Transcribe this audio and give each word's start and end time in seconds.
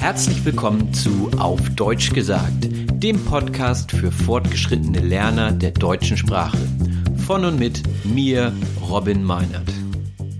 Herzlich 0.00 0.46
willkommen 0.46 0.94
zu 0.94 1.30
Auf 1.38 1.60
Deutsch 1.76 2.14
gesagt, 2.14 2.66
dem 2.94 3.22
Podcast 3.22 3.92
für 3.92 4.10
fortgeschrittene 4.10 5.00
Lerner 5.00 5.52
der 5.52 5.72
deutschen 5.72 6.16
Sprache. 6.16 6.56
Von 7.26 7.44
und 7.44 7.58
mit 7.58 7.82
mir, 8.06 8.50
Robin 8.80 9.22
Meinert. 9.22 9.68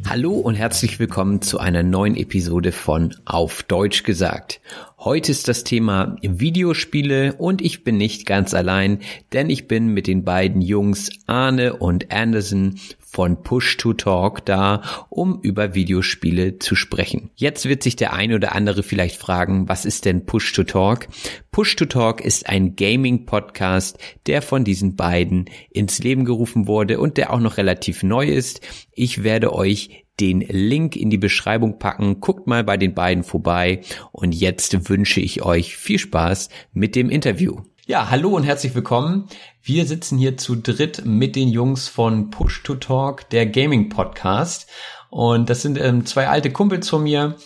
Hallo 0.08 0.32
und 0.32 0.54
herzlich 0.54 0.98
willkommen 0.98 1.42
zu 1.42 1.58
einer 1.58 1.82
neuen 1.82 2.16
Episode 2.16 2.72
von 2.72 3.14
Auf 3.26 3.62
Deutsch 3.62 4.02
gesagt. 4.02 4.62
Heute 5.02 5.32
ist 5.32 5.48
das 5.48 5.64
Thema 5.64 6.16
Videospiele 6.20 7.32
und 7.38 7.62
ich 7.62 7.84
bin 7.84 7.96
nicht 7.96 8.26
ganz 8.26 8.52
allein, 8.52 8.98
denn 9.32 9.48
ich 9.48 9.66
bin 9.66 9.86
mit 9.94 10.06
den 10.06 10.24
beiden 10.24 10.60
Jungs 10.60 11.08
Arne 11.26 11.76
und 11.76 12.12
Anderson 12.12 12.74
von 12.98 13.42
Push 13.42 13.78
to 13.78 13.94
Talk 13.94 14.44
da, 14.44 14.82
um 15.08 15.40
über 15.40 15.74
Videospiele 15.74 16.58
zu 16.58 16.76
sprechen. 16.76 17.30
Jetzt 17.34 17.66
wird 17.66 17.82
sich 17.82 17.96
der 17.96 18.12
eine 18.12 18.34
oder 18.34 18.54
andere 18.54 18.82
vielleicht 18.82 19.16
fragen, 19.16 19.70
was 19.70 19.86
ist 19.86 20.04
denn 20.04 20.26
Push 20.26 20.52
to 20.52 20.64
Talk? 20.64 21.08
Push 21.50 21.76
to 21.76 21.86
Talk 21.86 22.20
ist 22.20 22.46
ein 22.50 22.76
Gaming-Podcast, 22.76 23.96
der 24.26 24.42
von 24.42 24.64
diesen 24.64 24.96
beiden 24.96 25.46
ins 25.70 26.00
Leben 26.00 26.26
gerufen 26.26 26.66
wurde 26.66 27.00
und 27.00 27.16
der 27.16 27.32
auch 27.32 27.40
noch 27.40 27.56
relativ 27.56 28.02
neu 28.02 28.26
ist. 28.26 28.60
Ich 28.92 29.24
werde 29.24 29.54
euch 29.54 30.04
den 30.20 30.40
Link 30.40 30.96
in 30.96 31.10
die 31.10 31.18
Beschreibung 31.18 31.78
packen. 31.78 32.20
Guckt 32.20 32.46
mal 32.46 32.62
bei 32.62 32.76
den 32.76 32.94
beiden 32.94 33.24
vorbei 33.24 33.80
und 34.12 34.32
jetzt 34.34 34.88
wünsche 34.88 35.20
ich 35.20 35.42
euch 35.42 35.76
viel 35.76 35.98
Spaß 35.98 36.50
mit 36.72 36.94
dem 36.94 37.10
Interview. 37.10 37.62
Ja, 37.86 38.10
hallo 38.10 38.36
und 38.36 38.44
herzlich 38.44 38.74
willkommen. 38.74 39.26
Wir 39.62 39.86
sitzen 39.86 40.16
hier 40.16 40.36
zu 40.36 40.54
dritt 40.54 41.04
mit 41.04 41.34
den 41.34 41.48
Jungs 41.48 41.88
von 41.88 42.30
Push 42.30 42.62
to 42.62 42.76
Talk, 42.76 43.28
der 43.30 43.46
Gaming 43.46 43.88
Podcast. 43.88 44.68
Und 45.08 45.50
das 45.50 45.62
sind 45.62 45.76
ähm, 45.80 46.06
zwei 46.06 46.28
alte 46.28 46.52
Kumpels 46.52 46.88
von 46.88 47.02
mir, 47.02 47.36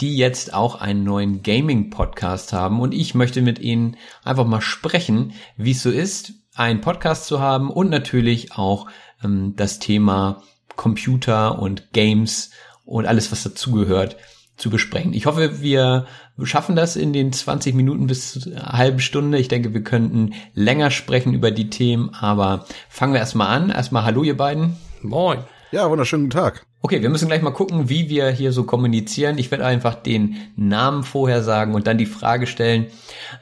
die 0.00 0.16
jetzt 0.16 0.52
auch 0.52 0.80
einen 0.80 1.04
neuen 1.04 1.42
Gaming 1.42 1.88
Podcast 1.88 2.52
haben. 2.52 2.80
Und 2.80 2.92
ich 2.92 3.14
möchte 3.14 3.40
mit 3.40 3.58
ihnen 3.58 3.96
einfach 4.22 4.46
mal 4.46 4.60
sprechen, 4.60 5.32
wie 5.56 5.70
es 5.70 5.82
so 5.82 5.90
ist, 5.90 6.34
einen 6.54 6.82
Podcast 6.82 7.26
zu 7.26 7.40
haben 7.40 7.70
und 7.70 7.88
natürlich 7.88 8.52
auch 8.52 8.88
ähm, 9.24 9.54
das 9.56 9.78
Thema 9.78 10.42
Computer 10.76 11.58
und 11.58 11.92
Games 11.92 12.50
und 12.84 13.06
alles, 13.06 13.32
was 13.32 13.42
dazugehört, 13.42 14.16
zu 14.56 14.70
besprechen. 14.70 15.12
Ich 15.12 15.26
hoffe, 15.26 15.60
wir 15.60 16.06
schaffen 16.42 16.76
das 16.76 16.96
in 16.96 17.12
den 17.12 17.32
20 17.32 17.74
Minuten 17.74 18.06
bis 18.06 18.50
halbe 18.56 19.00
Stunde. 19.00 19.38
Ich 19.38 19.48
denke, 19.48 19.74
wir 19.74 19.82
könnten 19.82 20.32
länger 20.54 20.90
sprechen 20.90 21.34
über 21.34 21.50
die 21.50 21.68
Themen, 21.68 22.10
aber 22.14 22.64
fangen 22.88 23.12
wir 23.12 23.20
erstmal 23.20 23.48
an. 23.48 23.70
Erstmal 23.70 24.04
hallo 24.04 24.22
ihr 24.22 24.36
beiden. 24.36 24.76
Moin. 25.02 25.40
Ja, 25.72 25.90
wunderschönen 25.90 26.24
guten 26.24 26.38
Tag. 26.38 26.64
Okay, 26.80 27.02
wir 27.02 27.10
müssen 27.10 27.26
gleich 27.26 27.42
mal 27.42 27.50
gucken, 27.50 27.88
wie 27.88 28.08
wir 28.08 28.30
hier 28.30 28.52
so 28.52 28.64
kommunizieren. 28.64 29.38
Ich 29.38 29.50
werde 29.50 29.66
einfach 29.66 29.96
den 29.96 30.36
Namen 30.56 31.02
vorher 31.02 31.42
sagen 31.42 31.74
und 31.74 31.86
dann 31.86 31.98
die 31.98 32.06
Frage 32.06 32.46
stellen. 32.46 32.86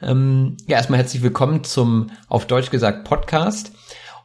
Ähm, 0.01 0.57
ja, 0.67 0.77
erstmal 0.77 0.99
herzlich 0.99 1.21
willkommen 1.21 1.63
zum 1.63 2.09
auf 2.27 2.47
Deutsch 2.47 2.71
gesagt 2.71 3.03
Podcast. 3.07 3.71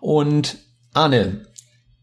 Und 0.01 0.57
Arne, 0.95 1.47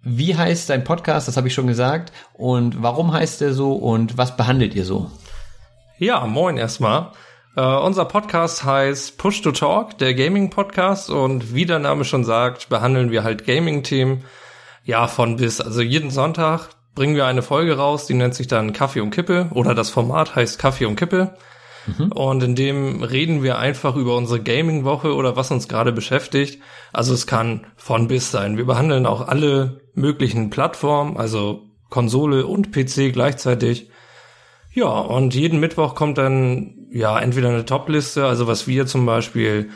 wie 0.09 0.35
heißt 0.35 0.69
dein 0.69 0.85
Podcast? 0.85 1.27
Das 1.27 1.35
habe 1.35 1.49
ich 1.49 1.53
schon 1.53 1.67
gesagt. 1.67 2.13
Und 2.33 2.81
warum 2.81 3.11
heißt 3.11 3.41
der 3.41 3.53
so 3.53 3.73
und 3.73 4.17
was 4.17 4.37
behandelt 4.37 4.73
ihr 4.73 4.85
so? 4.85 5.11
Ja, 5.97 6.25
moin 6.25 6.57
erstmal. 6.57 7.11
Uh, 7.57 7.83
unser 7.83 8.05
Podcast 8.05 8.63
heißt 8.63 9.17
Push 9.17 9.41
to 9.41 9.51
Talk, 9.51 9.97
der 9.97 10.13
Gaming 10.13 10.49
Podcast. 10.49 11.09
Und 11.09 11.53
wie 11.53 11.65
der 11.65 11.79
Name 11.79 12.05
schon 12.05 12.23
sagt, 12.23 12.69
behandeln 12.69 13.11
wir 13.11 13.23
halt 13.23 13.45
Gaming-Themen. 13.45 14.23
Ja, 14.85 15.07
von 15.07 15.35
bis. 15.35 15.59
Also 15.59 15.81
jeden 15.81 16.11
Sonntag 16.11 16.69
bringen 16.95 17.15
wir 17.15 17.25
eine 17.25 17.41
Folge 17.41 17.75
raus, 17.75 18.05
die 18.05 18.13
nennt 18.13 18.33
sich 18.33 18.47
dann 18.47 18.73
Kaffee 18.73 19.01
und 19.01 19.11
Kippe. 19.11 19.47
Oder 19.51 19.75
das 19.75 19.89
Format 19.89 20.35
heißt 20.35 20.57
Kaffee 20.57 20.85
und 20.85 20.95
Kippe. 20.95 21.35
Mhm. 21.87 22.11
Und 22.11 22.43
in 22.43 22.55
dem 22.55 23.03
reden 23.03 23.43
wir 23.43 23.57
einfach 23.57 23.95
über 23.95 24.15
unsere 24.15 24.41
Gaming-Woche 24.41 25.13
oder 25.13 25.35
was 25.35 25.51
uns 25.51 25.67
gerade 25.67 25.91
beschäftigt. 25.91 26.61
Also 26.93 27.13
es 27.13 27.27
kann 27.27 27.65
von 27.75 28.07
bis 28.07 28.31
sein. 28.31 28.57
Wir 28.57 28.65
behandeln 28.65 29.05
auch 29.05 29.27
alle 29.27 29.81
möglichen 29.93 30.49
Plattformen, 30.49 31.17
also 31.17 31.63
Konsole 31.89 32.45
und 32.45 32.71
PC 32.71 33.13
gleichzeitig. 33.13 33.89
Ja, 34.73 34.89
und 34.89 35.33
jeden 35.33 35.59
Mittwoch 35.59 35.95
kommt 35.95 36.17
dann 36.17 36.87
ja 36.91 37.17
entweder 37.19 37.49
eine 37.49 37.65
Top-Liste, 37.65 38.25
also 38.25 38.47
was 38.47 38.67
wir 38.67 38.85
zum 38.85 39.05
Beispiel 39.05 39.69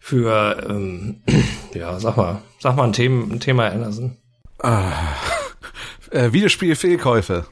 für 0.00 0.66
ähm, 0.68 1.22
ja, 1.74 1.98
sag 2.00 2.16
mal, 2.16 2.42
sag 2.58 2.76
mal 2.76 2.84
ein 2.84 2.92
Thema, 2.92 3.32
ein 3.32 3.40
Thema 3.40 3.68
Anderson. 3.68 4.16
Ah, 4.58 4.92
äh, 6.10 6.32
Videospiel-Fehlkäufe. 6.32 7.46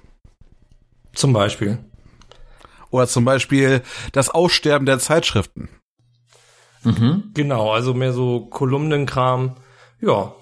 Zum 1.14 1.32
Beispiel. 1.32 1.78
Oder 2.96 3.08
zum 3.08 3.24
Beispiel 3.26 3.82
das 4.12 4.30
Aussterben 4.30 4.86
der 4.86 4.98
Zeitschriften. 4.98 5.68
Mhm. 6.82 7.30
Genau, 7.34 7.70
also 7.72 7.92
mehr 7.92 8.12
so 8.12 8.46
Kolumnenkram. 8.46 9.56
Ja. 10.00 10.34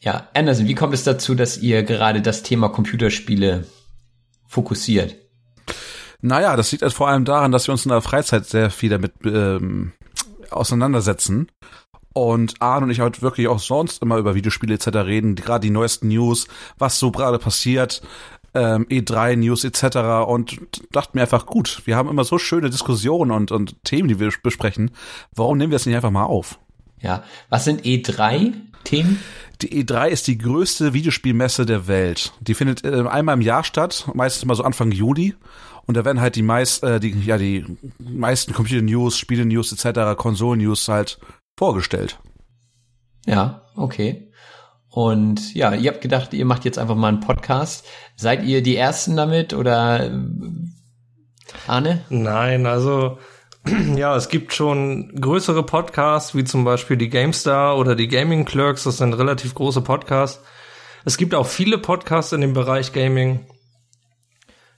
Ja, 0.00 0.28
Anderson, 0.34 0.68
wie 0.68 0.74
kommt 0.74 0.92
es 0.92 1.04
dazu, 1.04 1.34
dass 1.34 1.56
ihr 1.56 1.82
gerade 1.82 2.20
das 2.20 2.42
Thema 2.42 2.68
Computerspiele 2.68 3.66
fokussiert? 4.46 5.16
Naja, 6.20 6.56
das 6.56 6.72
liegt 6.72 6.82
halt 6.82 6.92
vor 6.92 7.08
allem 7.08 7.24
daran, 7.24 7.52
dass 7.52 7.66
wir 7.68 7.72
uns 7.72 7.86
in 7.86 7.90
der 7.90 8.02
Freizeit 8.02 8.46
sehr 8.46 8.70
viel 8.70 8.90
damit 8.90 9.14
ähm, 9.24 9.92
auseinandersetzen. 10.50 11.48
Und 12.12 12.62
Arne 12.62 12.86
und 12.86 12.90
ich 12.90 13.00
halt 13.00 13.20
wirklich 13.20 13.46
auch 13.46 13.58
sonst 13.58 14.02
immer 14.02 14.16
über 14.16 14.34
Videospiele 14.34 14.74
etc. 14.74 14.86
reden, 14.88 15.34
gerade 15.34 15.60
die 15.60 15.70
neuesten 15.70 16.08
News, 16.08 16.48
was 16.78 16.98
so 16.98 17.10
gerade 17.10 17.38
passiert, 17.38 18.00
ähm, 18.56 18.86
E3 18.86 19.36
News 19.36 19.64
etc. 19.64 20.28
und 20.28 20.60
dachten 20.90 21.18
mir 21.18 21.22
einfach 21.22 21.46
gut, 21.46 21.82
wir 21.84 21.96
haben 21.96 22.08
immer 22.08 22.24
so 22.24 22.38
schöne 22.38 22.70
Diskussionen 22.70 23.30
und, 23.30 23.52
und 23.52 23.84
Themen, 23.84 24.08
die 24.08 24.18
wir 24.18 24.32
besprechen. 24.42 24.90
Warum 25.34 25.58
nehmen 25.58 25.70
wir 25.70 25.76
das 25.76 25.86
nicht 25.86 25.96
einfach 25.96 26.10
mal 26.10 26.24
auf? 26.24 26.58
Ja, 27.00 27.22
was 27.50 27.64
sind 27.64 27.82
E3 27.82 28.54
Themen? 28.84 29.20
Die 29.62 29.84
E3 29.84 30.08
ist 30.08 30.26
die 30.26 30.38
größte 30.38 30.92
Videospielmesse 30.92 31.66
der 31.66 31.86
Welt. 31.86 32.32
Die 32.40 32.54
findet 32.54 32.84
äh, 32.84 33.06
einmal 33.06 33.34
im 33.34 33.40
Jahr 33.40 33.64
statt, 33.64 34.08
meistens 34.14 34.44
mal 34.44 34.54
so 34.54 34.64
Anfang 34.64 34.92
Juli. 34.92 35.34
Und 35.86 35.96
da 35.96 36.04
werden 36.04 36.20
halt 36.20 36.36
die 36.36 36.42
meist, 36.42 36.82
äh, 36.82 37.00
die, 37.00 37.10
ja, 37.20 37.38
die 37.38 37.64
meisten 37.98 38.52
Computer-News, 38.52 39.16
Spiele-News 39.18 39.72
etc., 39.72 40.16
Konsolen-News 40.16 40.88
halt 40.88 41.18
vorgestellt. 41.56 42.18
Ja, 43.24 43.62
okay. 43.76 44.25
Und 44.96 45.52
ja, 45.52 45.74
ihr 45.74 45.90
habt 45.90 46.00
gedacht, 46.00 46.32
ihr 46.32 46.46
macht 46.46 46.64
jetzt 46.64 46.78
einfach 46.78 46.94
mal 46.94 47.08
einen 47.08 47.20
Podcast. 47.20 47.84
Seid 48.16 48.44
ihr 48.44 48.62
die 48.62 48.78
Ersten 48.78 49.14
damit 49.14 49.52
oder? 49.52 50.10
Arne? 51.66 52.00
Nein, 52.08 52.64
also 52.64 53.18
ja, 53.94 54.16
es 54.16 54.30
gibt 54.30 54.54
schon 54.54 55.14
größere 55.20 55.64
Podcasts, 55.64 56.34
wie 56.34 56.44
zum 56.44 56.64
Beispiel 56.64 56.96
die 56.96 57.10
GameStar 57.10 57.76
oder 57.76 57.94
die 57.94 58.08
Gaming 58.08 58.46
Clerks, 58.46 58.84
das 58.84 58.96
sind 58.96 59.12
relativ 59.12 59.54
große 59.54 59.82
Podcasts. 59.82 60.42
Es 61.04 61.18
gibt 61.18 61.34
auch 61.34 61.46
viele 61.46 61.76
Podcasts 61.76 62.32
in 62.32 62.40
dem 62.40 62.54
Bereich 62.54 62.94
Gaming. 62.94 63.44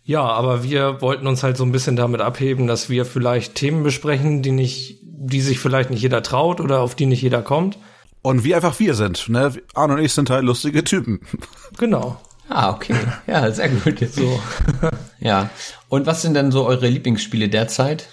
Ja, 0.03 0.23
aber 0.23 0.65
wir 0.65 1.01
wollten 1.01 1.29
uns 1.29 1.45
halt 1.45 1.57
so 1.57 1.65
ein 1.65 1.71
bisschen 1.71 1.95
damit 1.95 2.23
abheben, 2.23 2.67
dass 2.67 2.91
wir 2.91 3.05
vielleicht 3.05 3.55
Themen 3.55 3.85
besprechen, 3.85 4.43
die 4.43 4.51
nicht, 4.51 4.99
die 5.01 5.43
sich 5.43 5.61
vielleicht 5.61 5.91
nicht 5.91 6.03
jeder 6.03 6.25
traut 6.25 6.61
oder 6.61 6.81
auf 6.81 6.97
die 6.97 7.07
nicht 7.07 7.23
jeder 7.23 7.43
kommt. 7.43 7.79
Und 8.23 8.45
wie 8.45 8.55
einfach 8.55 8.79
wir 8.79 8.95
sind, 8.95 9.29
ne? 9.29 9.53
Arne 9.75 9.95
und 9.95 10.01
ich 10.01 10.13
sind 10.13 10.31
halt 10.31 10.45
lustige 10.45 10.85
Typen. 10.85 11.21
Genau. 11.79 12.21
Ah, 12.49 12.71
okay. 12.71 12.97
Ja, 13.27 13.51
sehr 13.51 13.69
gut. 13.69 13.99
So. 14.11 14.41
ja. 15.21 15.51
Und 15.89 16.07
was 16.07 16.23
sind 16.23 16.35
denn 16.35 16.51
so 16.51 16.67
eure 16.67 16.89
Lieblingsspiele 16.89 17.49
derzeit? 17.49 18.09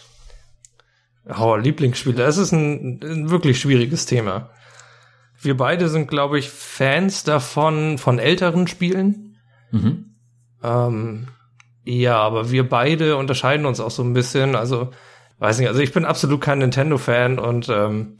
Oh, 1.39 1.55
Lieblingsspiele. 1.55 2.17
Das 2.17 2.37
ist 2.37 2.51
ein, 2.51 2.99
ein 3.01 3.29
wirklich 3.29 3.59
schwieriges 3.59 4.05
Thema. 4.05 4.49
Wir 5.41 5.57
beide 5.57 5.89
sind, 5.89 6.07
glaube 6.07 6.37
ich, 6.37 6.49
Fans 6.49 7.23
davon, 7.23 7.97
von 7.97 8.19
älteren 8.19 8.67
Spielen. 8.67 9.37
Mhm. 9.71 10.15
Ähm, 10.63 11.27
ja, 11.83 12.17
aber 12.17 12.51
wir 12.51 12.67
beide 12.67 13.15
unterscheiden 13.17 13.65
uns 13.65 13.79
auch 13.79 13.91
so 13.91 14.03
ein 14.03 14.13
bisschen. 14.13 14.55
Also, 14.55 14.91
weiß 15.39 15.59
nicht, 15.59 15.67
also 15.67 15.81
ich 15.81 15.93
bin 15.93 16.05
absolut 16.05 16.41
kein 16.41 16.59
Nintendo-Fan 16.59 17.39
und 17.39 17.69
ähm, 17.69 18.17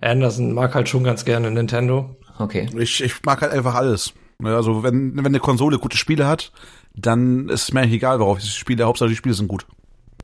Anderson 0.00 0.52
mag 0.52 0.74
halt 0.74 0.88
schon 0.88 1.04
ganz 1.04 1.24
gerne 1.24 1.50
Nintendo. 1.50 2.16
Okay. 2.38 2.68
Ich, 2.78 3.02
ich 3.02 3.22
mag 3.24 3.40
halt 3.40 3.52
einfach 3.52 3.74
alles. 3.74 4.12
Also 4.42 4.82
wenn, 4.82 5.16
wenn 5.16 5.26
eine 5.26 5.40
Konsole 5.40 5.78
gute 5.78 5.96
Spiele 5.96 6.26
hat, 6.26 6.52
dann 6.94 7.48
ist 7.48 7.64
es 7.64 7.72
mir 7.72 7.80
eigentlich 7.80 7.94
egal, 7.94 8.20
worauf 8.20 8.38
ich 8.38 8.52
spiele. 8.52 8.84
Hauptsache 8.84 9.08
die 9.08 9.16
Spiele 9.16 9.34
sind 9.34 9.48
gut. 9.48 9.66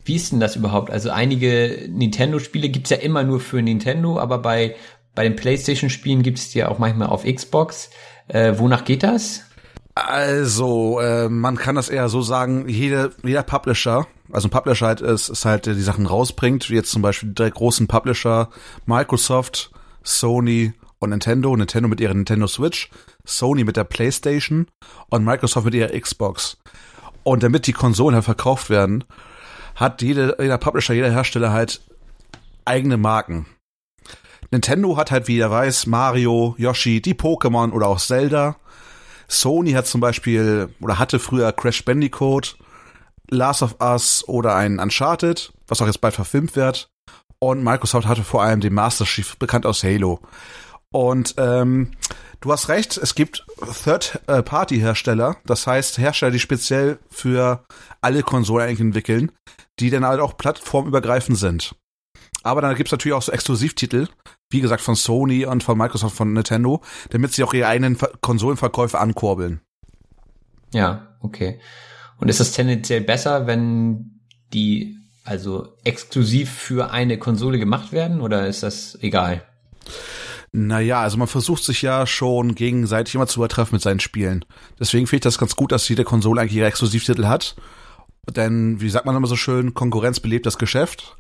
Wie 0.05 0.17
ist 0.17 0.33
denn 0.33 0.41
das 0.41 0.57
überhaupt? 0.57 0.91
Also 0.91 1.11
einige 1.11 1.87
Nintendo-Spiele 1.89 2.69
gibt's 2.69 2.91
ja 2.91 2.97
immer 2.97 3.23
nur 3.23 3.41
für 3.41 3.63
Nintendo, 3.63 4.19
aber 4.19 4.39
bei, 4.39 4.75
bei 5.15 5.23
den 5.23 5.37
PlayStation-Spielen 5.37 6.23
gibt's 6.23 6.51
die 6.51 6.59
ja 6.59 6.69
auch 6.69 6.79
manchmal 6.79 7.09
auf 7.09 7.25
Xbox. 7.25 7.91
Äh, 8.29 8.59
wonach 8.59 8.85
geht 8.85 9.03
das? 9.03 9.45
Also, 9.95 11.01
äh, 11.01 11.29
man 11.29 11.57
kann 11.57 11.75
das 11.75 11.91
eher 11.91 12.09
so 12.09 12.23
sagen, 12.23 12.67
jeder, 12.69 13.11
jeder 13.23 13.43
Publisher, 13.43 14.07
also 14.33 14.49
ein 14.49 14.51
Publisher 14.51 14.87
halt 14.87 15.03
ist, 15.03 15.29
ist 15.29 15.45
halt, 15.45 15.67
der 15.67 15.75
die 15.75 15.83
Sachen 15.83 16.07
rausbringt, 16.07 16.71
wie 16.71 16.75
jetzt 16.75 16.91
zum 16.91 17.03
Beispiel 17.03 17.29
die 17.29 17.35
drei 17.35 17.51
großen 17.51 17.89
Publisher, 17.89 18.49
Microsoft, 18.87 19.71
Sony 20.03 20.73
und 20.99 21.11
Nintendo, 21.11 21.55
Nintendo 21.55 21.89
mit 21.89 22.01
ihrer 22.01 22.15
Nintendo 22.15 22.47
Switch, 22.47 22.89
Sony 23.27 23.65
mit 23.65 23.77
der 23.77 23.85
PlayStation 23.85 24.67
und 25.11 25.25
Microsoft 25.25 25.67
mit 25.67 25.75
ihrer 25.75 25.99
Xbox. 25.99 26.57
Und 27.23 27.43
damit 27.43 27.67
die 27.67 27.75
Konsolen 27.75 28.15
halt 28.15 28.25
verkauft 28.25 28.71
werden, 28.71 29.05
hat 29.75 30.01
jede, 30.01 30.37
jeder 30.41 30.59
Publisher, 30.59 30.95
jeder 30.95 31.11
Hersteller 31.11 31.53
halt 31.53 31.83
eigene 32.65 32.97
Marken. 32.97 33.47
Nintendo 34.51 34.97
hat 34.97 35.11
halt, 35.11 35.29
wie 35.29 35.37
ihr 35.37 35.51
weiß, 35.51 35.87
Mario, 35.87 36.55
Yoshi, 36.59 37.01
die 37.01 37.15
Pokémon 37.15 37.73
oder 37.73 37.89
auch 37.89 37.99
Zelda. 37.99 38.57
Sony 39.29 39.73
hat 39.73 39.87
zum 39.87 40.01
Beispiel 40.01 40.69
oder 40.81 40.99
hatte 40.99 41.19
früher 41.19 41.53
Crash 41.53 41.85
Bandicoot, 41.85 42.57
Last 43.31 43.63
of 43.63 43.77
Us 43.81 44.25
oder 44.29 44.55
ein 44.55 44.79
Uncharted, 44.79 45.53
was 45.67 45.81
auch 45.81 45.87
jetzt 45.87 46.01
bald 46.01 46.15
verfilmt 46.15 46.57
wird. 46.57 46.89
Und 47.39 47.65
Microsoft 47.65 48.07
hatte 48.07 48.23
vor 48.23 48.43
allem 48.43 48.61
den 48.61 48.75
Master 48.75 49.05
Chief, 49.05 49.37
bekannt 49.37 49.67
aus 49.67 49.83
Halo. 49.83 50.21
Und 50.93 51.35
ähm, 51.39 51.93
du 52.41 52.53
hast 52.53 52.69
recht, 52.69 52.99
es 52.99 53.15
gibt 53.15 53.47
Third-Party-Hersteller, 53.85 55.37
das 55.47 55.67
heißt 55.67 55.99
Hersteller, 55.99 56.33
die 56.33 56.39
speziell 56.39 56.99
für 57.11 57.65
alle 58.01 58.23
Konsolen 58.23 58.69
eigentlich 58.69 58.81
entwickeln, 58.81 59.33
die 59.81 59.91
dann 59.91 60.05
halt 60.05 60.21
auch 60.21 60.37
plattformübergreifend 60.37 61.39
sind. 61.39 61.75
Aber 62.43 62.61
dann 62.61 62.75
gibt's 62.75 62.93
natürlich 62.93 63.15
auch 63.15 63.23
so 63.23 63.33
Exklusivtitel, 63.33 64.09
wie 64.51 64.61
gesagt 64.61 64.83
von 64.83 64.97
Sony 64.97 65.47
und 65.47 65.63
von 65.63 65.79
Microsoft, 65.79 66.17
von 66.17 66.33
Nintendo, 66.33 66.83
damit 67.11 67.33
sie 67.33 67.45
auch 67.45 67.55
ihre 67.55 67.69
eigenen 67.69 67.99
Konsolenverkäufe 68.21 68.99
ankurbeln. 68.99 69.61
Ja, 70.73 71.17
okay. 71.21 71.61
Und 72.19 72.29
ist 72.29 72.41
das 72.41 72.53
tendenziell 72.53 73.01
besser, 73.01 73.47
wenn 73.47 74.21
die 74.53 74.97
also 75.25 75.69
exklusiv 75.85 76.51
für 76.51 76.91
eine 76.91 77.19
Konsole 77.19 77.59
gemacht 77.59 77.93
werden 77.93 78.21
oder 78.21 78.47
ist 78.47 78.63
das 78.63 78.99
egal? 79.01 79.43
Naja, 80.53 81.01
also 81.01 81.17
man 81.17 81.29
versucht 81.29 81.65
sich 81.65 81.81
ja 81.81 82.07
schon 82.07 82.55
gegenseitig 82.55 83.15
immer 83.15 83.27
zu 83.27 83.41
übertreffen 83.41 83.77
mit 83.77 83.83
seinen 83.83 84.01
Spielen. 84.01 84.45
Deswegen 84.79 85.07
finde 85.07 85.17
ich 85.17 85.23
das 85.23 85.39
ganz 85.39 85.57
gut, 85.57 85.73
dass 85.73 85.89
jede 85.89 86.05
Konsole 86.05 86.41
eigentlich 86.41 86.57
ihre 86.57 86.67
Exklusivtitel 86.67 87.25
hat. 87.25 87.57
Denn, 88.31 88.81
wie 88.81 88.91
sagt 88.91 89.07
man 89.07 89.17
immer 89.17 89.27
so 89.27 89.37
schön, 89.37 89.75
Konkurrenz 89.75 90.21
belebt 90.21 90.47
das 90.47 90.59
Geschäft. 90.59 91.17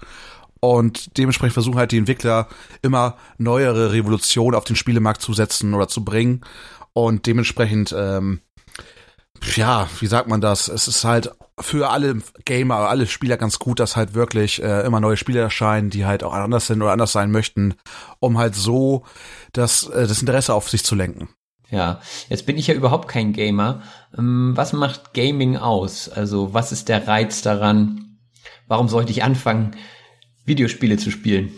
Und 0.64 1.18
dementsprechend 1.18 1.54
versuchen 1.54 1.78
halt 1.78 1.90
die 1.90 1.98
Entwickler 1.98 2.46
immer 2.82 3.16
neuere 3.36 3.92
Revolutionen 3.92 4.54
auf 4.54 4.62
den 4.62 4.76
Spielemarkt 4.76 5.20
zu 5.20 5.32
setzen 5.32 5.74
oder 5.74 5.88
zu 5.88 6.04
bringen. 6.04 6.42
Und 6.92 7.26
dementsprechend, 7.26 7.92
ähm, 7.98 8.42
ja, 9.56 9.88
wie 9.98 10.06
sagt 10.06 10.28
man 10.28 10.40
das? 10.40 10.68
Es 10.68 10.86
ist 10.86 11.02
halt 11.02 11.32
für 11.58 11.90
alle 11.90 12.22
Gamer, 12.44 12.76
alle 12.76 13.08
Spieler 13.08 13.36
ganz 13.38 13.58
gut, 13.58 13.80
dass 13.80 13.96
halt 13.96 14.14
wirklich 14.14 14.62
äh, 14.62 14.86
immer 14.86 15.00
neue 15.00 15.16
Spiele 15.16 15.40
erscheinen, 15.40 15.90
die 15.90 16.06
halt 16.06 16.22
auch 16.22 16.32
anders 16.32 16.68
sind 16.68 16.80
oder 16.80 16.92
anders 16.92 17.10
sein 17.10 17.32
möchten, 17.32 17.74
um 18.20 18.38
halt 18.38 18.54
so 18.54 19.04
das, 19.52 19.88
äh, 19.88 20.06
das 20.06 20.20
Interesse 20.20 20.54
auf 20.54 20.70
sich 20.70 20.84
zu 20.84 20.94
lenken. 20.94 21.28
Ja, 21.70 22.00
jetzt 22.28 22.46
bin 22.46 22.56
ich 22.56 22.68
ja 22.68 22.74
überhaupt 22.74 23.08
kein 23.08 23.32
Gamer. 23.32 23.82
Ähm, 24.16 24.52
was 24.54 24.72
macht 24.72 25.12
Gaming 25.12 25.56
aus? 25.56 26.08
Also 26.08 26.54
was 26.54 26.70
ist 26.70 26.88
der 26.88 27.08
Reiz 27.08 27.42
daran? 27.42 28.18
Warum 28.68 28.88
sollte 28.88 29.10
ich 29.10 29.24
anfangen, 29.24 29.74
Videospiele 30.44 30.96
zu 30.96 31.10
spielen? 31.10 31.52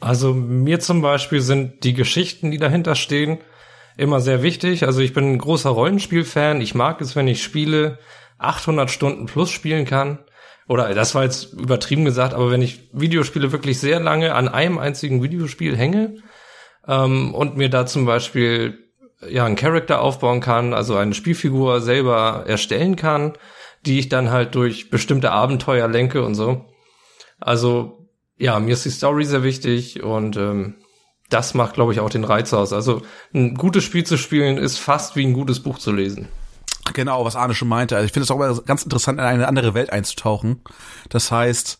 Also 0.00 0.32
mir 0.32 0.80
zum 0.80 1.02
Beispiel 1.02 1.40
sind 1.40 1.84
die 1.84 1.94
Geschichten, 1.94 2.50
die 2.50 2.58
dahinter 2.58 2.94
stehen, 2.94 3.38
immer 3.96 4.20
sehr 4.20 4.42
wichtig. 4.42 4.84
Also 4.84 5.00
ich 5.00 5.12
bin 5.12 5.32
ein 5.32 5.38
großer 5.38 5.70
Rollenspiel-Fan. 5.70 6.60
Ich 6.60 6.74
mag 6.74 7.00
es, 7.00 7.16
wenn 7.16 7.28
ich 7.28 7.42
Spiele 7.42 7.98
800 8.38 8.90
Stunden 8.90 9.26
plus 9.26 9.50
spielen 9.50 9.84
kann. 9.84 10.20
Oder 10.68 10.94
das 10.94 11.14
war 11.14 11.24
jetzt 11.24 11.54
übertrieben 11.54 12.04
gesagt, 12.04 12.34
aber 12.34 12.50
wenn 12.50 12.62
ich 12.62 12.90
Videospiele 12.92 13.52
wirklich 13.52 13.80
sehr 13.80 14.00
lange 14.00 14.34
an 14.34 14.48
einem 14.48 14.78
einzigen 14.78 15.22
Videospiel 15.22 15.76
hänge 15.76 16.16
ähm, 16.86 17.34
und 17.34 17.56
mir 17.56 17.70
da 17.70 17.86
zum 17.86 18.04
Beispiel 18.04 18.78
ja 19.28 19.46
einen 19.46 19.56
Charakter 19.56 20.00
aufbauen 20.00 20.40
kann, 20.40 20.74
also 20.74 20.94
eine 20.94 21.14
Spielfigur 21.14 21.80
selber 21.80 22.44
erstellen 22.46 22.96
kann, 22.96 23.32
die 23.86 23.98
ich 23.98 24.10
dann 24.10 24.30
halt 24.30 24.54
durch 24.54 24.90
bestimmte 24.90 25.32
Abenteuer 25.32 25.88
lenke 25.88 26.22
und 26.22 26.34
so. 26.34 26.66
Also 27.40 27.97
ja, 28.38 28.58
mir 28.60 28.72
ist 28.72 28.84
die 28.84 28.90
Story 28.90 29.24
sehr 29.24 29.42
wichtig 29.42 30.02
und 30.02 30.36
ähm, 30.36 30.76
das 31.28 31.54
macht, 31.54 31.74
glaube 31.74 31.92
ich, 31.92 32.00
auch 32.00 32.10
den 32.10 32.24
Reiz 32.24 32.52
aus. 32.54 32.72
Also 32.72 33.02
ein 33.34 33.54
gutes 33.54 33.84
Spiel 33.84 34.04
zu 34.04 34.16
spielen 34.16 34.56
ist 34.56 34.78
fast 34.78 35.16
wie 35.16 35.26
ein 35.26 35.34
gutes 35.34 35.60
Buch 35.60 35.78
zu 35.78 35.92
lesen. 35.92 36.28
Genau, 36.94 37.24
was 37.24 37.36
Arne 37.36 37.54
schon 37.54 37.68
meinte. 37.68 37.96
Also 37.96 38.06
ich 38.06 38.12
finde 38.12 38.24
es 38.24 38.30
auch 38.30 38.36
immer 38.36 38.60
ganz 38.62 38.82
interessant, 38.82 39.18
in 39.18 39.24
eine 39.24 39.48
andere 39.48 39.74
Welt 39.74 39.90
einzutauchen. 39.90 40.62
Das 41.08 41.30
heißt, 41.30 41.78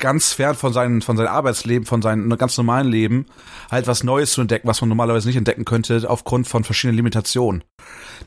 ganz 0.00 0.32
fern 0.32 0.56
von 0.56 0.72
seinem, 0.72 1.02
von 1.02 1.16
seinem 1.16 1.28
Arbeitsleben, 1.28 1.86
von 1.86 2.02
seinem 2.02 2.36
ganz 2.36 2.56
normalen 2.56 2.88
Leben, 2.88 3.26
halt 3.70 3.86
was 3.86 4.02
Neues 4.02 4.32
zu 4.32 4.40
entdecken, 4.40 4.66
was 4.66 4.80
man 4.80 4.88
normalerweise 4.88 5.28
nicht 5.28 5.36
entdecken 5.36 5.64
könnte, 5.64 6.08
aufgrund 6.08 6.48
von 6.48 6.64
verschiedenen 6.64 6.96
Limitationen. 6.96 7.62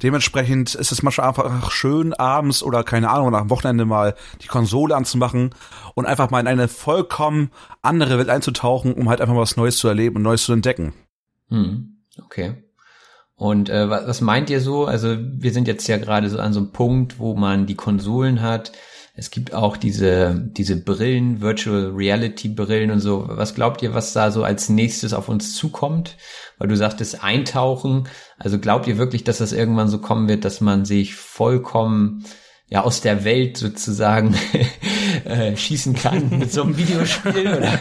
Dementsprechend 0.01 0.75
ist 0.75 0.92
es 0.92 1.03
manchmal 1.03 1.27
einfach 1.27 1.72
schön, 1.72 2.13
abends 2.13 2.63
oder 2.63 2.84
keine 2.84 3.10
Ahnung, 3.10 3.32
nach 3.32 3.42
dem 3.42 3.50
Wochenende 3.50 3.86
mal 3.86 4.15
die 4.42 4.48
Konsole 4.48 4.96
anzumachen 4.96 5.53
und 5.96 6.06
einfach 6.06 6.30
mal 6.30 6.39
in 6.39 6.48
eine 6.48 6.68
vollkommen 6.68 7.51
andere 7.82 8.18
Welt 8.18 8.30
einzutauchen, 8.30 8.94
um 8.94 9.10
halt 9.10 9.20
einfach 9.20 9.34
mal 9.34 9.42
was 9.42 9.58
Neues 9.58 9.77
zu 9.77 9.88
erleben 9.88 10.18
und 10.18 10.22
Neues 10.22 10.44
zu 10.44 10.53
entdecken. 10.53 10.94
Hm, 11.50 11.98
okay. 12.24 12.63
Und 13.36 13.70
äh, 13.70 13.90
was 13.90 14.22
meint 14.22 14.50
ihr 14.50 14.62
so? 14.62 14.86
Also 14.86 15.18
wir 15.20 15.52
sind 15.52 15.68
jetzt 15.68 15.88
ja 15.88 15.98
gerade 15.98 16.30
so 16.30 16.40
an 16.40 16.54
so 16.54 16.60
einem 16.60 16.72
Punkt, 16.72 17.20
wo 17.20 17.36
man 17.36 17.66
die 17.66 17.75
Konsolen 17.75 18.42
hat. 18.42 18.72
Es 19.16 19.30
gibt 19.30 19.54
auch 19.54 19.78
diese, 19.78 20.50
diese 20.58 20.75
Brillen, 20.75 21.40
Virtual 21.40 21.92
Reality 21.94 22.50
Brillen 22.50 22.90
und 22.90 23.00
so. 23.00 23.25
Was 23.28 23.54
glaubt 23.54 23.84
ihr, 23.84 23.94
was 23.94 24.13
da 24.13 24.32
so 24.32 24.44
als 24.44 24.70
nächstes 24.70 25.13
auf 25.13 25.30
uns 25.30 25.56
zukommt? 25.56 26.18
Weil 26.58 26.68
du 26.68 26.75
sagtest 26.75 27.24
Eintauchen. 27.24 28.08
Also 28.40 28.58
glaubt 28.58 28.88
ihr 28.88 28.98
wirklich, 28.98 29.24
dass 29.24 29.38
das 29.38 29.54
irgendwann 29.54 29.88
so 29.88 30.00
kommen 30.00 30.28
wird, 30.28 30.46
dass 30.46 30.62
man 30.62 30.86
sich 30.86 31.16
vollkommen 31.16 32.25
ja 32.70 32.84
aus 32.84 33.02
der 33.02 33.24
Welt 33.24 33.58
sozusagen 33.58 34.36
äh, 35.25 35.56
schießen 35.56 35.96
kann 35.96 36.39
mit 36.39 36.51
so 36.51 36.63
einem 36.63 36.77
Videospiel 36.77 37.56
oder 37.58 37.80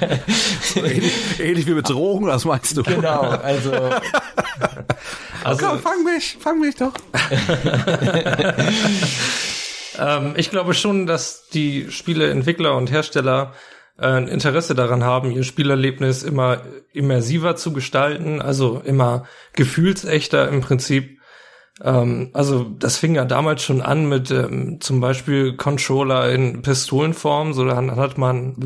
ähnlich, 0.76 1.12
ähnlich 1.40 1.66
wie 1.66 1.74
mit 1.74 1.88
Drogen, 1.88 2.26
was 2.26 2.44
meinst 2.44 2.76
du? 2.76 2.82
Genau, 2.82 3.20
also 3.22 3.72
also 5.44 5.66
Komm, 5.66 5.78
fang 5.80 6.04
mich, 6.04 6.36
fang 6.40 6.60
mich 6.60 6.76
doch. 6.76 6.92
ähm, 9.98 10.34
ich 10.36 10.50
glaube 10.50 10.74
schon, 10.74 11.06
dass 11.06 11.48
die 11.48 11.90
Spieleentwickler 11.90 12.76
und 12.76 12.90
Hersteller 12.90 13.52
äh, 13.98 14.06
ein 14.06 14.28
Interesse 14.28 14.74
daran 14.74 15.04
haben, 15.04 15.30
ihr 15.30 15.44
Spielerlebnis 15.44 16.22
immer 16.22 16.62
immersiver 16.92 17.56
zu 17.56 17.72
gestalten, 17.72 18.40
also 18.40 18.82
immer 18.84 19.26
gefühlsechter 19.54 20.48
im 20.48 20.60
Prinzip. 20.60 21.18
Ähm, 21.80 22.30
also 22.32 22.64
das 22.64 22.96
fing 22.96 23.14
ja 23.14 23.24
damals 23.24 23.62
schon 23.62 23.80
an 23.80 24.08
mit 24.08 24.30
ähm, 24.30 24.80
zum 24.80 25.00
Beispiel 25.00 25.56
Controller 25.56 26.30
in 26.30 26.62
Pistolenform, 26.62 27.52
so 27.52 27.64
dann 27.64 27.96
hat 27.96 28.18
man, 28.18 28.56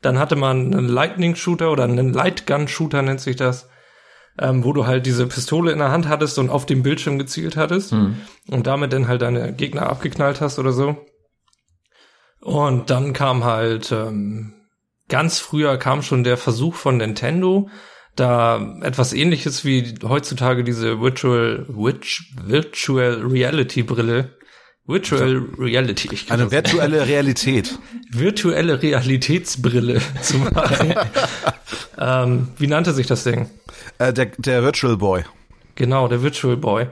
dann 0.00 0.18
hatte 0.18 0.36
man 0.36 0.74
einen 0.74 0.88
Lightning 0.88 1.34
Shooter 1.34 1.70
oder 1.70 1.84
einen 1.84 2.12
Lightgun 2.12 2.68
Shooter 2.68 3.02
nennt 3.02 3.20
sich 3.20 3.36
das, 3.36 3.68
ähm, 4.38 4.64
wo 4.64 4.72
du 4.72 4.86
halt 4.86 5.04
diese 5.06 5.26
Pistole 5.26 5.72
in 5.72 5.78
der 5.78 5.90
Hand 5.90 6.08
hattest 6.08 6.38
und 6.38 6.50
auf 6.50 6.64
dem 6.64 6.82
Bildschirm 6.82 7.18
gezielt 7.18 7.56
hattest 7.56 7.92
hm. 7.92 8.16
und 8.50 8.66
damit 8.66 8.92
dann 8.92 9.08
halt 9.08 9.22
deine 9.22 9.52
Gegner 9.52 9.88
abgeknallt 9.88 10.40
hast 10.40 10.58
oder 10.58 10.72
so. 10.72 10.96
Und 12.40 12.88
dann 12.90 13.12
kam 13.12 13.44
halt 13.44 13.90
ähm, 13.92 14.54
ganz 15.08 15.40
früher 15.40 15.76
kam 15.76 16.02
schon 16.02 16.24
der 16.24 16.36
Versuch 16.36 16.74
von 16.74 16.98
Nintendo, 16.98 17.68
da 18.18 18.76
etwas 18.82 19.12
ähnliches 19.12 19.64
wie 19.64 19.94
heutzutage 20.02 20.64
diese 20.64 21.00
Virtual 21.00 21.66
Virtual 21.68 23.22
Reality 23.24 23.82
Brille 23.82 24.38
Virtual 24.88 25.42
Reality. 25.58 26.08
Ich 26.12 26.32
Eine 26.32 26.50
virtuelle 26.50 27.06
Realität. 27.06 27.78
virtuelle 28.10 28.82
Realitätsbrille 28.82 30.00
zu 30.22 30.38
machen. 30.38 30.94
ähm, 31.98 32.48
wie 32.56 32.66
nannte 32.66 32.94
sich 32.94 33.06
das 33.06 33.22
Ding? 33.22 33.50
Äh, 33.98 34.14
der, 34.14 34.26
der 34.38 34.62
Virtual 34.62 34.96
Boy. 34.96 35.24
Genau, 35.74 36.08
der 36.08 36.22
Virtual 36.22 36.56
Boy. 36.56 36.86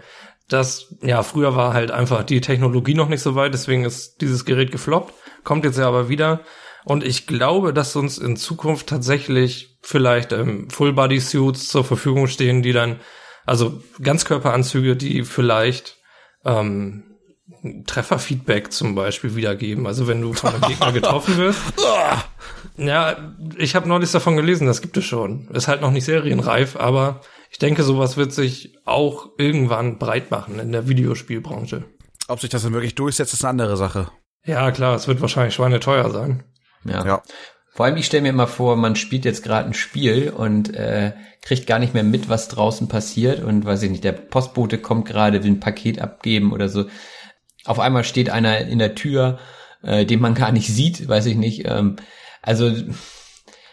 Das, 0.48 0.94
ja, 1.02 1.22
früher 1.22 1.56
war 1.56 1.72
halt 1.72 1.90
einfach 1.90 2.22
die 2.22 2.42
Technologie 2.42 2.94
noch 2.94 3.08
nicht 3.08 3.22
so 3.22 3.34
weit, 3.34 3.54
deswegen 3.54 3.84
ist 3.84 4.20
dieses 4.20 4.44
Gerät 4.44 4.70
gefloppt, 4.70 5.14
kommt 5.42 5.64
jetzt 5.64 5.78
ja 5.78 5.88
aber 5.88 6.08
wieder. 6.10 6.40
Und 6.86 7.02
ich 7.02 7.26
glaube, 7.26 7.72
dass 7.74 7.96
uns 7.96 8.16
in 8.16 8.36
Zukunft 8.36 8.86
tatsächlich 8.86 9.76
vielleicht 9.82 10.30
ähm, 10.30 10.70
Full-Body-Suits 10.70 11.66
zur 11.68 11.82
Verfügung 11.82 12.28
stehen, 12.28 12.62
die 12.62 12.72
dann, 12.72 13.00
also 13.44 13.82
Ganzkörperanzüge, 14.00 14.94
die 14.94 15.24
vielleicht 15.24 15.96
ähm, 16.44 17.02
Trefferfeedback 17.88 18.72
zum 18.72 18.94
Beispiel 18.94 19.34
wiedergeben. 19.34 19.88
Also 19.88 20.06
wenn 20.06 20.20
du 20.20 20.32
von 20.32 20.54
einem 20.54 20.60
Gegner 20.60 20.92
getroffen 20.92 21.36
wirst. 21.38 21.60
ja, 22.76 23.34
ich 23.58 23.74
habe 23.74 23.88
neulich 23.88 24.12
davon 24.12 24.36
gelesen, 24.36 24.68
das 24.68 24.80
gibt 24.80 24.96
es 24.96 25.04
schon. 25.04 25.48
Ist 25.48 25.66
halt 25.66 25.80
noch 25.80 25.90
nicht 25.90 26.04
serienreif, 26.04 26.76
aber 26.76 27.20
ich 27.50 27.58
denke, 27.58 27.82
sowas 27.82 28.16
wird 28.16 28.32
sich 28.32 28.78
auch 28.84 29.30
irgendwann 29.38 29.98
breit 29.98 30.30
machen 30.30 30.60
in 30.60 30.70
der 30.70 30.86
Videospielbranche. 30.86 31.82
Ob 32.28 32.38
sich 32.38 32.50
das 32.50 32.62
dann 32.62 32.74
wirklich 32.74 32.94
durchsetzt, 32.94 33.32
ist 33.32 33.44
eine 33.44 33.50
andere 33.50 33.76
Sache. 33.76 34.06
Ja, 34.44 34.70
klar, 34.70 34.94
es 34.94 35.08
wird 35.08 35.20
wahrscheinlich 35.20 35.54
schweineteuer 35.54 36.10
sein. 36.10 36.44
Ja. 36.88 37.04
ja. 37.04 37.22
Vor 37.70 37.84
allem, 37.84 37.96
ich 37.98 38.06
stelle 38.06 38.22
mir 38.22 38.30
immer 38.30 38.46
vor, 38.46 38.76
man 38.76 38.96
spielt 38.96 39.26
jetzt 39.26 39.42
gerade 39.42 39.68
ein 39.68 39.74
Spiel 39.74 40.30
und 40.30 40.74
äh, 40.74 41.12
kriegt 41.42 41.66
gar 41.66 41.78
nicht 41.78 41.92
mehr 41.92 42.04
mit, 42.04 42.28
was 42.30 42.48
draußen 42.48 42.88
passiert 42.88 43.44
und 43.44 43.66
weiß 43.66 43.82
ich 43.82 43.90
nicht, 43.90 44.02
der 44.02 44.12
Postbote 44.12 44.78
kommt 44.78 45.06
gerade, 45.06 45.44
will 45.44 45.52
ein 45.52 45.60
Paket 45.60 46.00
abgeben 46.00 46.52
oder 46.52 46.70
so. 46.70 46.86
Auf 47.66 47.78
einmal 47.78 48.04
steht 48.04 48.30
einer 48.30 48.60
in 48.60 48.78
der 48.78 48.94
Tür, 48.94 49.38
äh, 49.82 50.06
den 50.06 50.20
man 50.20 50.34
gar 50.34 50.52
nicht 50.52 50.68
sieht, 50.68 51.06
weiß 51.06 51.26
ich 51.26 51.36
nicht. 51.36 51.66
Ähm, 51.66 51.96
also 52.40 52.70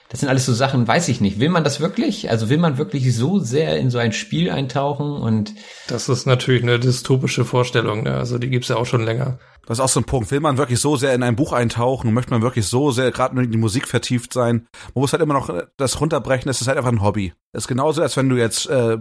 das 0.10 0.20
sind 0.20 0.30
alles 0.30 0.46
so 0.46 0.54
Sachen, 0.54 0.88
weiß 0.88 1.08
ich 1.08 1.22
nicht. 1.22 1.40
Will 1.40 1.50
man 1.50 1.64
das 1.64 1.80
wirklich? 1.80 2.30
Also 2.30 2.50
will 2.50 2.60
man 2.60 2.78
wirklich 2.78 3.16
so 3.16 3.40
sehr 3.40 3.78
in 3.78 3.90
so 3.90 3.98
ein 3.98 4.12
Spiel 4.12 4.52
eintauchen 4.52 5.12
und 5.12 5.56
Das 5.88 6.10
ist 6.10 6.28
natürlich 6.28 6.62
eine 6.62 6.80
dystopische 6.80 7.46
Vorstellung, 7.46 8.04
ne? 8.04 8.16
Also 8.16 8.38
die 8.38 8.50
gibt's 8.50 8.68
ja 8.68 8.76
auch 8.76 8.86
schon 8.86 9.06
länger. 9.06 9.40
Das 9.66 9.78
ist 9.78 9.84
auch 9.84 9.90
so 9.90 10.02
ein 10.02 10.06
Punkt. 10.06 10.30
Will 10.32 10.42
man 10.42 10.58
wirklich 10.58 10.80
so 10.80 10.98
sehr 10.98 11.14
in 11.14 11.24
ein 11.24 11.38
Buch 11.38 11.54
eintauchen? 11.54 12.14
Möchte 12.14 12.32
man 12.32 12.42
wirklich 12.42 12.68
so 12.68 12.92
sehr 12.92 13.12
gerade 13.12 13.34
nur 13.34 13.44
in 13.46 13.52
die 13.52 13.58
Musik 13.58 13.88
vertieft 13.88 14.34
sein? 14.34 14.68
Man 14.94 15.02
muss 15.02 15.14
halt 15.14 15.24
immer 15.24 15.34
noch 15.34 15.50
das 15.78 16.02
runterbrechen. 16.02 16.50
Es 16.50 16.60
ist 16.60 16.68
halt 16.68 16.78
einfach 16.78 16.92
ein 16.92 17.02
Hobby. 17.02 17.34
Es 17.54 17.64
ist 17.64 17.68
genauso, 17.68 18.02
als 18.02 18.18
wenn 18.18 18.28
du 18.28 18.36
jetzt 18.36 18.70
äh, 18.70 18.98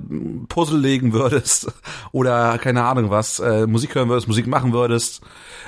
Puzzle 0.49 0.78
legen 0.78 1.12
würdest 1.12 1.73
oder 2.12 2.59
keine 2.59 2.85
Ahnung 2.85 3.11
was, 3.11 3.40
äh, 3.40 3.66
Musik 3.66 3.95
hören 3.95 4.09
würdest, 4.09 4.28
Musik 4.28 4.47
machen 4.47 4.73
würdest. 4.73 5.23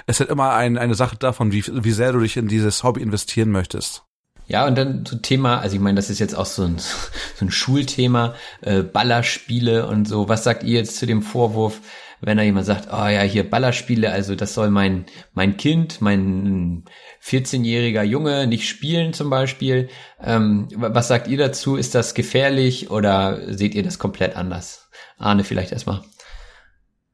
Es 0.07 0.17
ist 0.17 0.21
halt 0.21 0.31
immer 0.31 0.53
ein, 0.55 0.79
eine 0.79 0.95
Sache 0.95 1.17
davon, 1.17 1.51
wie, 1.51 1.65
wie 1.67 1.93
sehr 1.93 2.13
du 2.13 2.21
dich 2.21 2.37
in 2.37 2.47
dieses 2.47 2.85
Hobby 2.85 3.03
investieren 3.03 3.51
möchtest. 3.51 4.05
Ja, 4.47 4.67
und 4.67 4.77
dann 4.77 5.07
so 5.07 5.17
Thema, 5.17 5.59
also 5.61 5.75
ich 5.75 5.81
meine, 5.81 5.97
das 5.97 6.11
ist 6.11 6.19
jetzt 6.19 6.37
auch 6.37 6.47
so 6.47 6.65
ein, 6.65 6.79
so 6.79 7.45
ein 7.45 7.51
Schulthema, 7.51 8.35
äh, 8.61 8.83
Ballerspiele 8.83 9.87
und 9.87 10.07
so. 10.07 10.29
Was 10.29 10.45
sagt 10.45 10.63
ihr 10.63 10.79
jetzt 10.79 10.99
zu 10.99 11.07
dem 11.07 11.23
Vorwurf, 11.23 11.81
wenn 12.25 12.39
da 12.39 12.43
jemand 12.43 12.67
sagt, 12.67 12.89
oh 12.91 13.07
ja, 13.07 13.21
hier 13.23 13.49
Ballerspiele, 13.49 14.11
also 14.11 14.35
das 14.35 14.55
soll 14.55 14.71
mein, 14.71 15.05
mein 15.35 15.57
Kind, 15.57 16.01
mein 16.01 16.85
14-jähriger 17.23 18.03
Junge 18.03 18.47
nicht 18.47 18.69
spielen 18.69 19.13
zum 19.13 19.29
Beispiel. 19.29 19.89
Ähm, 20.23 20.69
was 20.75 21.09
sagt 21.09 21.29
ihr 21.29 21.37
dazu? 21.37 21.77
Ist 21.77 21.95
das 21.95 22.15
gefährlich 22.15 22.91
oder 22.91 23.41
seht 23.53 23.75
ihr 23.75 23.83
das 23.83 23.99
komplett 23.99 24.37
anders? 24.37 24.89
Arne, 25.19 25.45
vielleicht 25.45 25.73
erstmal. 25.73 26.03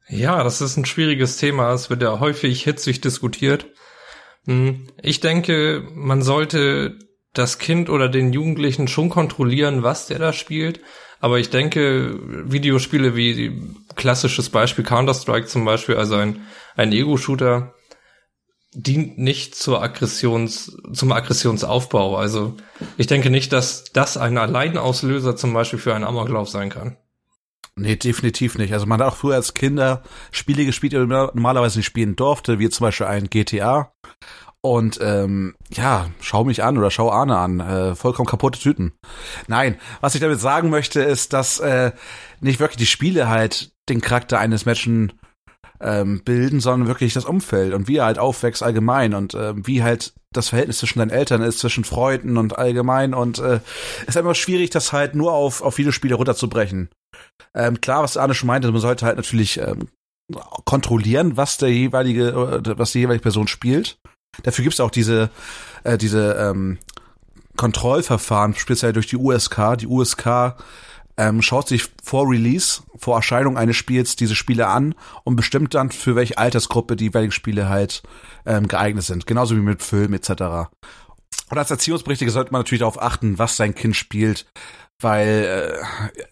Ja, 0.08 0.42
das 0.44 0.60
ist 0.60 0.76
ein 0.76 0.86
schwieriges 0.86 1.36
Thema. 1.36 1.72
Es 1.72 1.90
wird 1.90 2.02
ja 2.02 2.20
häufig 2.20 2.62
hitzig 2.62 3.00
diskutiert. 3.00 3.66
Hm, 4.46 4.88
ich 5.02 5.20
denke, 5.20 5.88
man 5.92 6.22
sollte 6.22 6.98
das 7.32 7.58
Kind 7.58 7.90
oder 7.90 8.08
den 8.08 8.32
Jugendlichen 8.32 8.88
schon 8.88 9.08
kontrollieren, 9.08 9.82
was 9.82 10.06
der 10.06 10.18
da 10.18 10.32
spielt. 10.32 10.80
Aber 11.20 11.38
ich 11.38 11.50
denke, 11.50 12.18
Videospiele 12.50 13.14
wie 13.14 13.52
klassisches 13.96 14.50
Beispiel 14.50 14.84
Counter-Strike 14.84 15.46
zum 15.46 15.64
Beispiel, 15.64 15.96
also 15.96 16.16
ein, 16.16 16.40
ein 16.76 16.92
Ego-Shooter, 16.92 17.74
dient 18.72 19.18
nicht 19.18 19.54
zur 19.56 19.82
Aggressions, 19.82 20.76
zum 20.92 21.12
Aggressionsaufbau. 21.12 22.16
Also 22.16 22.56
ich 22.96 23.06
denke 23.06 23.30
nicht, 23.30 23.52
dass 23.52 23.84
das 23.92 24.16
ein 24.16 24.38
Alleinauslöser 24.38 25.36
zum 25.36 25.52
Beispiel 25.52 25.78
für 25.78 25.94
einen 25.94 26.04
Amoklauf 26.04 26.48
sein 26.48 26.70
kann. 26.70 26.96
Nee, 27.76 27.96
definitiv 27.96 28.58
nicht. 28.58 28.72
Also 28.72 28.86
man 28.86 29.00
hat 29.00 29.08
auch 29.08 29.16
früher 29.16 29.36
als 29.36 29.54
Kinder 29.54 30.02
Spiele 30.30 30.64
gespielt, 30.64 30.92
die 30.92 30.98
man 30.98 31.30
normalerweise 31.34 31.78
nicht 31.78 31.86
spielen 31.86 32.16
durfte, 32.16 32.58
wie 32.58 32.68
zum 32.68 32.84
Beispiel 32.84 33.06
ein 33.06 33.30
GTA. 33.30 33.92
Und 34.62 34.98
ähm, 35.00 35.54
ja, 35.72 36.10
schau 36.20 36.44
mich 36.44 36.62
an 36.62 36.76
oder 36.76 36.90
schau 36.90 37.10
Arne 37.10 37.38
an. 37.38 37.60
Äh, 37.60 37.94
vollkommen 37.94 38.28
kaputte 38.28 38.60
Tüten. 38.60 38.92
Nein, 39.46 39.80
was 40.00 40.14
ich 40.14 40.20
damit 40.20 40.40
sagen 40.40 40.68
möchte, 40.68 41.00
ist, 41.00 41.32
dass 41.32 41.58
äh, 41.60 41.92
nicht 42.40 42.60
wirklich 42.60 42.76
die 42.76 42.86
Spiele 42.86 43.28
halt 43.28 43.72
den 43.90 44.00
Charakter 44.00 44.38
eines 44.38 44.64
Menschen 44.64 45.12
ähm, 45.80 46.22
bilden, 46.24 46.60
sondern 46.60 46.88
wirklich 46.88 47.14
das 47.14 47.24
Umfeld 47.24 47.72
und 47.72 47.88
wie 47.88 47.96
er 47.96 48.04
halt 48.04 48.18
aufwächst 48.18 48.62
allgemein 48.62 49.14
und 49.14 49.34
äh, 49.34 49.54
wie 49.56 49.82
halt 49.82 50.12
das 50.32 50.50
Verhältnis 50.50 50.78
zwischen 50.78 50.98
deinen 50.98 51.10
Eltern 51.10 51.42
ist, 51.42 51.58
zwischen 51.58 51.84
Freunden 51.84 52.36
und 52.36 52.58
allgemein. 52.58 53.14
Und 53.14 53.38
äh, 53.38 53.60
ist 54.06 54.16
immer 54.16 54.34
schwierig, 54.34 54.70
das 54.70 54.92
halt 54.92 55.14
nur 55.14 55.32
auf, 55.32 55.62
auf 55.62 55.78
Videospiele 55.78 56.14
runterzubrechen. 56.14 56.90
Ähm, 57.54 57.80
klar, 57.80 58.02
was 58.02 58.16
Arne 58.16 58.34
schon 58.34 58.46
meinte, 58.46 58.70
man 58.70 58.80
sollte 58.80 59.06
halt 59.06 59.16
natürlich 59.16 59.58
ähm, 59.58 59.88
kontrollieren, 60.64 61.36
was 61.36 61.56
der 61.56 61.72
jeweilige, 61.72 62.28
äh, 62.28 62.78
was 62.78 62.92
die 62.92 63.00
jeweilige 63.00 63.22
Person 63.22 63.48
spielt. 63.48 63.98
Dafür 64.42 64.62
gibt 64.62 64.74
es 64.74 64.80
auch 64.80 64.90
diese, 64.90 65.30
äh, 65.82 65.98
diese 65.98 66.34
ähm, 66.34 66.78
Kontrollverfahren, 67.56 68.54
speziell 68.54 68.92
durch 68.92 69.08
die 69.08 69.16
USK. 69.16 69.76
Die 69.78 69.86
USK 69.86 70.54
ähm, 71.20 71.42
schaut 71.42 71.68
sich 71.68 71.84
vor 72.02 72.26
Release, 72.30 72.80
vor 72.96 73.16
Erscheinung 73.16 73.58
eines 73.58 73.76
Spiels 73.76 74.16
diese 74.16 74.34
Spiele 74.34 74.68
an 74.68 74.94
und 75.22 75.36
bestimmt 75.36 75.74
dann, 75.74 75.90
für 75.90 76.16
welche 76.16 76.38
Altersgruppe 76.38 76.96
die 76.96 77.04
jeweiligen 77.04 77.30
Spiele 77.30 77.68
halt 77.68 78.02
ähm, 78.46 78.68
geeignet 78.68 79.04
sind. 79.04 79.26
Genauso 79.26 79.54
wie 79.54 79.60
mit 79.60 79.82
Film 79.82 80.14
etc. 80.14 80.30
Und 81.50 81.58
als 81.58 81.70
Erziehungsberechtigter 81.70 82.32
sollte 82.32 82.52
man 82.52 82.60
natürlich 82.60 82.80
darauf 82.80 83.00
achten, 83.00 83.38
was 83.38 83.58
sein 83.58 83.74
Kind 83.74 83.96
spielt, 83.96 84.46
weil, 84.98 85.76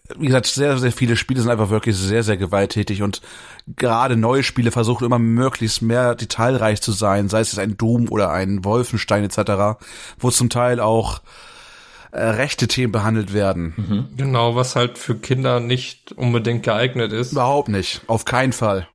äh, 0.09 0.15
wie 0.17 0.25
gesagt, 0.25 0.47
sehr, 0.47 0.79
sehr 0.79 0.91
viele 0.91 1.15
Spiele 1.15 1.41
sind 1.41 1.51
einfach 1.51 1.69
wirklich 1.69 1.95
sehr, 1.95 2.23
sehr 2.23 2.37
gewalttätig 2.37 3.03
und 3.03 3.21
gerade 3.67 4.17
neue 4.17 4.41
Spiele 4.41 4.71
versuchen 4.71 5.05
immer 5.05 5.19
möglichst 5.19 5.83
mehr 5.83 6.15
detailreich 6.15 6.81
zu 6.81 6.93
sein, 6.93 7.29
sei 7.29 7.41
es 7.41 7.59
ein 7.59 7.77
Doom 7.77 8.09
oder 8.09 8.31
ein 8.31 8.65
Wolfenstein 8.65 9.23
etc., 9.23 9.79
wo 10.17 10.31
zum 10.31 10.49
Teil 10.49 10.79
auch 10.79 11.21
äh, 12.11 12.21
rechte 12.21 12.67
Themen 12.67 12.91
behandelt 12.91 13.33
werden. 13.33 13.73
Mhm. 13.77 14.17
Genau, 14.17 14.55
was 14.55 14.75
halt 14.75 14.97
für 14.97 15.15
Kinder 15.15 15.59
nicht 15.59 16.11
unbedingt 16.13 16.63
geeignet 16.63 17.11
ist. 17.13 17.31
Überhaupt 17.31 17.69
nicht, 17.69 18.01
auf 18.07 18.25
keinen 18.25 18.53
Fall. 18.53 18.87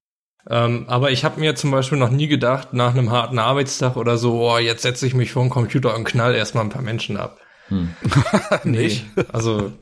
Ähm, 0.49 0.85
aber 0.89 1.11
ich 1.11 1.25
habe 1.25 1.41
mir 1.41 1.55
zum 1.55 1.71
Beispiel 1.71 1.99
noch 1.99 2.11
nie 2.11 2.27
gedacht, 2.27 2.75
nach 2.75 2.93
einem 2.93 3.11
harten 3.11 3.39
Arbeitstag 3.39 3.97
oder 3.97 4.19
so, 4.19 4.43
oh, 4.43 4.59
jetzt 4.59 4.83
setze 4.83 5.07
ich 5.07 5.15
mich 5.15 5.33
vor 5.33 5.43
den 5.43 5.51
Computer 5.51 5.95
und 5.95 6.05
knall 6.05 6.35
erstmal 6.35 6.65
ein 6.65 6.71
paar 6.71 6.83
Menschen 6.83 7.17
ab. 7.17 7.39
Hm. 7.69 7.95
nee, 8.65 9.01
also 9.33 9.73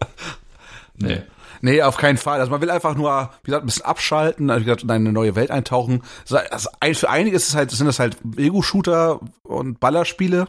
nee. 0.97 1.23
Nee, 1.65 1.81
auf 1.83 1.97
keinen 1.97 2.19
Fall. 2.19 2.41
Also 2.41 2.51
man 2.51 2.61
will 2.61 2.71
einfach 2.71 2.97
nur, 2.97 3.31
wie 3.45 3.47
gesagt, 3.47 3.62
ein 3.62 3.67
bisschen 3.67 3.85
abschalten, 3.85 4.51
also 4.51 4.62
wie 4.62 4.65
gesagt, 4.65 4.83
in 4.83 4.91
eine 4.91 5.12
neue 5.12 5.37
Welt 5.37 5.53
eintauchen. 5.53 6.03
Also 6.29 6.69
für 6.95 7.09
einige 7.09 7.37
ist 7.37 7.49
es 7.49 7.55
halt, 7.55 7.71
sind 7.71 7.87
das 7.87 8.01
halt 8.01 8.17
Ego-Shooter 8.37 9.21
und 9.45 9.79
Ballerspiele. 9.79 10.49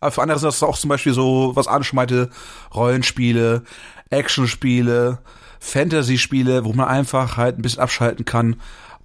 Aber 0.00 0.10
für 0.10 0.22
andere 0.22 0.38
sind 0.38 0.48
das 0.48 0.62
auch 0.62 0.78
zum 0.78 0.88
Beispiel 0.88 1.12
so, 1.12 1.52
was 1.54 1.68
Arne 1.68 1.84
schon 1.84 1.96
meinte, 1.96 2.30
Rollenspiele, 2.74 3.62
Actionspiele, 4.10 5.18
Fantasy-Spiele, 5.60 6.64
wo 6.64 6.72
man 6.72 6.88
einfach 6.88 7.36
halt 7.36 7.58
ein 7.58 7.62
bisschen 7.62 7.82
abschalten 7.82 8.24
kann 8.24 8.56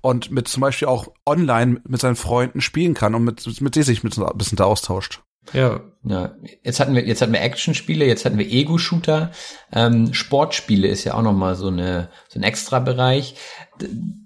und 0.01 0.31
mit 0.31 0.47
zum 0.47 0.61
Beispiel 0.61 0.87
auch 0.87 1.07
online 1.25 1.81
mit 1.87 1.99
seinen 1.99 2.15
Freunden 2.15 2.61
spielen 2.61 2.93
kann 2.93 3.15
und 3.15 3.23
mit, 3.23 3.45
mit 3.61 3.75
denen 3.75 3.85
sich 3.85 4.03
ein 4.03 4.09
bisschen 4.09 4.57
da 4.57 4.63
austauscht. 4.63 5.21
Ja. 5.53 5.81
Ja, 6.07 6.35
jetzt 6.63 6.79
hatten 6.79 6.93
wir, 6.93 7.03
jetzt 7.07 7.23
hatten 7.23 7.33
wir 7.33 7.41
Action-Spiele, 7.41 8.05
jetzt 8.05 8.25
hatten 8.25 8.37
wir 8.37 8.47
Ego-Shooter. 8.47 9.31
Ähm, 9.73 10.13
Sportspiele 10.13 10.87
ist 10.87 11.03
ja 11.03 11.15
auch 11.15 11.23
nochmal 11.23 11.55
so 11.55 11.67
eine, 11.67 12.09
so 12.29 12.39
ein 12.39 12.43
Extra-Bereich. 12.43 13.35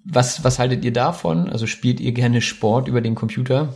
Was, 0.04 0.44
was 0.44 0.60
haltet 0.60 0.84
ihr 0.84 0.92
davon? 0.92 1.50
Also 1.50 1.68
spielt 1.68 2.02
ihr 2.02 2.12
gerne 2.12 2.42
Sport 2.42 2.90
über 2.90 3.00
den 3.00 3.16
Computer? 3.16 3.76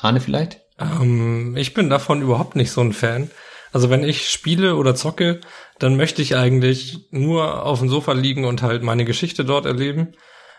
Arne 0.00 0.20
vielleicht? 0.20 0.62
Ähm, 0.80 1.56
ich 1.56 1.74
bin 1.74 1.90
davon 1.90 2.22
überhaupt 2.22 2.56
nicht 2.56 2.70
so 2.70 2.80
ein 2.80 2.92
Fan. 2.92 3.30
Also 3.72 3.90
wenn 3.90 4.02
ich 4.02 4.30
spiele 4.30 4.76
oder 4.76 4.94
zocke, 4.94 5.40
dann 5.78 5.96
möchte 5.96 6.22
ich 6.22 6.36
eigentlich 6.36 7.08
nur 7.10 7.64
auf 7.64 7.78
dem 7.78 7.88
Sofa 7.88 8.12
liegen 8.12 8.44
und 8.44 8.62
halt 8.62 8.82
meine 8.82 9.04
Geschichte 9.04 9.44
dort 9.44 9.66
erleben. 9.66 10.14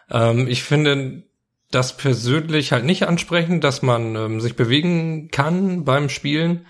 Ähm, 0.09 0.47
ich 0.47 0.63
finde 0.63 1.23
das 1.71 1.97
persönlich 1.97 2.71
halt 2.71 2.85
nicht 2.85 3.07
ansprechend, 3.07 3.63
dass 3.63 3.81
man 3.81 4.15
ähm, 4.15 4.41
sich 4.41 4.55
bewegen 4.55 5.29
kann 5.31 5.85
beim 5.85 6.09
Spielen. 6.09 6.67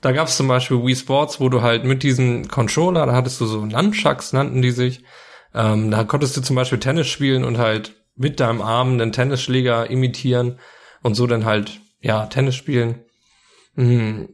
Da 0.00 0.12
gab 0.12 0.28
es 0.28 0.36
zum 0.36 0.48
Beispiel 0.48 0.84
Wii 0.84 0.96
Sports, 0.96 1.40
wo 1.40 1.48
du 1.48 1.62
halt 1.62 1.84
mit 1.84 2.02
diesem 2.02 2.48
Controller, 2.48 3.06
da 3.06 3.12
hattest 3.14 3.40
du 3.40 3.46
so 3.46 3.64
Nunchucks, 3.64 4.32
nannten 4.32 4.62
die 4.62 4.70
sich. 4.70 5.02
Ähm, 5.54 5.90
da 5.90 6.04
konntest 6.04 6.36
du 6.36 6.40
zum 6.40 6.56
Beispiel 6.56 6.78
Tennis 6.78 7.08
spielen 7.08 7.44
und 7.44 7.58
halt 7.58 7.94
mit 8.14 8.40
deinem 8.40 8.60
Arm 8.60 8.92
einen 8.92 9.12
Tennisschläger 9.12 9.90
imitieren 9.90 10.58
und 11.02 11.14
so 11.14 11.26
dann 11.26 11.44
halt, 11.44 11.80
ja, 12.00 12.26
Tennis 12.26 12.54
spielen. 12.54 13.00
Hm, 13.74 14.28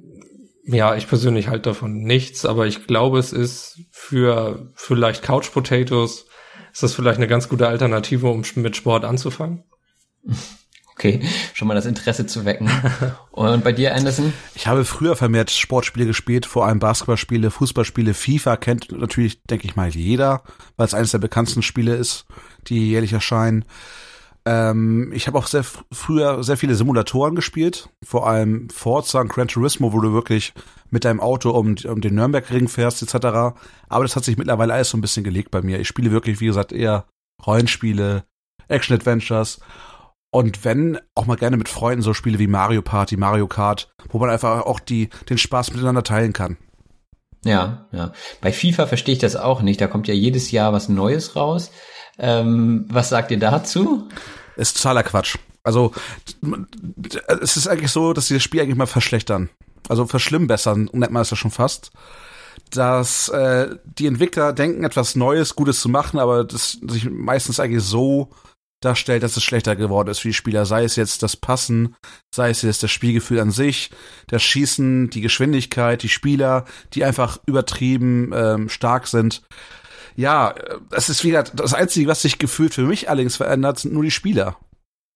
ja, 0.64 0.94
ich 0.96 1.08
persönlich 1.08 1.48
halt 1.48 1.66
davon 1.66 2.02
nichts, 2.02 2.44
aber 2.44 2.66
ich 2.66 2.86
glaube, 2.86 3.18
es 3.18 3.32
ist 3.32 3.80
für 3.90 4.72
vielleicht 4.74 5.22
Couch 5.22 5.52
Potatoes, 5.52 6.26
ist 6.72 6.82
das 6.82 6.94
vielleicht 6.94 7.18
eine 7.18 7.28
ganz 7.28 7.48
gute 7.48 7.68
Alternative, 7.68 8.28
um 8.28 8.42
mit 8.56 8.76
Sport 8.76 9.04
anzufangen. 9.04 9.64
Okay, 10.96 11.20
schon 11.52 11.66
mal 11.66 11.74
das 11.74 11.86
Interesse 11.86 12.24
zu 12.24 12.44
wecken. 12.44 12.70
Und 13.32 13.64
bei 13.64 13.72
dir, 13.72 13.94
Anderson? 13.94 14.32
Ich 14.54 14.68
habe 14.68 14.84
früher 14.84 15.16
vermehrt 15.16 15.50
Sportspiele 15.50 16.06
gespielt, 16.06 16.46
vor 16.46 16.66
allem 16.66 16.78
Basketballspiele, 16.78 17.50
Fußballspiele. 17.50 18.14
FIFA 18.14 18.56
kennt 18.56 18.92
natürlich, 18.92 19.42
denke 19.42 19.66
ich 19.66 19.74
mal, 19.76 19.88
jeder, 19.88 20.44
weil 20.76 20.86
es 20.86 20.94
eines 20.94 21.10
der 21.10 21.18
bekanntesten 21.18 21.62
Spiele 21.62 21.96
ist, 21.96 22.26
die 22.68 22.90
jährlich 22.90 23.12
erscheinen. 23.12 23.64
Ähm, 24.46 25.10
ich 25.14 25.26
habe 25.26 25.38
auch 25.38 25.46
sehr 25.46 25.64
früher 25.64 26.44
sehr 26.44 26.56
viele 26.56 26.74
Simulatoren 26.74 27.34
gespielt, 27.34 27.88
vor 28.04 28.26
allem 28.26 28.68
Forza 28.68 29.20
und 29.20 29.28
Gran 29.28 29.48
Turismo, 29.48 29.92
wo 29.92 30.00
du 30.00 30.12
wirklich 30.12 30.52
mit 30.90 31.04
deinem 31.04 31.20
Auto 31.20 31.50
um, 31.50 31.76
um 31.86 32.00
den 32.00 32.14
Nürnbergring 32.14 32.68
fährst 32.68 33.02
etc. 33.02 33.56
Aber 33.88 34.04
das 34.04 34.16
hat 34.16 34.24
sich 34.24 34.36
mittlerweile 34.36 34.74
alles 34.74 34.90
so 34.90 34.98
ein 34.98 35.00
bisschen 35.00 35.24
gelegt 35.24 35.50
bei 35.50 35.62
mir. 35.62 35.80
Ich 35.80 35.88
spiele 35.88 36.10
wirklich, 36.10 36.40
wie 36.40 36.46
gesagt, 36.46 36.72
eher 36.72 37.06
Rollenspiele, 37.44 38.24
Action-Adventures 38.68 39.60
und 40.34 40.64
wenn, 40.64 40.98
auch 41.14 41.26
mal 41.26 41.36
gerne 41.36 41.56
mit 41.56 41.68
Freunden 41.68 42.02
so 42.02 42.12
Spiele 42.12 42.40
wie 42.40 42.48
Mario 42.48 42.82
Party, 42.82 43.16
Mario 43.16 43.46
Kart, 43.46 43.94
wo 44.10 44.18
man 44.18 44.30
einfach 44.30 44.62
auch 44.62 44.80
die, 44.80 45.08
den 45.30 45.38
Spaß 45.38 45.72
miteinander 45.72 46.02
teilen 46.02 46.32
kann. 46.32 46.56
Ja, 47.44 47.86
ja. 47.92 48.12
Bei 48.40 48.52
FIFA 48.52 48.86
verstehe 48.86 49.12
ich 49.12 49.20
das 49.20 49.36
auch 49.36 49.62
nicht. 49.62 49.80
Da 49.80 49.86
kommt 49.86 50.08
ja 50.08 50.14
jedes 50.14 50.50
Jahr 50.50 50.72
was 50.72 50.88
Neues 50.88 51.36
raus. 51.36 51.70
Ähm, 52.18 52.86
was 52.88 53.08
sagt 53.08 53.30
ihr 53.30 53.38
dazu? 53.38 54.08
Ist 54.56 54.76
totaler 54.76 55.02
Quatsch. 55.02 55.36
Also 55.62 55.92
es 57.40 57.56
ist 57.56 57.66
eigentlich 57.66 57.90
so, 57.90 58.12
dass 58.12 58.28
sie 58.28 58.34
das 58.34 58.42
Spiel 58.42 58.60
eigentlich 58.60 58.76
mal 58.76 58.86
verschlechtern. 58.86 59.48
Also 59.88 60.06
verschlimmbessern, 60.06 60.90
nennt 60.92 61.12
man 61.12 61.22
es 61.22 61.30
ja 61.30 61.36
schon 61.36 61.50
fast. 61.50 61.90
Dass 62.70 63.28
äh, 63.30 63.76
die 63.84 64.06
Entwickler 64.06 64.52
denken, 64.52 64.84
etwas 64.84 65.16
Neues, 65.16 65.56
Gutes 65.56 65.80
zu 65.80 65.88
machen, 65.88 66.18
aber 66.18 66.44
das 66.44 66.78
sich 66.82 67.10
meistens 67.10 67.60
eigentlich 67.60 67.82
so 67.82 68.30
darstellt, 68.84 69.22
dass 69.22 69.36
es 69.36 69.42
schlechter 69.42 69.76
geworden 69.76 70.10
ist 70.10 70.20
für 70.20 70.28
die 70.28 70.34
Spieler. 70.34 70.66
Sei 70.66 70.84
es 70.84 70.96
jetzt 70.96 71.22
das 71.22 71.36
Passen, 71.36 71.96
sei 72.34 72.50
es 72.50 72.62
jetzt 72.62 72.82
das 72.82 72.90
Spielgefühl 72.90 73.40
an 73.40 73.50
sich, 73.50 73.90
das 74.26 74.42
Schießen, 74.42 75.10
die 75.10 75.20
Geschwindigkeit, 75.20 76.02
die 76.02 76.08
Spieler, 76.08 76.64
die 76.92 77.04
einfach 77.04 77.38
übertrieben 77.46 78.32
ähm, 78.34 78.68
stark 78.68 79.06
sind. 79.06 79.42
Ja, 80.16 80.54
es 80.90 81.08
ist 81.08 81.24
wieder 81.24 81.42
das 81.42 81.74
Einzige, 81.74 82.08
was 82.08 82.22
sich 82.22 82.38
gefühlt 82.38 82.74
für 82.74 82.82
mich 82.82 83.08
allerdings 83.08 83.36
verändert, 83.36 83.78
sind 83.78 83.94
nur 83.94 84.04
die 84.04 84.10
Spieler, 84.10 84.56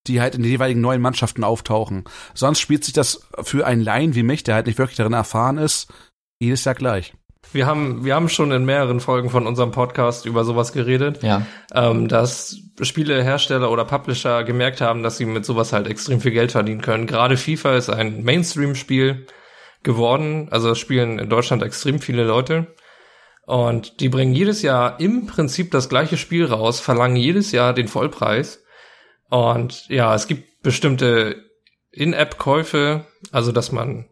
die 0.06 0.20
halt 0.20 0.34
in 0.34 0.42
den 0.42 0.50
jeweiligen 0.50 0.80
neuen 0.80 1.00
Mannschaften 1.00 1.44
auftauchen. 1.44 2.04
Sonst 2.34 2.60
spielt 2.60 2.84
sich 2.84 2.94
das 2.94 3.20
für 3.42 3.66
einen 3.66 3.82
Laien 3.82 4.14
wie 4.14 4.22
mich, 4.22 4.42
der 4.42 4.54
halt 4.54 4.66
nicht 4.66 4.78
wirklich 4.78 4.96
darin 4.96 5.12
erfahren 5.12 5.58
ist, 5.58 5.92
jedes 6.40 6.64
Jahr 6.64 6.74
gleich. 6.74 7.14
Wir 7.52 7.66
haben, 7.66 8.04
wir 8.04 8.14
haben 8.14 8.28
schon 8.28 8.52
in 8.52 8.64
mehreren 8.64 9.00
Folgen 9.00 9.30
von 9.30 9.46
unserem 9.46 9.70
Podcast 9.70 10.26
über 10.26 10.44
sowas 10.44 10.72
geredet, 10.72 11.22
ja. 11.22 11.46
ähm, 11.72 12.08
dass 12.08 12.58
Spielehersteller 12.80 13.70
oder 13.70 13.84
Publisher 13.84 14.44
gemerkt 14.44 14.80
haben, 14.80 15.02
dass 15.02 15.16
sie 15.16 15.24
mit 15.24 15.44
sowas 15.46 15.72
halt 15.72 15.86
extrem 15.86 16.20
viel 16.20 16.32
Geld 16.32 16.52
verdienen 16.52 16.82
können. 16.82 17.06
Gerade 17.06 17.36
FIFA 17.36 17.76
ist 17.76 17.88
ein 17.88 18.22
Mainstream-Spiel 18.22 19.26
geworden, 19.82 20.48
also 20.50 20.74
spielen 20.74 21.18
in 21.18 21.30
Deutschland 21.30 21.62
extrem 21.62 22.00
viele 22.00 22.24
Leute. 22.24 22.74
Und 23.48 24.00
die 24.00 24.10
bringen 24.10 24.34
jedes 24.34 24.60
Jahr 24.60 25.00
im 25.00 25.24
Prinzip 25.24 25.70
das 25.70 25.88
gleiche 25.88 26.18
Spiel 26.18 26.44
raus, 26.44 26.80
verlangen 26.80 27.16
jedes 27.16 27.50
Jahr 27.50 27.72
den 27.72 27.88
Vollpreis. 27.88 28.62
Und 29.30 29.88
ja, 29.88 30.14
es 30.14 30.26
gibt 30.26 30.60
bestimmte 30.62 31.44
In-App-Käufe, 31.90 33.06
also 33.32 33.50
dass 33.50 33.72
man, 33.72 34.04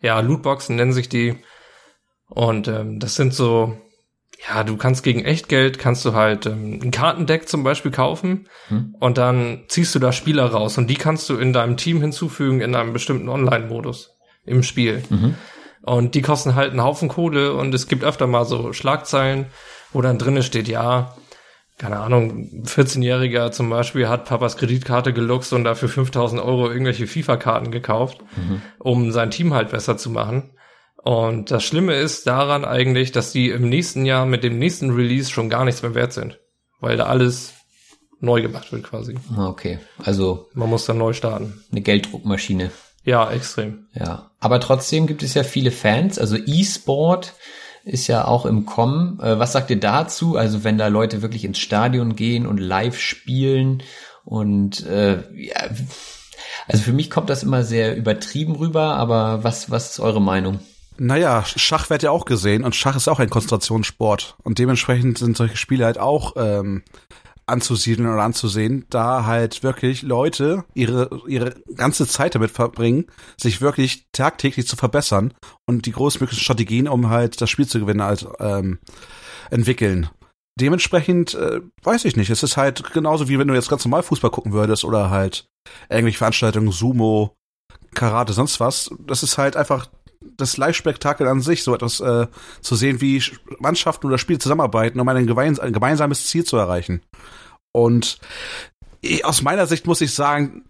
ja, 0.00 0.18
Lootboxen 0.18 0.74
nennen 0.74 0.92
sich 0.92 1.08
die, 1.08 1.36
und 2.26 2.66
ähm, 2.66 2.98
das 2.98 3.14
sind 3.14 3.32
so, 3.32 3.78
ja, 4.48 4.64
du 4.64 4.76
kannst 4.76 5.04
gegen 5.04 5.24
Echtgeld, 5.24 5.78
kannst 5.78 6.04
du 6.04 6.14
halt 6.14 6.46
ähm, 6.46 6.80
ein 6.82 6.90
Kartendeck 6.90 7.48
zum 7.48 7.62
Beispiel 7.62 7.92
kaufen 7.92 8.48
hm. 8.66 8.96
und 8.98 9.16
dann 9.16 9.62
ziehst 9.68 9.94
du 9.94 10.00
da 10.00 10.10
Spieler 10.10 10.46
raus 10.46 10.76
und 10.76 10.88
die 10.88 10.96
kannst 10.96 11.30
du 11.30 11.36
in 11.36 11.52
deinem 11.52 11.76
Team 11.76 12.00
hinzufügen 12.00 12.60
in 12.60 12.74
einem 12.74 12.92
bestimmten 12.92 13.28
Online-Modus 13.28 14.18
im 14.44 14.64
Spiel. 14.64 15.04
Mhm. 15.08 15.36
Und 15.82 16.14
die 16.14 16.22
kosten 16.22 16.54
halt 16.54 16.70
einen 16.70 16.82
Haufen 16.82 17.08
Kohle 17.08 17.54
und 17.54 17.74
es 17.74 17.88
gibt 17.88 18.04
öfter 18.04 18.26
mal 18.26 18.44
so 18.44 18.72
Schlagzeilen, 18.72 19.46
wo 19.92 20.00
dann 20.00 20.18
drinnen 20.18 20.42
steht, 20.42 20.68
ja, 20.68 21.16
keine 21.78 21.98
Ahnung, 21.98 22.62
14-Jähriger 22.64 23.50
zum 23.50 23.68
Beispiel 23.68 24.08
hat 24.08 24.26
Papas 24.26 24.56
Kreditkarte 24.56 25.12
geluchst 25.12 25.52
und 25.52 25.64
dafür 25.64 25.88
5000 25.88 26.40
Euro 26.40 26.70
irgendwelche 26.70 27.08
FIFA-Karten 27.08 27.72
gekauft, 27.72 28.18
mhm. 28.36 28.62
um 28.78 29.10
sein 29.10 29.32
Team 29.32 29.52
halt 29.52 29.70
besser 29.70 29.96
zu 29.96 30.10
machen. 30.10 30.52
Und 31.02 31.50
das 31.50 31.64
Schlimme 31.64 31.96
ist 31.96 32.28
daran 32.28 32.64
eigentlich, 32.64 33.10
dass 33.10 33.32
die 33.32 33.48
im 33.50 33.68
nächsten 33.68 34.04
Jahr 34.06 34.24
mit 34.26 34.44
dem 34.44 34.60
nächsten 34.60 34.90
Release 34.90 35.32
schon 35.32 35.50
gar 35.50 35.64
nichts 35.64 35.82
mehr 35.82 35.96
wert 35.96 36.12
sind. 36.12 36.38
Weil 36.78 36.96
da 36.96 37.06
alles 37.06 37.54
neu 38.20 38.40
gemacht 38.40 38.70
wird 38.70 38.84
quasi. 38.84 39.16
Ah, 39.36 39.48
okay, 39.48 39.80
also. 39.98 40.48
Man 40.54 40.70
muss 40.70 40.86
dann 40.86 40.98
neu 40.98 41.12
starten. 41.12 41.64
Eine 41.72 41.80
Gelddruckmaschine. 41.80 42.70
Ja, 43.04 43.30
extrem. 43.30 43.86
Ja. 43.94 44.30
Aber 44.40 44.60
trotzdem 44.60 45.06
gibt 45.06 45.22
es 45.22 45.34
ja 45.34 45.42
viele 45.42 45.70
Fans. 45.70 46.18
Also 46.18 46.36
E-Sport 46.36 47.34
ist 47.84 48.06
ja 48.06 48.26
auch 48.26 48.46
im 48.46 48.64
Kommen. 48.64 49.18
Äh, 49.20 49.38
was 49.38 49.52
sagt 49.52 49.70
ihr 49.70 49.80
dazu? 49.80 50.36
Also 50.36 50.64
wenn 50.64 50.78
da 50.78 50.86
Leute 50.88 51.22
wirklich 51.22 51.44
ins 51.44 51.58
Stadion 51.58 52.16
gehen 52.16 52.46
und 52.46 52.58
live 52.58 52.98
spielen 52.98 53.82
und 54.24 54.86
äh, 54.86 55.22
ja, 55.34 55.68
also 56.68 56.82
für 56.84 56.92
mich 56.92 57.10
kommt 57.10 57.30
das 57.30 57.42
immer 57.42 57.64
sehr 57.64 57.96
übertrieben 57.96 58.54
rüber, 58.54 58.94
aber 58.94 59.42
was, 59.42 59.70
was 59.70 59.90
ist 59.90 60.00
eure 60.00 60.22
Meinung? 60.22 60.60
Naja, 60.98 61.44
Schach 61.44 61.90
wird 61.90 62.02
ja 62.02 62.10
auch 62.10 62.24
gesehen 62.24 62.64
und 62.64 62.76
Schach 62.76 62.96
ist 62.96 63.08
auch 63.08 63.18
ein 63.18 63.30
Konzentrationssport. 63.30 64.36
Und 64.44 64.58
dementsprechend 64.58 65.18
sind 65.18 65.36
solche 65.36 65.56
Spiele 65.56 65.84
halt 65.84 65.98
auch 65.98 66.34
ähm, 66.36 66.82
anzusiedeln 67.52 68.08
oder 68.12 68.22
anzusehen, 68.22 68.86
da 68.90 69.26
halt 69.26 69.62
wirklich 69.62 70.02
Leute 70.02 70.64
ihre, 70.74 71.20
ihre 71.28 71.54
ganze 71.76 72.06
Zeit 72.06 72.34
damit 72.34 72.50
verbringen, 72.50 73.06
sich 73.36 73.60
wirklich 73.60 74.06
tagtäglich 74.12 74.66
zu 74.66 74.76
verbessern 74.76 75.34
und 75.66 75.86
die 75.86 75.92
großmöglichen 75.92 76.42
Strategien, 76.42 76.88
um 76.88 77.10
halt 77.10 77.40
das 77.40 77.50
Spiel 77.50 77.68
zu 77.68 77.78
gewinnen, 77.78 78.02
halt 78.02 78.26
ähm, 78.40 78.78
entwickeln. 79.50 80.08
Dementsprechend 80.58 81.34
äh, 81.34 81.60
weiß 81.82 82.04
ich 82.04 82.16
nicht. 82.16 82.30
Es 82.30 82.42
ist 82.42 82.56
halt 82.56 82.92
genauso 82.92 83.28
wie 83.28 83.38
wenn 83.38 83.48
du 83.48 83.54
jetzt 83.54 83.70
ganz 83.70 83.84
normal 83.84 84.02
Fußball 84.02 84.30
gucken 84.30 84.52
würdest 84.52 84.84
oder 84.84 85.10
halt 85.10 85.46
irgendwelche 85.88 86.18
Veranstaltungen, 86.18 86.72
Sumo, 86.72 87.36
Karate, 87.94 88.32
sonst 88.32 88.60
was. 88.60 88.90
Das 89.06 89.22
ist 89.22 89.38
halt 89.38 89.56
einfach 89.56 89.88
das 90.36 90.56
Live-Spektakel 90.56 91.26
an 91.26 91.40
sich, 91.40 91.62
so 91.62 91.74
etwas 91.74 92.00
äh, 92.00 92.26
zu 92.60 92.74
sehen, 92.76 93.00
wie 93.00 93.22
Mannschaften 93.58 94.06
oder 94.06 94.18
Spiele 94.18 94.38
zusammenarbeiten, 94.38 95.00
um 95.00 95.08
ein, 95.08 95.26
gemeins 95.26 95.58
ein 95.58 95.72
gemeinsames 95.72 96.26
Ziel 96.26 96.44
zu 96.44 96.56
erreichen. 96.56 97.02
Und 97.72 98.18
aus 99.22 99.42
meiner 99.42 99.66
Sicht 99.66 99.86
muss 99.86 100.00
ich 100.00 100.14
sagen, 100.14 100.64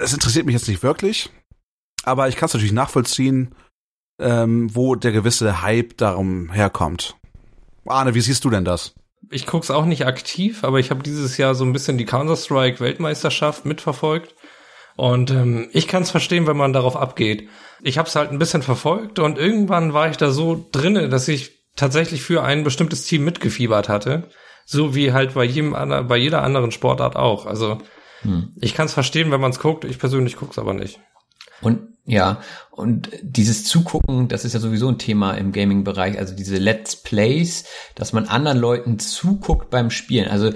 es 0.00 0.12
interessiert 0.12 0.46
mich 0.46 0.54
jetzt 0.54 0.68
nicht 0.68 0.82
wirklich, 0.82 1.30
aber 2.04 2.28
ich 2.28 2.36
kann 2.36 2.46
es 2.46 2.54
natürlich 2.54 2.72
nachvollziehen, 2.72 3.54
ähm, 4.20 4.74
wo 4.74 4.94
der 4.94 5.12
gewisse 5.12 5.62
Hype 5.62 5.96
darum 5.96 6.52
herkommt. 6.52 7.16
Arne, 7.86 8.14
wie 8.14 8.20
siehst 8.20 8.44
du 8.44 8.50
denn 8.50 8.64
das? 8.64 8.94
Ich 9.30 9.46
guck's 9.46 9.70
auch 9.70 9.84
nicht 9.84 10.06
aktiv, 10.06 10.64
aber 10.64 10.78
ich 10.78 10.90
habe 10.90 11.02
dieses 11.02 11.36
Jahr 11.36 11.54
so 11.54 11.64
ein 11.64 11.72
bisschen 11.72 11.98
die 11.98 12.04
Counter-Strike 12.04 12.80
Weltmeisterschaft 12.80 13.64
mitverfolgt 13.64 14.34
und 14.96 15.30
ähm, 15.30 15.68
ich 15.72 15.88
kann 15.88 16.02
es 16.02 16.10
verstehen, 16.10 16.46
wenn 16.46 16.56
man 16.56 16.72
darauf 16.72 16.96
abgeht. 16.96 17.48
Ich 17.82 17.98
habe 17.98 18.08
es 18.08 18.16
halt 18.16 18.30
ein 18.30 18.38
bisschen 18.38 18.62
verfolgt 18.62 19.18
und 19.18 19.38
irgendwann 19.38 19.92
war 19.92 20.08
ich 20.08 20.16
da 20.16 20.30
so 20.30 20.66
drinne, 20.72 21.08
dass 21.08 21.28
ich 21.28 21.64
tatsächlich 21.76 22.22
für 22.22 22.42
ein 22.42 22.64
bestimmtes 22.64 23.04
Team 23.04 23.24
mitgefiebert 23.24 23.88
hatte. 23.88 24.28
So 24.64 24.94
wie 24.94 25.12
halt 25.12 25.34
bei 25.34 25.44
jedem 25.44 25.72
bei 25.72 26.16
jeder 26.16 26.42
anderen 26.42 26.70
Sportart 26.70 27.16
auch. 27.16 27.46
Also 27.46 27.78
hm. 28.22 28.52
ich 28.60 28.74
kann 28.74 28.86
es 28.86 28.94
verstehen, 28.94 29.30
wenn 29.30 29.40
man 29.40 29.50
es 29.50 29.60
guckt. 29.60 29.84
Ich 29.84 29.98
persönlich 29.98 30.36
guck's 30.36 30.58
aber 30.58 30.74
nicht. 30.74 31.00
Und 31.60 31.80
Ja, 32.06 32.42
und 32.70 33.10
dieses 33.22 33.64
Zugucken, 33.64 34.28
das 34.28 34.44
ist 34.44 34.52
ja 34.52 34.60
sowieso 34.60 34.88
ein 34.88 34.98
Thema 34.98 35.32
im 35.32 35.52
Gaming-Bereich, 35.52 36.18
also 36.18 36.34
diese 36.34 36.58
Let's 36.58 36.96
Plays, 36.96 37.64
dass 37.94 38.12
man 38.12 38.26
anderen 38.26 38.58
Leuten 38.58 38.98
zuguckt 38.98 39.70
beim 39.70 39.90
Spielen. 39.90 40.28
Also 40.28 40.52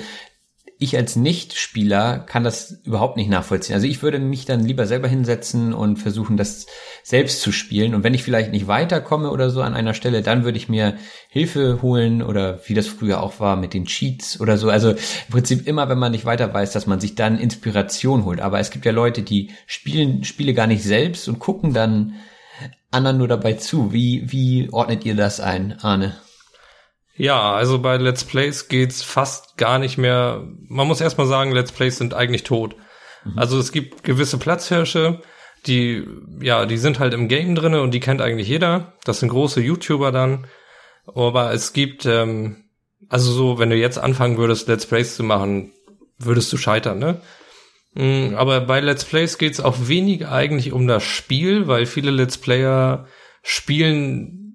ich 0.80 0.96
als 0.96 1.16
Nichtspieler 1.16 2.20
kann 2.20 2.44
das 2.44 2.80
überhaupt 2.84 3.16
nicht 3.16 3.28
nachvollziehen. 3.28 3.74
Also 3.74 3.88
ich 3.88 4.00
würde 4.02 4.20
mich 4.20 4.44
dann 4.44 4.64
lieber 4.64 4.86
selber 4.86 5.08
hinsetzen 5.08 5.74
und 5.74 5.96
versuchen, 5.96 6.36
das 6.36 6.66
selbst 7.02 7.42
zu 7.42 7.50
spielen. 7.50 7.96
Und 7.96 8.04
wenn 8.04 8.14
ich 8.14 8.22
vielleicht 8.22 8.52
nicht 8.52 8.68
weiterkomme 8.68 9.32
oder 9.32 9.50
so 9.50 9.60
an 9.60 9.74
einer 9.74 9.92
Stelle, 9.92 10.22
dann 10.22 10.44
würde 10.44 10.56
ich 10.56 10.68
mir 10.68 10.96
Hilfe 11.30 11.82
holen 11.82 12.22
oder 12.22 12.60
wie 12.66 12.74
das 12.74 12.86
früher 12.86 13.22
auch 13.24 13.40
war 13.40 13.56
mit 13.56 13.74
den 13.74 13.86
Cheats 13.86 14.40
oder 14.40 14.56
so. 14.56 14.70
Also 14.70 14.90
im 14.90 15.30
Prinzip 15.30 15.66
immer, 15.66 15.88
wenn 15.88 15.98
man 15.98 16.12
nicht 16.12 16.24
weiter 16.24 16.54
weiß, 16.54 16.70
dass 16.72 16.86
man 16.86 17.00
sich 17.00 17.16
dann 17.16 17.40
Inspiration 17.40 18.24
holt. 18.24 18.40
Aber 18.40 18.60
es 18.60 18.70
gibt 18.70 18.84
ja 18.84 18.92
Leute, 18.92 19.22
die 19.22 19.50
spielen 19.66 20.22
Spiele 20.22 20.54
gar 20.54 20.68
nicht 20.68 20.84
selbst 20.84 21.28
und 21.28 21.40
gucken 21.40 21.74
dann 21.74 22.14
anderen 22.92 23.18
nur 23.18 23.28
dabei 23.28 23.54
zu. 23.54 23.92
Wie, 23.92 24.30
wie 24.30 24.68
ordnet 24.70 25.04
ihr 25.04 25.16
das 25.16 25.40
ein, 25.40 25.76
Arne? 25.80 26.14
Ja, 27.18 27.52
also 27.52 27.80
bei 27.80 27.96
Let's 27.96 28.24
Plays 28.24 28.68
geht's 28.68 29.02
fast 29.02 29.56
gar 29.58 29.78
nicht 29.78 29.98
mehr. 29.98 30.44
Man 30.68 30.86
muss 30.86 31.00
erstmal 31.00 31.26
sagen, 31.26 31.52
Let's 31.52 31.72
Plays 31.72 31.98
sind 31.98 32.14
eigentlich 32.14 32.44
tot. 32.44 32.76
Mhm. 33.24 33.38
Also 33.38 33.58
es 33.58 33.72
gibt 33.72 34.04
gewisse 34.04 34.38
Platzhirsche, 34.38 35.20
die, 35.66 36.06
ja, 36.40 36.64
die 36.64 36.78
sind 36.78 37.00
halt 37.00 37.12
im 37.14 37.26
Game 37.26 37.56
drinne 37.56 37.82
und 37.82 37.92
die 37.92 38.00
kennt 38.00 38.22
eigentlich 38.22 38.48
jeder. 38.48 38.94
Das 39.04 39.18
sind 39.18 39.30
große 39.30 39.60
YouTuber 39.60 40.12
dann. 40.12 40.46
Aber 41.12 41.52
es 41.52 41.72
gibt, 41.72 42.06
ähm, 42.06 42.64
also 43.08 43.32
so, 43.32 43.58
wenn 43.58 43.70
du 43.70 43.76
jetzt 43.76 43.98
anfangen 43.98 44.38
würdest, 44.38 44.68
Let's 44.68 44.86
Plays 44.86 45.16
zu 45.16 45.24
machen, 45.24 45.72
würdest 46.18 46.52
du 46.52 46.56
scheitern, 46.56 47.00
ne? 47.00 47.20
Mm, 47.94 48.36
aber 48.36 48.60
bei 48.60 48.78
Let's 48.78 49.04
Plays 49.04 49.38
geht's 49.38 49.60
auch 49.60 49.76
wenig 49.88 50.28
eigentlich 50.28 50.72
um 50.72 50.86
das 50.86 51.02
Spiel, 51.02 51.66
weil 51.66 51.86
viele 51.86 52.12
Let's 52.12 52.38
Player 52.38 53.06
spielen 53.42 54.47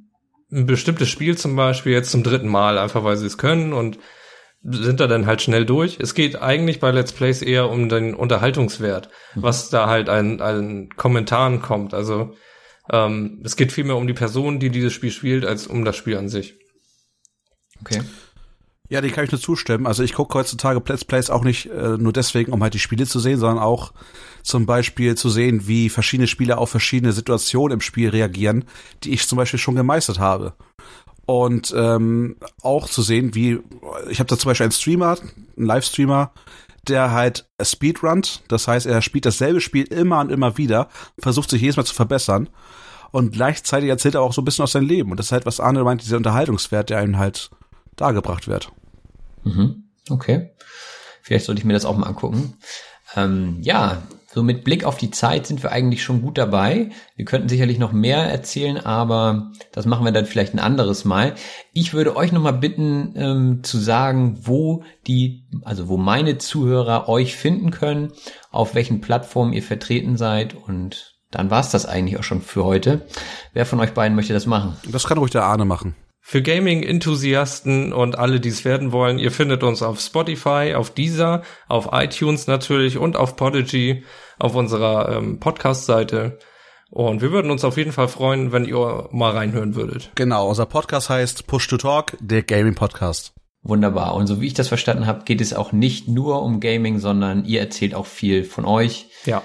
ein 0.54 0.66
bestimmtes 0.66 1.10
Spiel 1.10 1.38
zum 1.38 1.56
Beispiel 1.56 1.94
jetzt 1.94 2.12
zum 2.12 2.24
dritten 2.24 2.48
Mal, 2.48 2.78
einfach 2.78 3.04
weil 3.04 3.18
sie 3.18 3.26
es 3.26 3.38
können 3.38 3.74
und 3.74 3.98
sind 4.64 5.00
da 5.00 5.08
dann 5.08 5.26
halt 5.26 5.42
schnell 5.42 5.66
durch. 5.66 5.98
Es 6.00 6.14
geht 6.14 6.42
eigentlich 6.42 6.80
bei 6.80 6.92
Let's 6.92 7.12
Plays 7.12 7.42
eher 7.42 7.70
um 7.70 7.90
den 7.90 8.14
Unterhaltungswert, 8.14 9.10
mhm. 9.36 9.44
was 9.44 9.70
da 9.70 9.88
halt 9.88 10.10
an, 10.10 10.40
an 10.40 10.90
Kommentaren 10.96 11.62
kommt. 11.62 11.94
Also 11.94 12.36
ähm, 12.92 13.42
es 13.44 13.56
geht 13.56 13.72
vielmehr 13.72 13.98
um 13.98 14.08
die 14.08 14.14
Person, 14.14 14.60
die 14.60 14.70
dieses 14.70 14.94
Spiel 14.94 15.12
spielt, 15.12 15.46
als 15.46 15.68
um 15.68 15.84
das 15.84 15.98
Spiel 15.98 16.18
an 16.18 16.30
sich. 16.30 16.56
Okay. 17.82 18.02
Ja, 18.94 19.02
die 19.02 19.10
kann 19.10 19.24
ich 19.24 19.32
nur 19.32 19.42
zustimmen. 19.42 19.88
Also 19.88 20.04
ich 20.04 20.14
gucke 20.14 20.38
heutzutage 20.38 20.80
Let's 20.88 21.04
Plays 21.04 21.32
auch 21.32 21.44
nicht 21.44 21.66
äh, 21.66 21.98
nur 21.98 22.14
deswegen, 22.14 22.54
um 22.54 22.62
halt 22.62 22.76
die 22.76 22.80
Spiele 22.80 23.08
zu 23.08 23.20
sehen, 23.20 23.40
sondern 23.40 23.58
auch 23.58 23.92
zum 24.44 24.68
Beispiel 24.68 25.16
zu 25.16 25.32
sehen, 25.32 25.68
wie 25.68 25.90
verschiedene 25.90 26.28
Spieler 26.28 26.60
auf 26.60 26.70
verschiedene 26.70 27.12
Situationen 27.12 27.74
im 27.74 27.82
Spiel 27.82 28.10
reagieren, 28.10 28.66
die 29.04 29.14
ich 29.14 29.28
zum 29.28 29.38
Beispiel 29.38 29.58
schon 29.58 29.76
gemeistert 29.76 30.20
habe. 30.20 30.54
Und 31.26 31.74
ähm, 31.76 32.36
auch 32.62 32.88
zu 32.88 33.02
sehen, 33.02 33.34
wie, 33.34 33.62
ich 34.12 34.20
habe 34.20 34.28
da 34.28 34.38
zum 34.38 34.50
Beispiel 34.50 34.66
einen 34.66 34.72
Streamer, 34.74 35.18
einen 35.58 35.66
Livestreamer, 35.66 36.32
der 36.88 37.10
halt 37.10 37.48
speedrunnt, 37.64 38.44
das 38.48 38.68
heißt, 38.68 38.86
er 38.86 39.02
spielt 39.02 39.26
dasselbe 39.26 39.60
Spiel 39.60 39.86
immer 39.86 40.20
und 40.20 40.32
immer 40.32 40.60
wieder, 40.60 40.88
versucht 41.18 41.50
sich 41.50 41.62
jedes 41.62 41.78
Mal 41.78 41.86
zu 41.86 41.96
verbessern 41.96 42.48
und 43.10 43.32
gleichzeitig 43.32 43.90
erzählt 43.90 44.14
er 44.14 44.22
auch 44.22 44.34
so 44.34 44.44
ein 44.44 44.46
bisschen 44.46 44.62
aus 44.62 44.74
seinem 44.74 44.88
Leben 44.88 45.10
und 45.10 45.18
das 45.18 45.28
ist 45.28 45.32
halt, 45.32 45.48
was 45.48 45.60
Arne 45.60 45.84
meint, 45.84 46.04
dieser 46.04 46.18
Unterhaltungswert, 46.18 46.92
der 46.92 47.00
einem 47.00 47.18
halt 47.18 47.50
dargebracht 47.96 48.48
wird. 48.48 48.72
Mhm. 49.44 49.84
Okay. 50.10 50.52
Vielleicht 51.22 51.46
sollte 51.46 51.60
ich 51.60 51.66
mir 51.66 51.74
das 51.74 51.86
auch 51.86 51.98
mal 51.98 52.08
angucken. 52.08 52.56
Ähm, 53.16 53.58
ja, 53.62 54.04
so 54.34 54.42
mit 54.42 54.64
Blick 54.64 54.84
auf 54.84 54.98
die 54.98 55.12
Zeit 55.12 55.46
sind 55.46 55.62
wir 55.62 55.72
eigentlich 55.72 56.04
schon 56.04 56.24
gut 56.24 56.40
dabei. 56.40 56.90
Wir 57.16 57.26
könnten 57.26 57.50
sicherlich 57.50 57.78
noch 57.78 57.92
mehr 57.92 58.18
erzählen, 58.18 58.78
aber 58.78 59.52
das 59.72 59.86
machen 59.86 60.06
wir 60.06 60.12
dann 60.12 60.26
vielleicht 60.26 60.56
ein 60.56 60.60
anderes 60.60 61.06
Mal. 61.06 61.36
Ich 61.72 61.94
würde 61.94 62.16
euch 62.16 62.32
nochmal 62.32 62.54
bitten 62.54 63.14
ähm, 63.16 63.64
zu 63.64 63.78
sagen, 63.78 64.40
wo 64.42 64.84
die, 65.06 65.46
also 65.62 65.88
wo 65.88 65.98
meine 65.98 66.40
Zuhörer 66.40 67.08
euch 67.10 67.36
finden 67.36 67.70
können, 67.70 68.12
auf 68.50 68.74
welchen 68.74 69.02
Plattformen 69.02 69.54
ihr 69.54 69.64
vertreten 69.64 70.18
seid 70.18 70.56
und 70.56 71.14
dann 71.30 71.52
war's 71.52 71.70
das 71.70 71.86
eigentlich 71.86 72.18
auch 72.18 72.24
schon 72.24 72.42
für 72.42 72.64
heute. 72.64 73.06
Wer 73.54 73.68
von 73.68 73.80
euch 73.80 73.94
beiden 73.94 74.16
möchte 74.16 74.34
das 74.34 74.48
machen? 74.48 74.76
Das 74.92 75.06
kann 75.06 75.20
ruhig 75.20 75.32
der 75.32 75.44
Arne 75.44 75.66
machen. 75.66 75.96
Für 76.26 76.42
Gaming-Enthusiasten 76.42 77.92
und 77.92 78.18
alle, 78.18 78.40
die 78.40 78.48
es 78.48 78.64
werden 78.64 78.94
wollen, 78.94 79.20
ihr 79.20 79.30
findet 79.30 79.62
uns 79.62 79.84
auf 79.84 80.00
Spotify, 80.00 80.74
auf 80.74 80.90
Deezer, 80.90 81.44
auf 81.68 81.90
iTunes 81.92 82.48
natürlich 82.48 82.98
und 82.98 83.18
auf 83.18 83.36
Podigy 83.36 84.06
auf 84.40 84.56
unserer 84.56 85.18
ähm, 85.18 85.42
Podcast-Seite. 85.42 86.40
Und 86.90 87.22
wir 87.22 87.32
würden 87.32 87.52
uns 87.52 87.66
auf 87.66 87.76
jeden 87.76 87.92
Fall 87.92 88.08
freuen, 88.08 88.54
wenn 88.54 88.64
ihr 88.64 89.10
mal 89.12 89.34
reinhören 89.34 89.76
würdet. 89.76 90.12
Genau, 90.16 90.48
unser 90.48 90.66
Podcast 90.66 91.10
heißt 91.10 91.46
Push 91.46 91.68
to 91.68 91.78
Talk, 91.78 92.16
der 92.22 92.42
Gaming-Podcast. 92.42 93.34
Wunderbar. 93.62 94.16
Und 94.16 94.28
so 94.28 94.40
wie 94.40 94.48
ich 94.48 94.54
das 94.54 94.70
verstanden 94.70 95.06
habe, 95.06 95.26
geht 95.26 95.42
es 95.42 95.54
auch 95.54 95.74
nicht 95.74 96.08
nur 96.08 96.42
um 96.42 96.62
Gaming, 96.62 97.00
sondern 97.00 97.44
ihr 97.44 97.60
erzählt 97.60 97.94
auch 97.94 98.06
viel 98.06 98.46
von 98.46 98.64
euch. 98.64 99.10
Ja. 99.26 99.44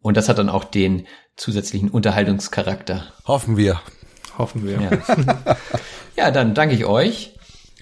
Und 0.00 0.16
das 0.16 0.28
hat 0.28 0.38
dann 0.38 0.48
auch 0.48 0.64
den 0.64 1.06
zusätzlichen 1.36 1.90
Unterhaltungscharakter. 1.90 3.06
Hoffen 3.24 3.56
wir. 3.56 3.80
Hoffen 4.38 4.66
wir. 4.66 4.80
Ja, 4.80 5.56
ja 6.16 6.30
dann 6.30 6.54
danke 6.54 6.74
ich 6.74 6.84
euch. 6.84 7.34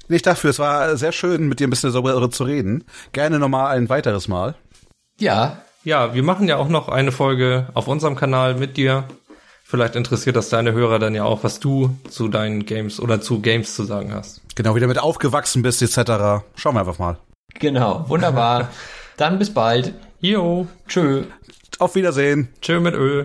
Nicht 0.09 0.27
dafür, 0.27 0.51
es 0.51 0.59
war 0.59 0.97
sehr 0.97 1.13
schön, 1.13 1.49
mit 1.49 1.61
dir 1.61 1.69
ein 1.69 1.71
bisschen 1.71 1.93
darüber 1.93 2.31
zu 2.31 2.45
reden. 2.45 2.85
Gerne 3.13 3.39
nochmal 3.39 3.77
ein 3.77 3.89
weiteres 3.89 4.27
Mal. 4.27 4.57
Ja. 5.21 5.63
Ja, 5.85 6.15
wir 6.15 6.23
machen 6.23 6.49
ja 6.49 6.57
auch 6.57 6.69
noch 6.69 6.89
eine 6.89 7.13
Folge 7.13 7.69
auf 7.75 7.87
unserem 7.89 8.17
Kanal 8.17 8.55
mit 8.57 8.77
dir. 8.77 9.05
Vielleicht 9.65 9.95
interessiert 9.95 10.35
das 10.35 10.49
deine 10.49 10.73
Hörer 10.73 10.99
dann 10.99 11.15
ja 11.15 11.23
auch, 11.23 11.45
was 11.45 11.61
du 11.61 11.97
zu 12.09 12.27
deinen 12.27 12.67
Games 12.67 12.99
oder 12.99 13.21
zu 13.21 13.41
Games 13.41 13.77
zu 13.77 13.85
sagen 13.85 14.13
hast. 14.13 14.43
Genau, 14.57 14.75
wie 14.75 14.81
du 14.81 14.87
damit 14.87 14.99
aufgewachsen 14.99 15.63
bist, 15.63 15.81
etc. 15.81 16.43
Schauen 16.57 16.75
wir 16.75 16.81
einfach 16.81 16.99
mal. 16.99 17.19
Genau, 17.55 18.05
wunderbar. 18.09 18.71
dann 19.17 19.39
bis 19.39 19.55
bald. 19.55 19.95
Jo. 20.21 20.67
Tschö. 20.89 21.23
Auf 21.79 21.95
Wiedersehen. 21.95 22.49
Tschö 22.61 22.81
mit 22.81 22.95
Öl. 22.95 23.25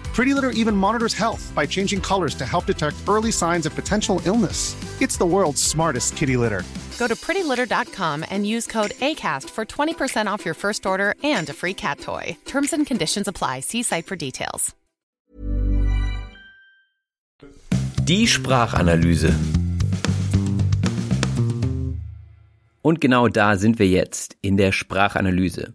Pretty 0.13 0.33
Litter 0.33 0.51
even 0.51 0.75
monitors 0.75 1.13
health 1.13 1.51
by 1.55 1.65
changing 1.65 2.01
colors 2.01 2.35
to 2.35 2.45
help 2.45 2.65
detect 2.65 2.97
early 3.07 3.31
signs 3.31 3.65
of 3.65 3.73
potential 3.75 4.21
illness. 4.25 4.75
It's 5.01 5.17
the 5.17 5.25
world's 5.25 5.63
smartest 5.63 6.15
kitty 6.17 6.37
litter. 6.37 6.63
Go 6.99 7.07
to 7.07 7.15
prettylitter.com 7.15 8.25
and 8.29 8.45
use 8.45 8.67
code 8.67 8.91
ACAST 8.91 9.49
for 9.49 9.65
20% 9.65 10.27
off 10.27 10.45
your 10.45 10.53
first 10.53 10.85
order 10.85 11.15
and 11.23 11.49
a 11.49 11.53
free 11.53 11.73
cat 11.73 11.99
toy. 11.99 12.37
Terms 12.45 12.73
and 12.73 12.85
conditions 12.85 13.27
apply. 13.27 13.61
See 13.61 13.83
site 13.83 14.05
for 14.05 14.15
details. 14.15 14.75
Die 18.03 18.27
Sprachanalyse. 18.27 19.33
Und 22.81 22.99
genau 22.99 23.27
da 23.27 23.57
sind 23.57 23.77
wir 23.79 23.87
jetzt 23.87 24.35
in 24.41 24.57
der 24.57 24.71
Sprachanalyse. 24.71 25.73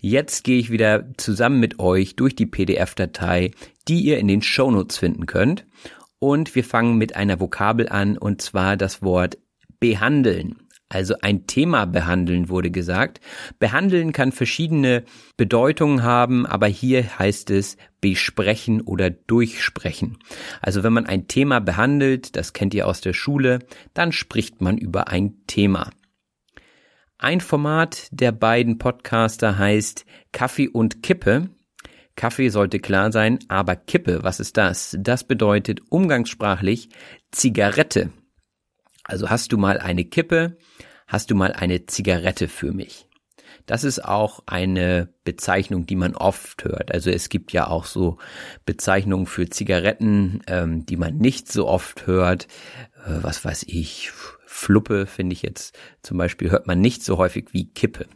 Jetzt 0.00 0.42
gehe 0.42 0.58
ich 0.58 0.70
wieder 0.70 1.04
zusammen 1.16 1.60
mit 1.60 1.78
euch 1.78 2.16
durch 2.16 2.34
die 2.34 2.46
PDF-Datei, 2.46 3.52
die 3.88 4.00
ihr 4.00 4.18
in 4.18 4.28
den 4.28 4.42
Shownotes 4.42 4.98
finden 4.98 5.26
könnt. 5.26 5.66
Und 6.18 6.54
wir 6.54 6.64
fangen 6.64 6.98
mit 6.98 7.16
einer 7.16 7.40
Vokabel 7.40 7.88
an, 7.88 8.18
und 8.18 8.42
zwar 8.42 8.76
das 8.76 9.02
Wort 9.02 9.38
behandeln. 9.80 10.56
Also 10.90 11.14
ein 11.20 11.46
Thema 11.46 11.84
behandeln 11.84 12.48
wurde 12.48 12.70
gesagt. 12.70 13.20
Behandeln 13.58 14.12
kann 14.12 14.32
verschiedene 14.32 15.04
Bedeutungen 15.36 16.02
haben, 16.02 16.46
aber 16.46 16.66
hier 16.66 17.18
heißt 17.18 17.50
es 17.50 17.76
besprechen 18.00 18.80
oder 18.80 19.10
durchsprechen. 19.10 20.18
Also 20.62 20.82
wenn 20.82 20.94
man 20.94 21.04
ein 21.04 21.28
Thema 21.28 21.60
behandelt, 21.60 22.36
das 22.36 22.54
kennt 22.54 22.72
ihr 22.72 22.86
aus 22.86 23.02
der 23.02 23.12
Schule, 23.12 23.58
dann 23.92 24.12
spricht 24.12 24.62
man 24.62 24.78
über 24.78 25.08
ein 25.08 25.34
Thema. 25.46 25.90
Ein 27.18 27.40
Format 27.40 28.08
der 28.10 28.32
beiden 28.32 28.78
Podcaster 28.78 29.58
heißt 29.58 30.06
Kaffee 30.32 30.68
und 30.68 31.02
Kippe. 31.02 31.50
Kaffee 32.18 32.48
sollte 32.48 32.80
klar 32.80 33.12
sein, 33.12 33.38
aber 33.46 33.76
Kippe, 33.76 34.24
was 34.24 34.40
ist 34.40 34.56
das? 34.56 34.96
Das 34.98 35.22
bedeutet 35.22 35.80
umgangssprachlich 35.88 36.88
Zigarette. 37.30 38.10
Also 39.04 39.30
hast 39.30 39.52
du 39.52 39.56
mal 39.56 39.78
eine 39.78 40.04
Kippe, 40.04 40.58
hast 41.06 41.30
du 41.30 41.36
mal 41.36 41.52
eine 41.52 41.86
Zigarette 41.86 42.48
für 42.48 42.72
mich? 42.72 43.06
Das 43.66 43.84
ist 43.84 44.04
auch 44.04 44.40
eine 44.46 45.14
Bezeichnung, 45.22 45.86
die 45.86 45.94
man 45.94 46.16
oft 46.16 46.64
hört. 46.64 46.92
Also 46.92 47.10
es 47.10 47.28
gibt 47.28 47.52
ja 47.52 47.68
auch 47.68 47.84
so 47.84 48.18
Bezeichnungen 48.66 49.26
für 49.26 49.48
Zigaretten, 49.48 50.40
ähm, 50.48 50.86
die 50.86 50.96
man 50.96 51.18
nicht 51.18 51.52
so 51.52 51.68
oft 51.68 52.08
hört. 52.08 52.48
Äh, 53.06 53.22
was 53.22 53.44
weiß 53.44 53.64
ich, 53.68 54.10
Fluppe 54.44 55.06
finde 55.06 55.34
ich 55.34 55.42
jetzt 55.42 55.78
zum 56.02 56.18
Beispiel 56.18 56.50
hört 56.50 56.66
man 56.66 56.80
nicht 56.80 57.04
so 57.04 57.16
häufig 57.16 57.52
wie 57.52 57.70
Kippe. 57.70 58.06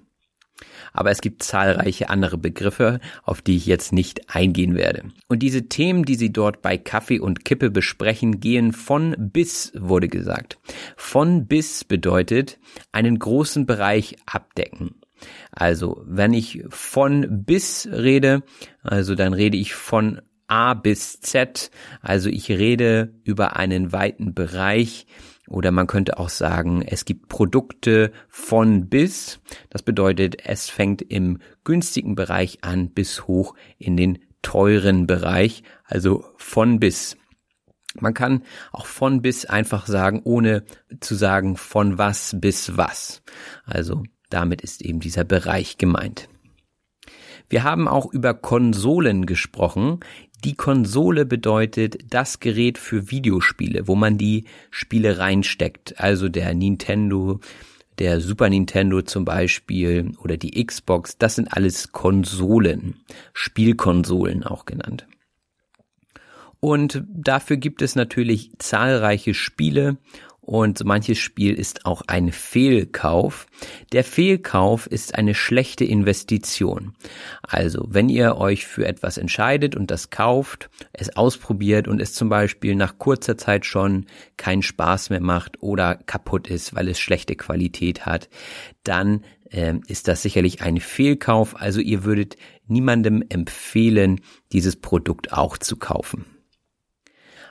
Aber 0.92 1.10
es 1.10 1.20
gibt 1.20 1.42
zahlreiche 1.42 2.10
andere 2.10 2.38
Begriffe, 2.38 3.00
auf 3.22 3.42
die 3.42 3.56
ich 3.56 3.66
jetzt 3.66 3.92
nicht 3.92 4.34
eingehen 4.34 4.74
werde. 4.74 5.04
Und 5.28 5.40
diese 5.40 5.68
Themen, 5.68 6.04
die 6.04 6.16
sie 6.16 6.32
dort 6.32 6.62
bei 6.62 6.78
Kaffee 6.78 7.20
und 7.20 7.44
Kippe 7.44 7.70
besprechen, 7.70 8.40
gehen 8.40 8.72
von 8.72 9.14
bis, 9.18 9.72
wurde 9.74 10.08
gesagt. 10.08 10.58
Von 10.96 11.46
bis 11.46 11.84
bedeutet 11.84 12.58
einen 12.92 13.18
großen 13.18 13.66
Bereich 13.66 14.16
abdecken. 14.26 14.96
Also, 15.50 16.02
wenn 16.06 16.32
ich 16.32 16.64
von 16.68 17.44
bis 17.44 17.88
rede, 17.90 18.42
also 18.82 19.14
dann 19.14 19.32
rede 19.32 19.56
ich 19.56 19.74
von 19.74 20.20
A 20.48 20.74
bis 20.74 21.20
Z, 21.20 21.70
also 22.00 22.28
ich 22.28 22.50
rede 22.50 23.14
über 23.24 23.56
einen 23.56 23.92
weiten 23.92 24.34
Bereich, 24.34 25.06
oder 25.52 25.70
man 25.70 25.86
könnte 25.86 26.18
auch 26.18 26.30
sagen, 26.30 26.82
es 26.82 27.04
gibt 27.04 27.28
Produkte 27.28 28.10
von 28.28 28.88
bis. 28.88 29.40
Das 29.70 29.82
bedeutet, 29.82 30.46
es 30.46 30.70
fängt 30.70 31.02
im 31.02 31.38
günstigen 31.64 32.14
Bereich 32.14 32.58
an 32.62 32.90
bis 32.90 33.26
hoch 33.26 33.54
in 33.78 33.96
den 33.96 34.18
teuren 34.40 35.06
Bereich, 35.06 35.62
also 35.84 36.24
von 36.36 36.80
bis. 36.80 37.16
Man 38.00 38.14
kann 38.14 38.42
auch 38.72 38.86
von 38.86 39.20
bis 39.20 39.44
einfach 39.44 39.86
sagen, 39.86 40.22
ohne 40.24 40.64
zu 41.00 41.14
sagen 41.14 41.56
von 41.56 41.98
was 41.98 42.34
bis 42.40 42.76
was. 42.78 43.22
Also 43.64 44.02
damit 44.30 44.62
ist 44.62 44.80
eben 44.82 45.00
dieser 45.00 45.24
Bereich 45.24 45.76
gemeint. 45.76 46.28
Wir 47.50 47.64
haben 47.64 47.86
auch 47.86 48.10
über 48.10 48.32
Konsolen 48.32 49.26
gesprochen. 49.26 50.00
Die 50.44 50.54
Konsole 50.54 51.24
bedeutet 51.24 51.98
das 52.12 52.40
Gerät 52.40 52.76
für 52.76 53.10
Videospiele, 53.10 53.86
wo 53.86 53.94
man 53.94 54.18
die 54.18 54.44
Spiele 54.72 55.18
reinsteckt. 55.18 56.00
Also 56.00 56.28
der 56.28 56.52
Nintendo, 56.52 57.38
der 58.00 58.20
Super 58.20 58.48
Nintendo 58.48 59.02
zum 59.02 59.24
Beispiel 59.24 60.12
oder 60.18 60.36
die 60.36 60.64
Xbox, 60.64 61.16
das 61.16 61.36
sind 61.36 61.52
alles 61.52 61.92
Konsolen, 61.92 62.96
Spielkonsolen 63.32 64.42
auch 64.42 64.64
genannt. 64.64 65.06
Und 66.58 67.04
dafür 67.08 67.56
gibt 67.56 67.80
es 67.80 67.94
natürlich 67.94 68.50
zahlreiche 68.58 69.34
Spiele 69.34 69.98
und 70.44 70.84
manches 70.84 71.18
Spiel 71.18 71.54
ist 71.54 71.86
auch 71.86 72.02
ein 72.08 72.32
Fehlkauf. 72.32 73.46
Der 73.92 74.02
Fehlkauf 74.02 74.88
ist 74.88 75.14
eine 75.14 75.34
schlechte 75.34 75.84
Investition. 75.84 76.94
Also, 77.42 77.86
wenn 77.88 78.08
ihr 78.08 78.36
euch 78.36 78.66
für 78.66 78.84
etwas 78.84 79.18
entscheidet 79.18 79.76
und 79.76 79.92
das 79.92 80.10
kauft, 80.10 80.68
es 80.92 81.16
ausprobiert 81.16 81.86
und 81.86 82.02
es 82.02 82.12
zum 82.12 82.28
Beispiel 82.28 82.74
nach 82.74 82.98
kurzer 82.98 83.38
Zeit 83.38 83.64
schon 83.64 84.06
keinen 84.36 84.62
Spaß 84.62 85.10
mehr 85.10 85.20
macht 85.20 85.62
oder 85.62 85.94
kaputt 85.94 86.48
ist, 86.48 86.74
weil 86.74 86.88
es 86.88 86.98
schlechte 86.98 87.36
Qualität 87.36 88.04
hat, 88.04 88.28
dann 88.82 89.24
äh, 89.48 89.74
ist 89.86 90.08
das 90.08 90.22
sicherlich 90.22 90.60
ein 90.60 90.80
Fehlkauf. 90.80 91.60
Also 91.60 91.80
ihr 91.80 92.02
würdet 92.02 92.36
niemandem 92.66 93.22
empfehlen, 93.28 94.20
dieses 94.50 94.74
Produkt 94.74 95.32
auch 95.32 95.56
zu 95.56 95.76
kaufen. 95.76 96.24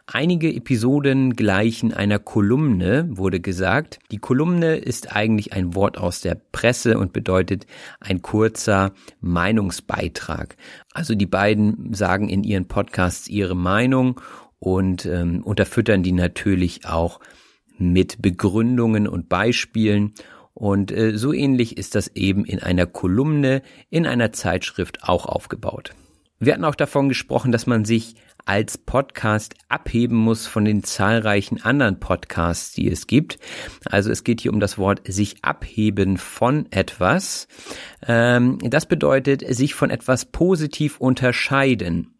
Einige 0.08 0.54
Episoden 0.54 1.36
gleichen 1.36 1.94
einer 1.94 2.20
Kolumne, 2.20 3.08
wurde 3.10 3.40
gesagt. 3.40 4.00
Die 4.12 4.18
Kolumne 4.18 4.76
ist 4.76 5.16
eigentlich 5.16 5.54
ein 5.54 5.76
Wort 5.76 5.98
aus 5.98 6.22
der 6.22 6.36
Presse 6.52 6.98
und 6.98 7.14
bedeutet 7.14 7.66
ein 8.00 8.22
kurzer 8.22 8.94
Meinungsbeitrag. 9.22 10.58
Also 10.94 11.16
die 11.16 11.28
beiden 11.28 11.94
sagen 11.94 12.30
in 12.30 12.44
ihren 12.44 12.68
Podcasts 12.68 13.28
ihre 13.30 13.56
Meinung 13.56 14.20
und 14.60 15.06
ähm, 15.06 15.44
unterfüttern 15.44 16.04
die 16.04 16.12
natürlich 16.12 16.86
auch 16.86 17.20
mit 17.78 18.22
Begründungen 18.22 19.08
und 19.08 19.30
Beispielen. 19.30 20.14
Und 20.54 20.92
äh, 20.92 21.18
so 21.18 21.32
ähnlich 21.32 21.78
ist 21.78 21.96
das 21.96 22.10
eben 22.16 22.46
in 22.46 22.62
einer 22.62 22.86
Kolumne 22.86 23.62
in 23.90 24.06
einer 24.06 24.32
Zeitschrift 24.32 25.04
auch 25.04 25.26
aufgebaut. 25.26 25.94
Wir 26.40 26.54
hatten 26.54 26.66
auch 26.66 26.76
davon 26.76 27.08
gesprochen, 27.08 27.52
dass 27.52 27.68
man 27.68 27.86
sich 27.86 28.16
als 28.45 28.77
Podcast 28.77 29.56
abheben 29.69 30.17
muss 30.17 30.47
von 30.47 30.65
den 30.65 30.84
zahlreichen 30.84 31.62
anderen 31.63 31.99
Podcasts, 31.99 32.73
die 32.73 32.89
es 32.89 33.08
gibt. 33.08 33.39
Also 33.86 34.12
es 34.12 34.23
geht 34.23 34.41
hier 34.41 34.54
um 34.54 34.60
das 34.60 34.77
Wort 34.77 35.01
sich 35.08 35.43
abheben 35.43 36.17
von 36.17 36.67
etwas. 36.71 37.47
Ähm, 38.08 38.58
das 38.62 38.86
bedeutet 38.86 39.43
sich 39.56 39.73
von 39.73 39.89
etwas 39.89 40.25
positiv 40.25 40.99
unterscheiden. 40.99 42.15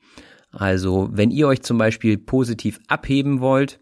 Also 0.52 1.10
wenn 1.12 1.32
ihr 1.32 1.48
euch 1.48 1.62
zum 1.62 1.78
Beispiel 1.78 2.18
positiv 2.18 2.80
abheben 2.88 3.40
wollt, 3.40 3.80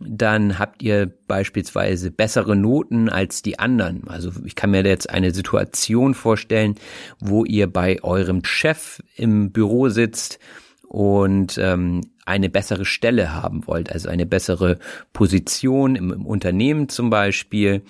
dann 0.00 0.58
habt 0.58 0.82
ihr 0.82 1.12
beispielsweise 1.26 2.10
bessere 2.10 2.54
Noten 2.54 3.08
als 3.08 3.42
die 3.42 3.58
anderen. 3.58 4.06
Also 4.06 4.30
ich 4.44 4.54
kann 4.54 4.70
mir 4.70 4.84
jetzt 4.84 5.10
eine 5.10 5.34
Situation 5.34 6.14
vorstellen, 6.14 6.76
wo 7.18 7.44
ihr 7.44 7.66
bei 7.66 8.02
eurem 8.02 8.44
Chef 8.44 9.02
im 9.16 9.50
Büro 9.50 9.88
sitzt 9.88 10.38
und 10.88 11.58
ähm, 11.58 12.00
eine 12.24 12.48
bessere 12.48 12.84
Stelle 12.84 13.34
haben 13.34 13.66
wollt, 13.66 13.92
also 13.92 14.08
eine 14.08 14.26
bessere 14.26 14.78
Position 15.12 15.96
im, 15.96 16.12
im, 16.12 16.26
Unternehmen 16.26 16.88
zum 16.88 17.10
Beispiel, 17.10 17.82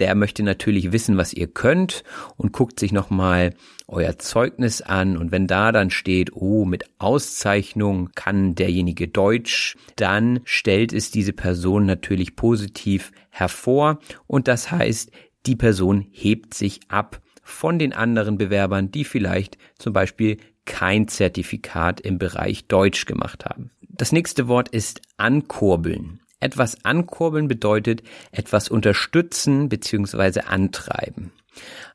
der 0.00 0.14
möchte 0.14 0.42
natürlich 0.42 0.92
wissen, 0.92 1.16
was 1.16 1.32
ihr 1.32 1.46
könnt 1.46 2.02
und 2.36 2.52
guckt 2.52 2.80
sich 2.80 2.90
nochmal 2.90 3.54
euer 3.86 4.18
Zeugnis 4.18 4.80
an. 4.80 5.16
Und 5.16 5.30
wenn 5.30 5.46
da 5.46 5.72
dann 5.72 5.90
steht, 5.90 6.32
oh, 6.34 6.64
mit 6.64 6.84
Auszeichnung 6.98 8.10
kann 8.14 8.54
derjenige 8.54 9.08
Deutsch, 9.08 9.76
dann 9.96 10.40
stellt 10.44 10.92
es 10.92 11.10
diese 11.10 11.32
Person 11.32 11.84
natürlich 11.84 12.34
positiv 12.34 13.12
hervor. 13.28 13.98
Und 14.26 14.48
das 14.48 14.70
heißt, 14.70 15.10
die 15.46 15.56
Person 15.56 16.06
hebt 16.10 16.54
sich 16.54 16.80
ab 16.88 17.20
von 17.42 17.78
den 17.78 17.92
anderen 17.92 18.38
Bewerbern, 18.38 18.90
die 18.90 19.04
vielleicht 19.04 19.58
zum 19.78 19.92
Beispiel 19.92 20.38
kein 20.64 21.08
Zertifikat 21.08 22.00
im 22.00 22.18
Bereich 22.18 22.66
Deutsch 22.66 23.06
gemacht 23.06 23.44
haben. 23.44 23.70
Das 23.80 24.12
nächste 24.12 24.48
Wort 24.48 24.68
ist 24.68 25.02
ankurbeln. 25.16 26.20
Etwas 26.40 26.84
ankurbeln 26.84 27.48
bedeutet 27.48 28.02
etwas 28.32 28.68
unterstützen 28.68 29.68
bzw. 29.68 30.40
antreiben. 30.40 31.32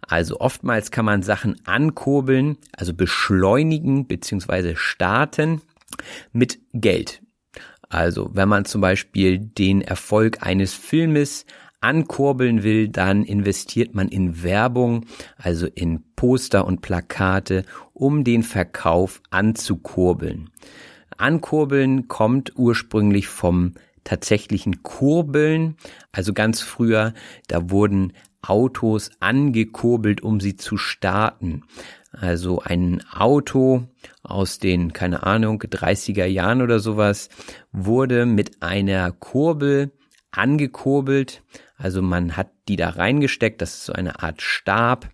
Also 0.02 0.40
oftmals 0.40 0.92
kann 0.92 1.06
man 1.06 1.24
Sachen 1.24 1.66
ankurbeln, 1.66 2.58
also 2.74 2.94
beschleunigen 2.94 4.06
bzw. 4.06 4.76
starten 4.76 5.62
mit 6.32 6.60
Geld. 6.74 7.22
Also 7.90 8.32
wenn 8.34 8.50
man 8.50 8.66
zum 8.66 8.82
Beispiel 8.82 9.40
den 9.40 9.82
Erfolg 9.82 10.44
eines 10.44 10.74
Filmes 10.74 11.46
ankurbeln 11.86 12.64
will, 12.64 12.90
dann 12.90 13.24
investiert 13.24 13.94
man 13.94 14.08
in 14.08 14.42
Werbung, 14.42 15.06
also 15.38 15.68
in 15.68 16.04
Poster 16.16 16.66
und 16.66 16.82
Plakate, 16.82 17.64
um 17.94 18.24
den 18.24 18.42
Verkauf 18.42 19.22
anzukurbeln. 19.30 20.50
Ankurbeln 21.18 22.08
kommt 22.08 22.54
ursprünglich 22.56 23.28
vom 23.28 23.74
tatsächlichen 24.04 24.82
Kurbeln, 24.82 25.78
also 26.12 26.34
ganz 26.34 26.62
früher, 26.62 27.14
da 27.48 27.70
wurden 27.70 28.14
Autos 28.42 29.12
angekurbelt, 29.20 30.22
um 30.22 30.40
sie 30.40 30.56
zu 30.56 30.78
starten. 30.78 31.64
Also 32.12 32.62
ein 32.62 33.04
Auto 33.12 33.88
aus 34.24 34.58
den, 34.58 34.92
keine 34.94 35.24
Ahnung, 35.24 35.62
30er 35.62 36.26
Jahren 36.26 36.64
oder 36.64 36.80
sowas, 36.80 37.30
wurde 37.72 38.26
mit 38.26 38.64
einer 38.64 39.12
Kurbel 39.12 39.92
angekurbelt. 40.32 41.44
Also 41.78 42.02
man 42.02 42.38
hat 42.38 42.52
die 42.68 42.76
da 42.76 42.90
reingesteckt, 42.90 43.62
das 43.62 43.76
ist 43.76 43.86
so 43.86 43.94
eine 43.94 44.22
Art 44.24 44.42
Stab 44.42 45.10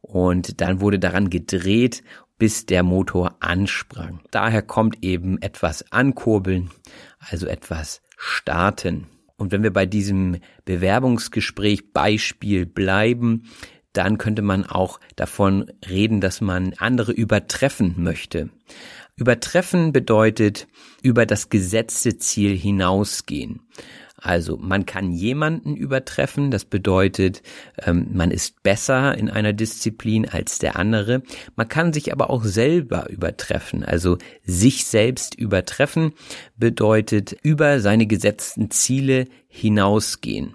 und 0.00 0.60
dann 0.60 0.80
wurde 0.80 0.98
daran 0.98 1.30
gedreht, 1.30 2.02
bis 2.38 2.66
der 2.66 2.82
Motor 2.82 3.36
ansprang. 3.40 4.20
Daher 4.30 4.62
kommt 4.62 5.02
eben 5.02 5.40
etwas 5.40 5.92
ankurbeln, 5.92 6.70
also 7.18 7.46
etwas 7.46 8.02
starten. 8.16 9.06
Und 9.36 9.52
wenn 9.52 9.62
wir 9.62 9.72
bei 9.72 9.86
diesem 9.86 10.38
Bewerbungsgespräch 10.64 11.92
Beispiel 11.92 12.66
bleiben, 12.66 13.44
dann 13.92 14.18
könnte 14.18 14.42
man 14.42 14.64
auch 14.64 15.00
davon 15.16 15.70
reden, 15.88 16.20
dass 16.20 16.40
man 16.40 16.74
andere 16.78 17.12
übertreffen 17.12 17.94
möchte. 17.98 18.50
Übertreffen 19.16 19.92
bedeutet 19.92 20.66
über 21.02 21.26
das 21.26 21.48
gesetzte 21.48 22.18
Ziel 22.18 22.56
hinausgehen. 22.56 23.60
Also 24.22 24.56
man 24.56 24.86
kann 24.86 25.10
jemanden 25.10 25.74
übertreffen, 25.74 26.52
das 26.52 26.64
bedeutet, 26.64 27.42
ähm, 27.84 28.06
man 28.12 28.30
ist 28.30 28.62
besser 28.62 29.18
in 29.18 29.28
einer 29.28 29.52
Disziplin 29.52 30.28
als 30.28 30.60
der 30.60 30.76
andere. 30.76 31.22
Man 31.56 31.68
kann 31.68 31.92
sich 31.92 32.12
aber 32.12 32.30
auch 32.30 32.44
selber 32.44 33.10
übertreffen, 33.10 33.84
also 33.84 34.18
sich 34.44 34.84
selbst 34.84 35.34
übertreffen 35.34 36.12
bedeutet 36.56 37.36
über 37.42 37.80
seine 37.80 38.06
gesetzten 38.06 38.70
Ziele 38.70 39.26
hinausgehen. 39.48 40.54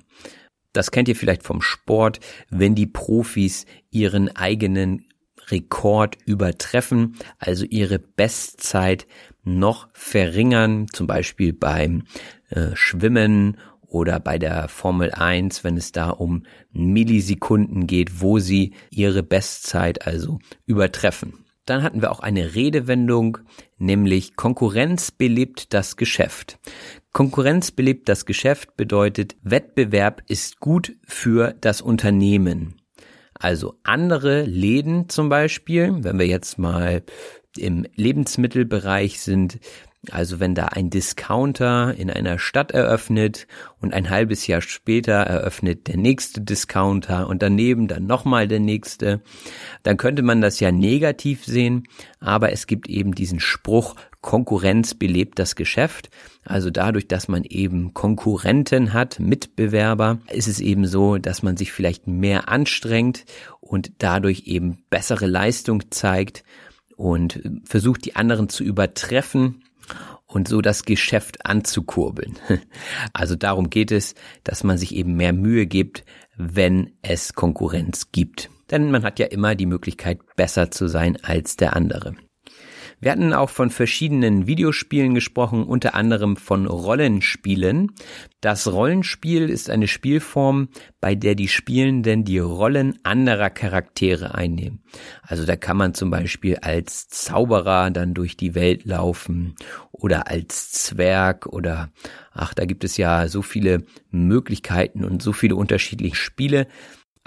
Das 0.71 0.91
kennt 0.91 1.09
ihr 1.09 1.15
vielleicht 1.17 1.43
vom 1.43 1.61
Sport, 1.61 2.21
wenn 2.49 2.73
die 2.73 2.87
Profis 2.87 3.65
ihren 3.91 4.33
eigenen 4.33 5.07
Rekord 5.49 6.17
übertreffen, 6.25 7.17
also 7.37 7.65
ihre 7.65 7.99
Bestzeit 7.99 9.07
noch 9.43 9.87
verringern, 9.93 10.87
zum 10.91 11.07
Beispiel 11.07 11.53
beim 11.53 12.03
äh, 12.49 12.75
Schwimmen 12.75 13.57
oder 13.87 14.19
bei 14.19 14.37
der 14.37 14.67
Formel 14.67 15.11
1, 15.11 15.63
wenn 15.63 15.77
es 15.77 15.91
da 15.91 16.09
um 16.09 16.43
Millisekunden 16.71 17.87
geht, 17.87 18.21
wo 18.21 18.39
sie 18.39 18.73
ihre 18.89 19.23
Bestzeit 19.23 20.05
also 20.05 20.39
übertreffen. 20.65 21.45
Dann 21.65 21.83
hatten 21.83 22.01
wir 22.01 22.11
auch 22.11 22.21
eine 22.21 22.55
Redewendung, 22.55 23.39
nämlich 23.77 24.35
Konkurrenz 24.35 25.11
belebt 25.11 25.73
das 25.73 25.97
Geschäft. 25.97 26.59
Konkurrenz 27.11 27.71
belebt 27.71 28.07
das 28.07 28.25
Geschäft 28.25 28.77
bedeutet, 28.77 29.35
Wettbewerb 29.41 30.21
ist 30.27 30.59
gut 30.59 30.95
für 31.05 31.53
das 31.59 31.81
Unternehmen. 31.81 32.75
Also 33.33 33.75
andere 33.83 34.43
Läden 34.43 35.09
zum 35.09 35.29
Beispiel, 35.29 35.93
wenn 35.99 36.17
wir 36.17 36.27
jetzt 36.27 36.57
mal 36.57 37.03
im 37.57 37.85
Lebensmittelbereich 37.95 39.19
sind, 39.19 39.59
also 40.11 40.39
wenn 40.39 40.55
da 40.55 40.65
ein 40.65 40.89
Discounter 40.89 41.93
in 41.97 42.09
einer 42.09 42.39
Stadt 42.39 42.71
eröffnet 42.71 43.47
und 43.79 43.93
ein 43.93 44.09
halbes 44.09 44.47
Jahr 44.47 44.61
später 44.61 45.13
eröffnet 45.13 45.87
der 45.87 45.97
nächste 45.97 46.41
Discounter 46.41 47.27
und 47.27 47.41
daneben 47.41 47.87
dann 47.87 48.05
nochmal 48.05 48.47
der 48.47 48.59
nächste, 48.59 49.21
dann 49.83 49.97
könnte 49.97 50.21
man 50.21 50.41
das 50.41 50.59
ja 50.59 50.71
negativ 50.71 51.45
sehen, 51.45 51.87
aber 52.19 52.51
es 52.51 52.67
gibt 52.67 52.87
eben 52.89 53.13
diesen 53.15 53.39
Spruch, 53.39 53.95
Konkurrenz 54.21 54.93
belebt 54.93 55.39
das 55.39 55.55
Geschäft. 55.55 56.09
Also 56.43 56.69
dadurch, 56.69 57.07
dass 57.07 57.27
man 57.27 57.43
eben 57.43 57.93
Konkurrenten 57.93 58.93
hat, 58.93 59.19
Mitbewerber, 59.19 60.19
ist 60.31 60.47
es 60.47 60.59
eben 60.59 60.85
so, 60.85 61.17
dass 61.17 61.43
man 61.43 61.55
sich 61.55 61.71
vielleicht 61.71 62.07
mehr 62.07 62.49
anstrengt 62.49 63.25
und 63.61 63.91
dadurch 63.99 64.43
eben 64.45 64.79
bessere 64.89 65.27
Leistung 65.27 65.91
zeigt 65.91 66.43
und 66.95 67.41
versucht, 67.63 68.05
die 68.05 68.15
anderen 68.15 68.49
zu 68.49 68.63
übertreffen 68.63 69.63
und 70.27 70.47
so 70.47 70.61
das 70.61 70.83
Geschäft 70.83 71.45
anzukurbeln. 71.45 72.37
Also 73.13 73.35
darum 73.35 73.69
geht 73.69 73.91
es, 73.91 74.15
dass 74.43 74.63
man 74.63 74.77
sich 74.77 74.93
eben 74.95 75.15
mehr 75.15 75.33
Mühe 75.33 75.65
gibt, 75.65 76.03
wenn 76.35 76.91
es 77.01 77.33
Konkurrenz 77.33 78.11
gibt. 78.11 78.49
Denn 78.69 78.91
man 78.91 79.03
hat 79.03 79.19
ja 79.19 79.27
immer 79.27 79.55
die 79.55 79.65
Möglichkeit, 79.65 80.19
besser 80.35 80.71
zu 80.71 80.87
sein 80.87 81.17
als 81.23 81.55
der 81.55 81.75
andere. 81.75 82.15
Wir 82.99 83.11
hatten 83.11 83.33
auch 83.33 83.51
von 83.51 83.69
verschiedenen 83.69 84.47
Videospielen 84.47 85.13
gesprochen, 85.13 85.63
unter 85.63 85.93
anderem 85.93 86.35
von 86.35 86.65
Rollenspielen. 86.65 87.91
Das 88.41 88.71
Rollenspiel 88.71 89.49
ist 89.49 89.69
eine 89.69 89.87
Spielform, 89.87 90.69
bei 90.99 91.13
der 91.13 91.35
die 91.35 91.47
Spielenden 91.47 92.23
die 92.23 92.39
Rollen 92.39 92.97
anderer 93.03 93.51
Charaktere 93.51 94.33
einnehmen. 94.33 94.83
Also 95.21 95.45
da 95.45 95.55
kann 95.55 95.77
man 95.77 95.93
zum 95.93 96.09
Beispiel 96.09 96.57
als 96.57 97.07
Zauberer 97.07 97.91
dann 97.91 98.15
durch 98.15 98.35
die 98.35 98.55
Welt 98.55 98.85
laufen 98.85 99.55
oder 99.91 100.27
als 100.27 100.71
Zwerg 100.71 101.45
oder 101.45 101.91
ach, 102.31 102.55
da 102.55 102.65
gibt 102.65 102.83
es 102.83 102.97
ja 102.97 103.27
so 103.27 103.43
viele 103.43 103.83
Möglichkeiten 104.09 105.05
und 105.05 105.21
so 105.21 105.33
viele 105.33 105.55
unterschiedliche 105.55 106.15
Spiele. 106.15 106.67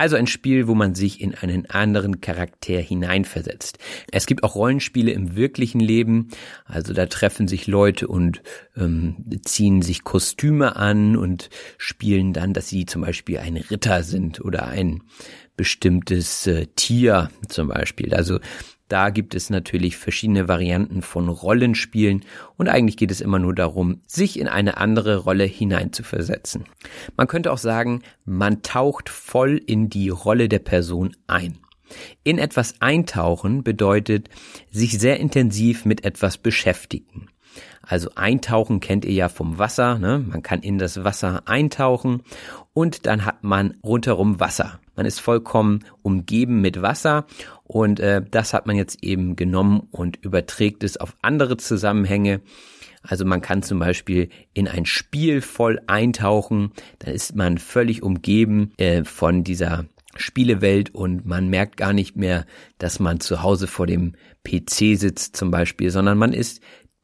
Also 0.00 0.16
ein 0.16 0.26
Spiel, 0.26 0.66
wo 0.66 0.74
man 0.74 0.94
sich 0.94 1.20
in 1.20 1.34
einen 1.34 1.66
anderen 1.68 2.22
Charakter 2.22 2.78
hineinversetzt. 2.78 3.76
Es 4.10 4.24
gibt 4.24 4.44
auch 4.44 4.54
Rollenspiele 4.54 5.10
im 5.12 5.36
wirklichen 5.36 5.78
Leben. 5.78 6.28
Also 6.64 6.94
da 6.94 7.04
treffen 7.04 7.48
sich 7.48 7.66
Leute 7.66 8.08
und 8.08 8.40
ähm, 8.78 9.16
ziehen 9.44 9.82
sich 9.82 10.02
Kostüme 10.02 10.76
an 10.76 11.18
und 11.18 11.50
spielen 11.76 12.32
dann, 12.32 12.54
dass 12.54 12.70
sie 12.70 12.86
zum 12.86 13.02
Beispiel 13.02 13.40
ein 13.40 13.58
Ritter 13.58 14.02
sind 14.02 14.40
oder 14.40 14.68
ein 14.68 15.02
bestimmtes 15.54 16.46
äh, 16.46 16.68
Tier 16.76 17.28
zum 17.50 17.68
Beispiel. 17.68 18.14
Also 18.14 18.40
da 18.90 19.10
gibt 19.10 19.34
es 19.34 19.50
natürlich 19.50 19.96
verschiedene 19.96 20.48
Varianten 20.48 21.00
von 21.00 21.28
Rollenspielen 21.28 22.24
und 22.56 22.68
eigentlich 22.68 22.96
geht 22.96 23.12
es 23.12 23.20
immer 23.20 23.38
nur 23.38 23.54
darum, 23.54 24.00
sich 24.06 24.38
in 24.38 24.48
eine 24.48 24.78
andere 24.78 25.18
Rolle 25.18 25.44
hineinzuversetzen. 25.44 26.64
Man 27.16 27.28
könnte 27.28 27.52
auch 27.52 27.58
sagen, 27.58 28.02
man 28.24 28.62
taucht 28.62 29.08
voll 29.08 29.56
in 29.64 29.88
die 29.90 30.08
Rolle 30.08 30.48
der 30.48 30.58
Person 30.58 31.14
ein. 31.28 31.58
In 32.24 32.38
etwas 32.38 32.80
eintauchen 32.80 33.62
bedeutet 33.62 34.28
sich 34.70 34.98
sehr 34.98 35.20
intensiv 35.20 35.84
mit 35.84 36.04
etwas 36.04 36.36
beschäftigen. 36.36 37.28
Also 37.82 38.10
eintauchen 38.14 38.80
kennt 38.80 39.04
ihr 39.04 39.12
ja 39.12 39.28
vom 39.28 39.58
Wasser, 39.58 39.98
ne? 39.98 40.18
man 40.18 40.42
kann 40.42 40.60
in 40.60 40.78
das 40.78 41.02
Wasser 41.02 41.42
eintauchen 41.46 42.22
und 42.72 43.06
dann 43.06 43.24
hat 43.24 43.42
man 43.44 43.74
rundherum 43.84 44.40
Wasser. 44.40 44.80
Man 44.96 45.06
ist 45.06 45.20
vollkommen 45.20 45.80
umgeben 46.02 46.60
mit 46.60 46.82
Wasser 46.82 47.26
und 47.64 48.00
äh, 48.00 48.22
das 48.28 48.52
hat 48.52 48.66
man 48.66 48.76
jetzt 48.76 49.02
eben 49.02 49.36
genommen 49.36 49.88
und 49.90 50.18
überträgt 50.22 50.84
es 50.84 50.96
auf 50.96 51.16
andere 51.22 51.56
Zusammenhänge. 51.56 52.40
Also 53.02 53.24
man 53.24 53.40
kann 53.40 53.62
zum 53.62 53.78
Beispiel 53.78 54.28
in 54.52 54.68
ein 54.68 54.84
Spiel 54.84 55.40
voll 55.40 55.80
eintauchen, 55.86 56.72
dann 56.98 57.14
ist 57.14 57.34
man 57.34 57.58
völlig 57.58 58.02
umgeben 58.02 58.72
äh, 58.76 59.04
von 59.04 59.42
dieser 59.42 59.86
Spielewelt 60.16 60.94
und 60.94 61.24
man 61.24 61.48
merkt 61.48 61.76
gar 61.76 61.92
nicht 61.92 62.16
mehr, 62.16 62.44
dass 62.78 62.98
man 62.98 63.20
zu 63.20 63.42
Hause 63.42 63.68
vor 63.68 63.86
dem 63.86 64.14
PC 64.44 64.98
sitzt 64.98 65.36
zum 65.36 65.50
Beispiel, 65.50 65.90
sondern 65.90 66.18
man 66.18 66.32
ist 66.32 66.60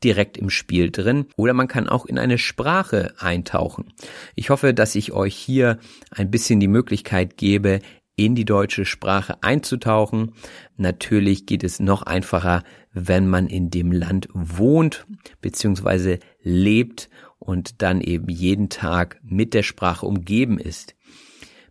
direkt 0.06 0.38
im 0.38 0.50
Spiel 0.50 0.92
drin 0.92 1.26
oder 1.36 1.52
man 1.52 1.66
kann 1.66 1.88
auch 1.88 2.06
in 2.06 2.16
eine 2.16 2.38
Sprache 2.38 3.12
eintauchen. 3.18 3.92
Ich 4.36 4.50
hoffe, 4.50 4.72
dass 4.72 4.94
ich 4.94 5.10
euch 5.10 5.34
hier 5.34 5.78
ein 6.12 6.30
bisschen 6.30 6.60
die 6.60 6.68
Möglichkeit 6.68 7.36
gebe, 7.36 7.80
in 8.14 8.36
die 8.36 8.44
deutsche 8.44 8.84
Sprache 8.84 9.42
einzutauchen. 9.42 10.32
Natürlich 10.76 11.44
geht 11.44 11.64
es 11.64 11.80
noch 11.80 12.02
einfacher, 12.02 12.62
wenn 12.92 13.28
man 13.28 13.48
in 13.48 13.68
dem 13.68 13.90
Land 13.90 14.28
wohnt 14.32 15.06
bzw. 15.40 16.20
lebt 16.40 17.10
und 17.40 17.82
dann 17.82 18.00
eben 18.00 18.28
jeden 18.28 18.68
Tag 18.68 19.20
mit 19.24 19.54
der 19.54 19.64
Sprache 19.64 20.06
umgeben 20.06 20.58
ist. 20.58 20.95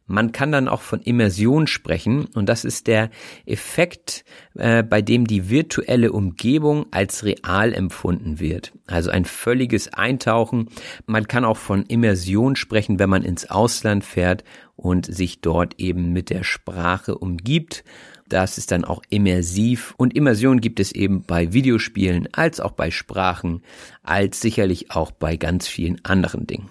Man 0.08 0.32
kann 0.32 0.52
dann 0.52 0.68
auch 0.68 0.82
von 0.82 1.02
Immersion 1.02 1.66
sprechen 1.66 2.26
und 2.36 2.48
das 2.48 2.64
ist 2.64 2.86
der 2.86 3.10
Effekt, 3.46 4.24
äh, 4.54 4.84
bei 4.84 5.02
dem 5.02 5.26
die 5.26 5.50
virtuelle 5.50 6.12
Umgebung 6.12 6.86
als 6.92 7.24
real 7.24 7.74
empfunden 7.74 8.40
wird. 8.40 8.72
Also 8.86 9.10
ein 9.10 9.26
völliges 9.26 9.92
Eintauchen. 9.94 10.70
Man 11.08 11.28
kann 11.28 11.44
auch 11.44 11.58
von 11.58 11.84
Immersion 11.88 12.56
sprechen, 12.56 13.00
wenn 13.00 13.10
man 13.10 13.24
ins 13.24 13.50
Ausland 13.50 14.04
fährt 14.04 14.44
und 14.76 15.08
sich 15.08 15.42
dort 15.42 15.80
eben 15.80 16.14
mit 16.14 16.30
der 16.30 16.44
Sprache 16.44 17.18
umgibt. 17.18 17.84
Das 18.28 18.58
ist 18.60 18.72
dann 18.72 18.86
auch 18.86 19.02
immersiv 19.10 19.94
und 19.98 20.16
Immersion 20.16 20.62
gibt 20.62 20.80
es 20.80 20.92
eben 20.92 21.24
bei 21.24 21.54
Videospielen 21.54 22.28
als 22.32 22.60
auch 22.60 22.72
bei 22.72 22.92
Sprachen, 22.92 23.64
als 24.04 24.40
sicherlich 24.40 24.92
auch 24.92 25.12
bei 25.12 25.38
ganz 25.38 25.68
vielen 25.68 26.04
anderen 26.04 26.48
Dingen. 26.48 26.70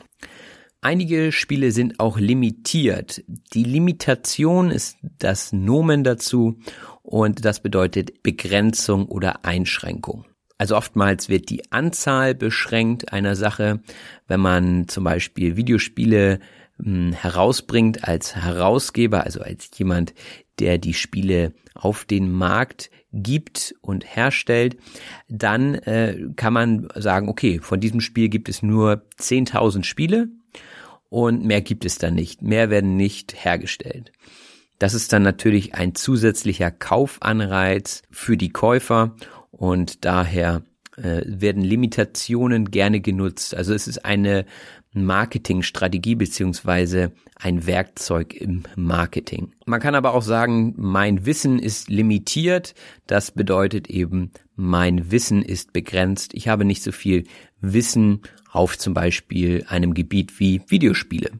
Einige 0.84 1.32
Spiele 1.32 1.70
sind 1.70 1.98
auch 1.98 2.18
limitiert. 2.18 3.24
Die 3.54 3.64
Limitation 3.64 4.70
ist 4.70 4.98
das 5.18 5.50
Nomen 5.50 6.04
dazu 6.04 6.58
und 7.00 7.46
das 7.46 7.60
bedeutet 7.60 8.22
Begrenzung 8.22 9.06
oder 9.06 9.46
Einschränkung. 9.46 10.26
Also 10.58 10.76
oftmals 10.76 11.30
wird 11.30 11.48
die 11.48 11.72
Anzahl 11.72 12.34
beschränkt 12.34 13.14
einer 13.14 13.34
Sache, 13.34 13.80
wenn 14.28 14.40
man 14.40 14.86
zum 14.86 15.04
Beispiel 15.04 15.56
Videospiele 15.56 16.38
hm, 16.76 17.14
herausbringt 17.14 18.06
als 18.06 18.36
Herausgeber, 18.36 19.24
also 19.24 19.40
als 19.40 19.70
jemand, 19.78 20.12
der 20.58 20.76
die 20.76 20.92
Spiele 20.92 21.54
auf 21.74 22.04
den 22.04 22.30
Markt 22.30 22.90
gibt 23.10 23.74
und 23.80 24.04
herstellt, 24.04 24.76
dann 25.30 25.76
äh, 25.76 26.28
kann 26.36 26.52
man 26.52 26.88
sagen, 26.94 27.30
okay, 27.30 27.58
von 27.58 27.80
diesem 27.80 28.02
Spiel 28.02 28.28
gibt 28.28 28.50
es 28.50 28.62
nur 28.62 29.06
10.000 29.18 29.84
Spiele 29.84 30.28
und 31.08 31.44
mehr 31.44 31.60
gibt 31.60 31.84
es 31.84 31.98
dann 31.98 32.14
nicht. 32.14 32.42
Mehr 32.42 32.70
werden 32.70 32.96
nicht 32.96 33.44
hergestellt. 33.44 34.12
Das 34.78 34.94
ist 34.94 35.12
dann 35.12 35.22
natürlich 35.22 35.74
ein 35.74 35.94
zusätzlicher 35.94 36.70
Kaufanreiz 36.70 38.02
für 38.10 38.36
die 38.36 38.50
Käufer 38.50 39.14
und 39.50 40.04
daher 40.04 40.62
äh, 40.96 41.22
werden 41.24 41.62
Limitationen 41.62 42.70
gerne 42.70 43.00
genutzt. 43.00 43.54
Also 43.54 43.72
es 43.72 43.86
ist 43.86 44.04
eine 44.04 44.44
Marketingstrategie 44.94 46.14
beziehungsweise 46.14 47.12
ein 47.36 47.66
Werkzeug 47.66 48.34
im 48.34 48.62
Marketing. 48.76 49.52
Man 49.66 49.80
kann 49.80 49.94
aber 49.94 50.14
auch 50.14 50.22
sagen, 50.22 50.74
mein 50.76 51.26
Wissen 51.26 51.58
ist 51.58 51.90
limitiert. 51.90 52.74
Das 53.06 53.32
bedeutet 53.32 53.88
eben, 53.88 54.30
mein 54.54 55.10
Wissen 55.10 55.42
ist 55.42 55.72
begrenzt. 55.72 56.32
Ich 56.34 56.48
habe 56.48 56.64
nicht 56.64 56.82
so 56.82 56.92
viel 56.92 57.24
Wissen 57.60 58.22
auf 58.54 58.78
zum 58.78 58.94
Beispiel 58.94 59.64
einem 59.68 59.94
Gebiet 59.94 60.38
wie 60.40 60.62
Videospiele. 60.68 61.30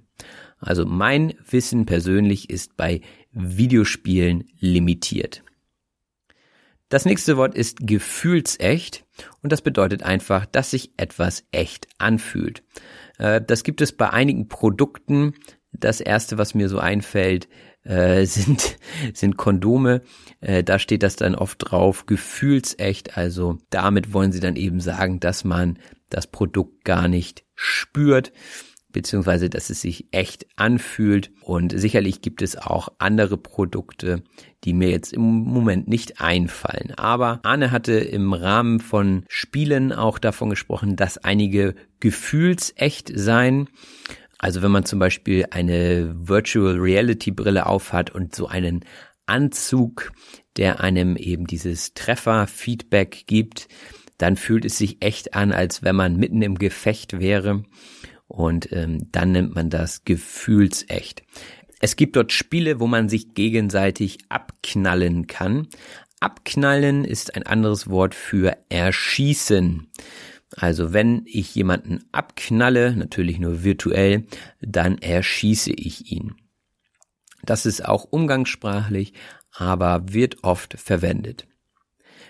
Also 0.59 0.87
mein 0.87 1.35
Wissen 1.51 1.85
persönlich 1.87 2.49
ist 2.51 2.77
bei 2.77 3.01
Videospielen 3.33 4.45
limitiert. 4.59 5.43
Das 6.89 7.05
nächste 7.05 7.37
Wort 7.37 7.55
ist 7.55 7.79
gefühlsecht 7.87 9.05
und 9.43 9.53
das 9.53 9.63
bedeutet 9.63 10.03
einfach, 10.03 10.47
dass 10.47 10.71
sich 10.71 10.93
etwas 10.97 11.45
echt 11.51 11.89
anfühlt. 11.99 12.63
Äh, 13.19 13.41
das 13.41 13.65
gibt 13.65 13.81
es 13.81 13.93
bei 13.93 14.11
einigen 14.11 14.49
Produkten. 14.49 15.35
Das 15.73 16.01
erste, 16.01 16.39
was 16.39 16.55
mir 16.55 16.69
so 16.69 16.79
einfällt, 16.79 17.49
äh, 17.85 18.25
sind, 18.27 18.77
sind 19.13 19.37
Kondome. 19.37 20.03
Äh, 20.41 20.63
da 20.63 20.79
steht 20.79 21.03
das 21.03 21.17
dann 21.17 21.35
oft 21.35 21.59
drauf, 21.59 22.07
gefühlsecht. 22.07 23.17
Also 23.17 23.59
damit 23.71 24.13
wollen 24.13 24.33
sie 24.33 24.41
dann 24.41 24.57
eben 24.57 24.81
sagen, 24.81 25.21
dass 25.21 25.45
man 25.45 25.79
das 26.15 26.27
Produkt 26.27 26.85
gar 26.85 27.09
nicht 27.09 27.45
spürt 27.55 28.33
beziehungsweise 28.95 29.51
dass 29.51 29.69
es 29.69 29.83
sich 29.83 30.07
echt 30.13 30.47
anfühlt. 30.57 31.31
Und 31.43 31.79
sicherlich 31.79 32.23
gibt 32.23 32.41
es 32.41 32.57
auch 32.57 32.89
andere 32.99 33.37
Produkte, 33.37 34.23
die 34.65 34.73
mir 34.73 34.89
jetzt 34.89 35.13
im 35.13 35.21
Moment 35.21 35.87
nicht 35.89 36.23
einfallen. 36.23 36.95
Aber 36.97 37.41
Arne 37.43 37.71
hatte 37.71 37.93
im 37.93 38.33
Rahmen 38.33 38.81
von 38.81 39.25
Spielen 39.29 39.93
auch 39.93 40.19
davon 40.19 40.49
gesprochen, 40.49 40.97
dass 40.97 41.19
einige 41.19 41.75
gefühlsecht 42.01 43.13
seien. 43.15 43.69
Also 44.39 44.63
wenn 44.63 44.71
man 44.71 44.87
zum 44.87 44.99
Beispiel 44.99 45.47
eine 45.51 46.15
Virtual 46.17 46.79
Reality 46.79 47.33
Brille 47.33 47.67
aufhat 47.67 48.11
und 48.11 48.35
so 48.35 48.47
einen 48.47 48.85
Anzug, 49.27 50.13
der 50.57 50.81
einem 50.81 51.17
eben 51.17 51.47
dieses 51.47 51.95
Treffer-Feedback 51.95 53.25
gibt, 53.27 53.69
dann 54.19 54.37
fühlt 54.37 54.65
es 54.65 54.79
sich 54.79 55.03
echt 55.03 55.35
an, 55.35 55.53
als 55.53 55.83
wenn 55.83 55.97
man 55.97 56.17
mitten 56.17 56.43
im 56.43 56.57
Gefecht 56.57 57.19
wäre. 57.19 57.65
Und 58.27 58.73
ähm, 58.73 59.09
dann 59.13 59.33
nennt 59.33 59.55
man 59.55 59.71
das 59.71 60.05
gefühlsecht. 60.05 61.23
Es 61.81 61.97
gibt 61.97 62.17
dort 62.17 62.33
Spiele, 62.33 62.81
wo 62.81 62.87
man 62.87 63.09
sich 63.09 63.35
gegenseitig 63.35 64.19
abknallen 64.29 65.27
kann. 65.27 65.69
Abknallen 66.21 67.05
ist 67.05 67.35
ein 67.35 67.43
anderes 67.43 67.91
Wort 67.91 68.15
für 68.15 68.57
erschießen. 68.71 69.91
Also 70.57 70.93
wenn 70.93 71.25
ich 71.27 71.55
jemanden 71.55 72.05
abknalle, 72.13 72.97
natürlich 72.97 73.39
nur 73.39 73.65
virtuell, 73.65 74.25
dann 74.61 74.99
erschieße 74.99 75.73
ich 75.73 76.11
ihn. 76.11 76.35
Das 77.43 77.67
ist 77.67 77.85
auch 77.85 78.05
umgangssprachlich, 78.05 79.13
aber 79.53 80.13
wird 80.13 80.43
oft 80.43 80.79
verwendet. 80.79 81.47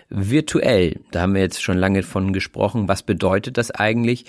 Virtuell, 0.09 1.01
da 1.11 1.21
haben 1.21 1.33
wir 1.33 1.41
jetzt 1.41 1.63
schon 1.63 1.77
lange 1.77 2.03
von 2.03 2.31
gesprochen. 2.31 2.87
Was 2.87 3.03
bedeutet 3.03 3.57
das 3.57 3.71
eigentlich? 3.71 4.25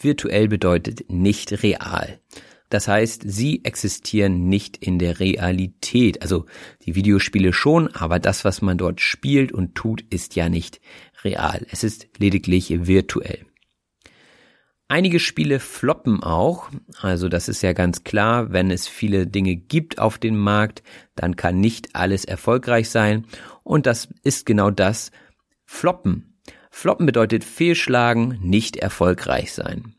Virtuell 0.00 0.48
bedeutet 0.48 1.10
nicht 1.10 1.62
real. 1.62 2.18
Das 2.70 2.86
heißt, 2.86 3.22
sie 3.24 3.64
existieren 3.64 4.48
nicht 4.48 4.76
in 4.76 4.98
der 4.98 5.20
Realität. 5.20 6.22
Also 6.22 6.46
die 6.84 6.94
Videospiele 6.94 7.52
schon, 7.52 7.88
aber 7.88 8.18
das, 8.18 8.44
was 8.44 8.60
man 8.62 8.76
dort 8.76 9.00
spielt 9.00 9.52
und 9.52 9.74
tut, 9.74 10.02
ist 10.10 10.36
ja 10.36 10.48
nicht 10.48 10.80
real. 11.24 11.66
Es 11.70 11.82
ist 11.82 12.08
lediglich 12.18 12.86
virtuell. 12.86 13.46
Einige 14.90 15.20
Spiele 15.20 15.60
floppen 15.60 16.22
auch, 16.22 16.70
also 17.02 17.28
das 17.28 17.50
ist 17.50 17.62
ja 17.62 17.74
ganz 17.74 18.04
klar, 18.04 18.52
wenn 18.52 18.70
es 18.70 18.88
viele 18.88 19.26
Dinge 19.26 19.54
gibt 19.54 19.98
auf 19.98 20.16
dem 20.16 20.38
Markt, 20.38 20.82
dann 21.14 21.36
kann 21.36 21.60
nicht 21.60 21.94
alles 21.94 22.24
erfolgreich 22.24 22.88
sein 22.88 23.26
und 23.64 23.84
das 23.84 24.08
ist 24.22 24.46
genau 24.46 24.70
das, 24.70 25.10
floppen. 25.66 26.38
Floppen 26.70 27.04
bedeutet 27.04 27.44
fehlschlagen, 27.44 28.38
nicht 28.42 28.78
erfolgreich 28.78 29.52
sein. 29.52 29.94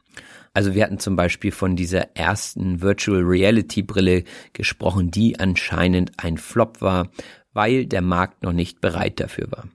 Also 0.54 0.74
wir 0.74 0.84
hatten 0.84 0.98
zum 0.98 1.16
Beispiel 1.16 1.52
von 1.52 1.76
dieser 1.76 2.16
ersten 2.16 2.82
Virtual 2.82 3.22
Reality 3.22 3.84
Brille 3.84 4.24
gesprochen, 4.54 5.12
die 5.12 5.40
anscheinend 5.40 6.14
ein 6.18 6.40
Flop 6.40 6.82
war, 6.82 7.12
weil 7.54 7.86
der 7.86 8.02
Markt 8.02 8.42
noch 8.42 8.54
nicht 8.54 8.82
bereit 8.82 9.20
dafür 9.20 9.52
war. 9.52 9.68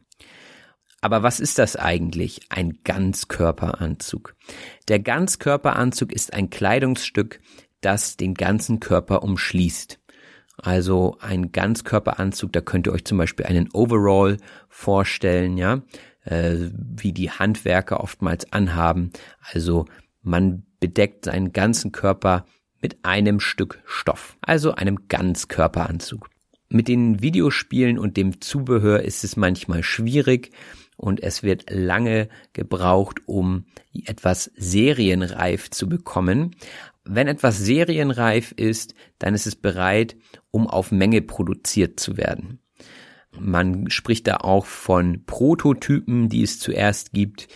Aber 1.04 1.22
was 1.22 1.38
ist 1.38 1.58
das 1.58 1.76
eigentlich? 1.76 2.40
Ein 2.48 2.78
Ganzkörperanzug. 2.82 4.34
Der 4.88 5.00
Ganzkörperanzug 5.00 6.10
ist 6.10 6.32
ein 6.32 6.48
Kleidungsstück, 6.48 7.40
das 7.82 8.16
den 8.16 8.32
ganzen 8.32 8.80
Körper 8.80 9.22
umschließt. 9.22 10.00
Also 10.56 11.18
ein 11.20 11.52
Ganzkörperanzug, 11.52 12.54
da 12.54 12.62
könnt 12.62 12.86
ihr 12.86 12.94
euch 12.94 13.04
zum 13.04 13.18
Beispiel 13.18 13.44
einen 13.44 13.68
Overall 13.74 14.38
vorstellen, 14.70 15.58
ja, 15.58 15.82
äh, 16.24 16.70
wie 16.70 17.12
die 17.12 17.30
Handwerker 17.30 18.00
oftmals 18.00 18.50
anhaben. 18.54 19.10
Also 19.42 19.84
man 20.22 20.64
bedeckt 20.80 21.26
seinen 21.26 21.52
ganzen 21.52 21.92
Körper 21.92 22.46
mit 22.80 23.04
einem 23.04 23.40
Stück 23.40 23.82
Stoff, 23.84 24.38
also 24.40 24.74
einem 24.74 25.06
Ganzkörperanzug. 25.08 26.30
Mit 26.70 26.88
den 26.88 27.20
Videospielen 27.20 27.98
und 27.98 28.16
dem 28.16 28.40
Zubehör 28.40 29.02
ist 29.02 29.22
es 29.22 29.36
manchmal 29.36 29.82
schwierig 29.82 30.50
und 30.96 31.22
es 31.22 31.42
wird 31.42 31.70
lange 31.70 32.28
gebraucht, 32.52 33.20
um 33.26 33.64
etwas 34.04 34.50
serienreif 34.56 35.70
zu 35.70 35.88
bekommen. 35.88 36.56
Wenn 37.04 37.28
etwas 37.28 37.58
serienreif 37.58 38.52
ist, 38.52 38.94
dann 39.18 39.34
ist 39.34 39.46
es 39.46 39.56
bereit, 39.56 40.16
um 40.50 40.66
auf 40.66 40.92
Menge 40.92 41.20
produziert 41.20 42.00
zu 42.00 42.16
werden. 42.16 42.60
Man 43.38 43.90
spricht 43.90 44.26
da 44.26 44.38
auch 44.38 44.66
von 44.66 45.24
Prototypen, 45.26 46.28
die 46.28 46.42
es 46.42 46.58
zuerst 46.60 47.12
gibt. 47.12 47.48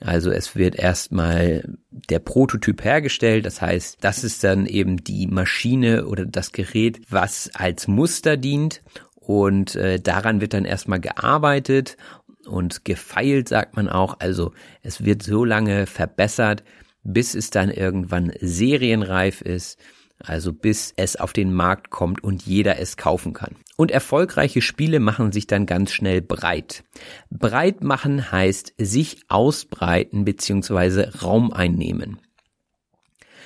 Also 0.00 0.30
es 0.30 0.56
wird 0.56 0.76
erstmal 0.76 1.76
der 1.90 2.20
Prototyp 2.20 2.82
hergestellt, 2.82 3.44
das 3.44 3.60
heißt, 3.60 3.98
das 4.00 4.24
ist 4.24 4.42
dann 4.42 4.64
eben 4.66 5.04
die 5.04 5.26
Maschine 5.26 6.06
oder 6.06 6.24
das 6.24 6.52
Gerät, 6.52 7.02
was 7.10 7.50
als 7.52 7.86
Muster 7.86 8.38
dient 8.38 8.82
und 9.30 9.76
äh, 9.76 10.00
daran 10.00 10.40
wird 10.40 10.54
dann 10.54 10.64
erstmal 10.64 11.00
gearbeitet 11.00 11.98
und 12.46 12.84
gefeilt, 12.84 13.48
sagt 13.48 13.76
man 13.76 13.88
auch. 13.88 14.18
Also 14.20 14.52
es 14.82 15.04
wird 15.04 15.22
so 15.22 15.44
lange 15.44 15.86
verbessert, 15.86 16.64
bis 17.02 17.34
es 17.34 17.50
dann 17.50 17.70
irgendwann 17.70 18.32
serienreif 18.40 19.40
ist 19.40 19.78
also 20.22 20.52
bis 20.52 20.92
es 20.96 21.16
auf 21.16 21.32
den 21.32 21.52
Markt 21.52 21.90
kommt 21.90 22.22
und 22.22 22.42
jeder 22.42 22.78
es 22.78 22.96
kaufen 22.96 23.32
kann. 23.32 23.56
Und 23.76 23.90
erfolgreiche 23.90 24.60
Spiele 24.60 25.00
machen 25.00 25.32
sich 25.32 25.46
dann 25.46 25.66
ganz 25.66 25.92
schnell 25.92 26.20
breit. 26.20 26.84
Breit 27.30 27.82
machen 27.82 28.30
heißt 28.30 28.74
sich 28.76 29.22
ausbreiten 29.28 30.24
bzw. 30.24 31.08
Raum 31.22 31.52
einnehmen. 31.52 32.18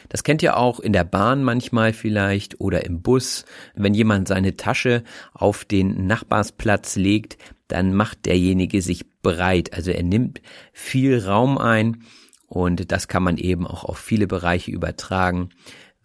Das 0.08 0.22
kennt 0.22 0.42
ihr 0.42 0.58
auch 0.58 0.80
in 0.80 0.92
der 0.92 1.04
Bahn 1.04 1.42
manchmal 1.42 1.92
vielleicht 1.92 2.60
oder 2.60 2.84
im 2.84 3.00
Bus. 3.00 3.46
Wenn 3.74 3.94
jemand 3.94 4.28
seine 4.28 4.56
Tasche 4.56 5.02
auf 5.32 5.64
den 5.64 6.06
Nachbarsplatz 6.06 6.96
legt, 6.96 7.38
dann 7.68 7.94
macht 7.94 8.26
derjenige 8.26 8.82
sich 8.82 9.04
breit. 9.22 9.72
Also 9.72 9.90
er 9.90 10.02
nimmt 10.02 10.40
viel 10.72 11.18
Raum 11.18 11.58
ein 11.58 12.02
und 12.46 12.92
das 12.92 13.08
kann 13.08 13.22
man 13.22 13.38
eben 13.38 13.66
auch 13.66 13.84
auf 13.84 13.98
viele 13.98 14.26
Bereiche 14.26 14.70
übertragen 14.70 15.50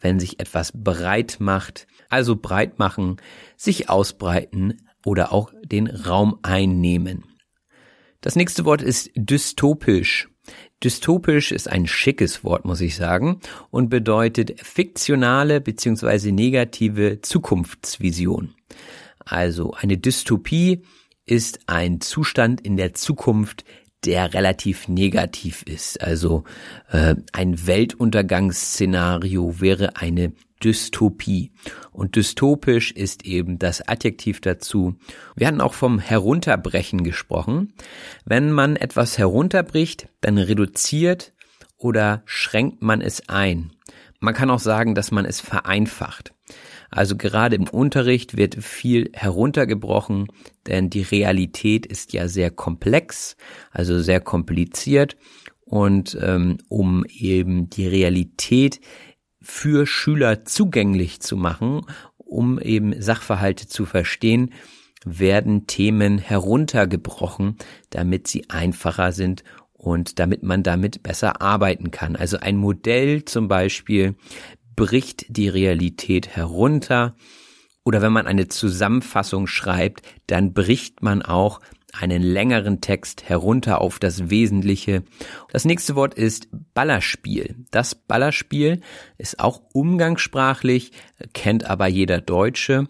wenn 0.01 0.19
sich 0.19 0.39
etwas 0.39 0.71
breit 0.73 1.37
macht, 1.39 1.87
also 2.09 2.35
breit 2.35 2.79
machen, 2.79 3.17
sich 3.57 3.89
ausbreiten 3.89 4.81
oder 5.05 5.31
auch 5.31 5.51
den 5.63 5.87
Raum 5.87 6.39
einnehmen. 6.41 7.23
Das 8.21 8.35
nächste 8.35 8.65
Wort 8.65 8.81
ist 8.81 9.11
dystopisch. 9.15 10.29
Dystopisch 10.83 11.51
ist 11.51 11.69
ein 11.69 11.87
schickes 11.87 12.43
Wort, 12.43 12.65
muss 12.65 12.81
ich 12.81 12.95
sagen, 12.95 13.39
und 13.69 13.89
bedeutet 13.89 14.59
fiktionale 14.61 15.61
bzw. 15.61 16.31
negative 16.31 17.21
Zukunftsvision. 17.21 18.55
Also 19.19 19.73
eine 19.73 19.97
Dystopie 19.97 20.83
ist 21.29 21.59
ein 21.67 22.01
Zustand 22.01 22.61
in 22.61 22.75
der 22.75 22.93
Zukunft, 22.93 23.63
der 24.05 24.33
relativ 24.33 24.87
negativ 24.87 25.63
ist. 25.63 26.01
Also 26.01 26.43
äh, 26.89 27.15
ein 27.33 27.67
Weltuntergangsszenario 27.67 29.59
wäre 29.59 29.97
eine 29.97 30.31
Dystopie. 30.63 31.51
Und 31.91 32.15
dystopisch 32.15 32.91
ist 32.91 33.25
eben 33.25 33.59
das 33.59 33.87
Adjektiv 33.87 34.41
dazu. 34.41 34.95
Wir 35.35 35.47
hatten 35.47 35.61
auch 35.61 35.73
vom 35.73 35.99
Herunterbrechen 35.99 37.03
gesprochen. 37.03 37.73
Wenn 38.25 38.51
man 38.51 38.75
etwas 38.75 39.17
herunterbricht, 39.17 40.09
dann 40.21 40.37
reduziert 40.37 41.33
oder 41.77 42.23
schränkt 42.25 42.81
man 42.81 43.01
es 43.01 43.29
ein. 43.29 43.71
Man 44.19 44.33
kann 44.33 44.49
auch 44.49 44.59
sagen, 44.59 44.95
dass 44.95 45.11
man 45.11 45.25
es 45.25 45.39
vereinfacht. 45.39 46.33
Also 46.91 47.15
gerade 47.15 47.55
im 47.55 47.67
Unterricht 47.67 48.37
wird 48.37 48.55
viel 48.55 49.11
heruntergebrochen, 49.13 50.27
denn 50.67 50.89
die 50.89 51.03
Realität 51.03 51.85
ist 51.85 52.13
ja 52.13 52.27
sehr 52.27 52.51
komplex, 52.51 53.37
also 53.71 53.99
sehr 53.99 54.19
kompliziert. 54.19 55.15
Und 55.65 56.17
ähm, 56.19 56.57
um 56.67 57.05
eben 57.05 57.69
die 57.69 57.87
Realität 57.87 58.81
für 59.41 59.85
Schüler 59.85 60.45
zugänglich 60.45 61.19
zu 61.21 61.37
machen, 61.37 61.85
um 62.17 62.59
eben 62.59 62.99
Sachverhalte 63.01 63.67
zu 63.67 63.85
verstehen, 63.85 64.51
werden 65.05 65.67
Themen 65.67 66.17
heruntergebrochen, 66.17 67.57
damit 67.89 68.27
sie 68.27 68.49
einfacher 68.49 69.11
sind 69.11 69.43
und 69.73 70.19
damit 70.19 70.43
man 70.43 70.61
damit 70.61 71.03
besser 71.03 71.41
arbeiten 71.41 71.89
kann. 71.89 72.15
Also 72.17 72.37
ein 72.37 72.57
Modell 72.57 73.23
zum 73.23 73.47
Beispiel 73.47 74.15
bricht 74.79 75.25
die 75.27 75.49
Realität 75.49 76.37
herunter 76.37 77.13
oder 77.83 78.01
wenn 78.01 78.13
man 78.13 78.27
eine 78.27 78.47
Zusammenfassung 78.47 79.45
schreibt, 79.45 80.03
dann 80.27 80.53
bricht 80.53 81.03
man 81.03 81.21
auch 81.21 81.59
einen 81.91 82.21
längeren 82.21 82.79
Text 82.79 83.27
herunter 83.27 83.81
auf 83.81 83.99
das 83.99 84.29
Wesentliche. 84.29 85.03
Das 85.51 85.65
nächste 85.65 85.95
Wort 85.95 86.13
ist 86.13 86.47
Ballerspiel. 86.73 87.57
Das 87.71 87.93
Ballerspiel 87.93 88.79
ist 89.17 89.41
auch 89.41 89.61
umgangssprachlich, 89.73 90.93
kennt 91.33 91.65
aber 91.65 91.87
jeder 91.87 92.21
Deutsche. 92.21 92.87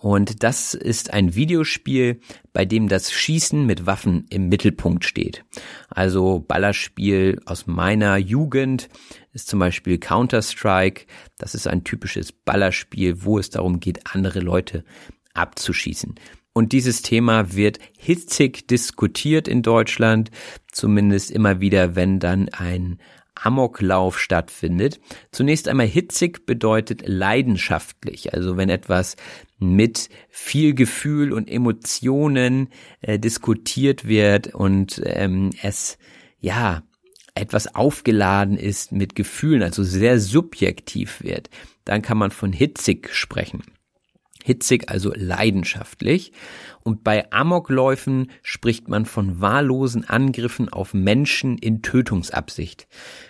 Und 0.00 0.42
das 0.42 0.72
ist 0.72 1.12
ein 1.12 1.34
Videospiel, 1.34 2.20
bei 2.54 2.64
dem 2.64 2.88
das 2.88 3.12
Schießen 3.12 3.66
mit 3.66 3.84
Waffen 3.84 4.24
im 4.30 4.48
Mittelpunkt 4.48 5.04
steht. 5.04 5.44
Also 5.90 6.40
Ballerspiel 6.40 7.38
aus 7.44 7.66
meiner 7.66 8.16
Jugend 8.16 8.88
ist 9.34 9.48
zum 9.48 9.58
Beispiel 9.58 9.98
Counter-Strike. 9.98 11.04
Das 11.36 11.54
ist 11.54 11.66
ein 11.66 11.84
typisches 11.84 12.32
Ballerspiel, 12.32 13.24
wo 13.24 13.38
es 13.38 13.50
darum 13.50 13.78
geht, 13.78 14.00
andere 14.14 14.40
Leute 14.40 14.84
abzuschießen. 15.34 16.14
Und 16.54 16.72
dieses 16.72 17.02
Thema 17.02 17.54
wird 17.54 17.78
hitzig 17.98 18.66
diskutiert 18.68 19.48
in 19.48 19.60
Deutschland, 19.60 20.30
zumindest 20.72 21.30
immer 21.30 21.60
wieder, 21.60 21.94
wenn 21.94 22.20
dann 22.20 22.48
ein 22.48 22.98
Amoklauf 23.34 24.18
stattfindet. 24.18 25.00
Zunächst 25.30 25.68
einmal 25.68 25.86
hitzig 25.86 26.46
bedeutet 26.46 27.06
leidenschaftlich, 27.06 28.34
also 28.34 28.56
wenn 28.56 28.68
etwas 28.68 29.16
mit 29.60 30.08
viel 30.28 30.74
Gefühl 30.74 31.32
und 31.32 31.48
Emotionen 31.48 32.68
äh, 33.00 33.18
diskutiert 33.18 34.06
wird 34.06 34.54
und 34.54 35.00
ähm, 35.04 35.50
es 35.62 35.98
ja 36.40 36.82
etwas 37.34 37.74
aufgeladen 37.74 38.56
ist 38.56 38.92
mit 38.92 39.14
Gefühlen, 39.14 39.62
also 39.62 39.82
sehr 39.82 40.18
subjektiv 40.18 41.22
wird, 41.22 41.50
dann 41.84 42.02
kann 42.02 42.18
man 42.18 42.30
von 42.30 42.52
hitzig 42.52 43.10
sprechen. 43.14 43.62
Hitzig, 44.42 44.88
also 44.88 45.12
leidenschaftlich. 45.14 46.32
Und 46.82 47.04
bei 47.04 47.30
Amokläufen 47.30 48.30
spricht 48.42 48.88
man 48.88 49.04
von 49.04 49.42
wahllosen 49.42 50.08
Angriffen 50.08 50.70
auf 50.70 50.94
Menschen 50.94 51.58
in 51.58 51.82
Tötungsabsicht. 51.82 52.88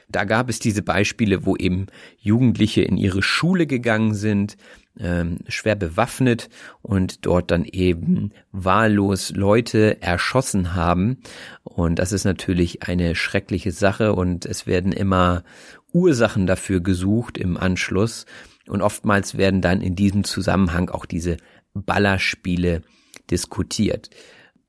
Da 0.09 0.23
gab 0.25 0.49
es 0.49 0.61
diese 0.61 0.83
Beispiele, 0.83 1.45
wo 1.45 1.57
eben 1.57 1.87
Jugendliche 2.17 2.83
in 2.83 2.97
ihre 2.97 3.23
Schule 3.23 3.67
gegangen 3.67 4.15
sind, 4.15 4.57
ähm, 4.99 5.39
schwer 5.49 5.77
bewaffnet 5.77 6.49
und 6.83 7.27
dort 7.27 7.51
dann 7.51 7.65
eben 7.65 8.33
wahllos 8.53 9.31
Leute 9.31 10.01
erschossen 10.03 10.75
haben. 10.75 11.19
Und 11.63 11.99
das 11.99 12.13
ist 12.13 12.25
natürlich 12.25 12.83
eine 12.83 13.15
schreckliche 13.15 13.73
Sache 13.73 14.15
und 14.15 14.47
es 14.47 14.67
werden 14.67 14.93
immer 14.93 15.45
Ursachen 15.93 16.47
dafür 16.47 16.81
gesucht 16.81 17.39
im 17.39 17.57
Anschluss. 17.57 18.27
Und 18.67 18.83
oftmals 18.83 19.37
werden 19.37 19.61
dann 19.61 19.81
in 19.81 19.97
diesem 19.97 20.25
Zusammenhang 20.25 20.91
auch 20.91 21.07
diese 21.07 21.37
Ballerspiele 21.75 22.83
diskutiert. 23.31 24.11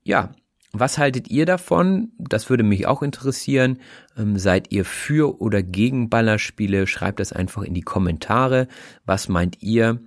Ja, 0.02 0.32
was 0.72 0.96
haltet 0.96 1.28
ihr 1.28 1.44
davon? 1.44 2.12
Das 2.18 2.48
würde 2.48 2.62
mich 2.62 2.86
auch 2.86 3.02
interessieren. 3.02 3.78
Ähm, 4.16 4.38
seid 4.38 4.72
ihr 4.72 4.86
für 4.86 5.40
oder 5.40 5.62
gegen 5.62 6.08
Ballerspiele? 6.08 6.86
Schreibt 6.86 7.20
das 7.20 7.32
einfach 7.32 7.62
in 7.62 7.74
die 7.74 7.82
Kommentare. 7.82 8.68
Was 9.04 9.28
meint 9.28 9.62
ihr? 9.62 10.00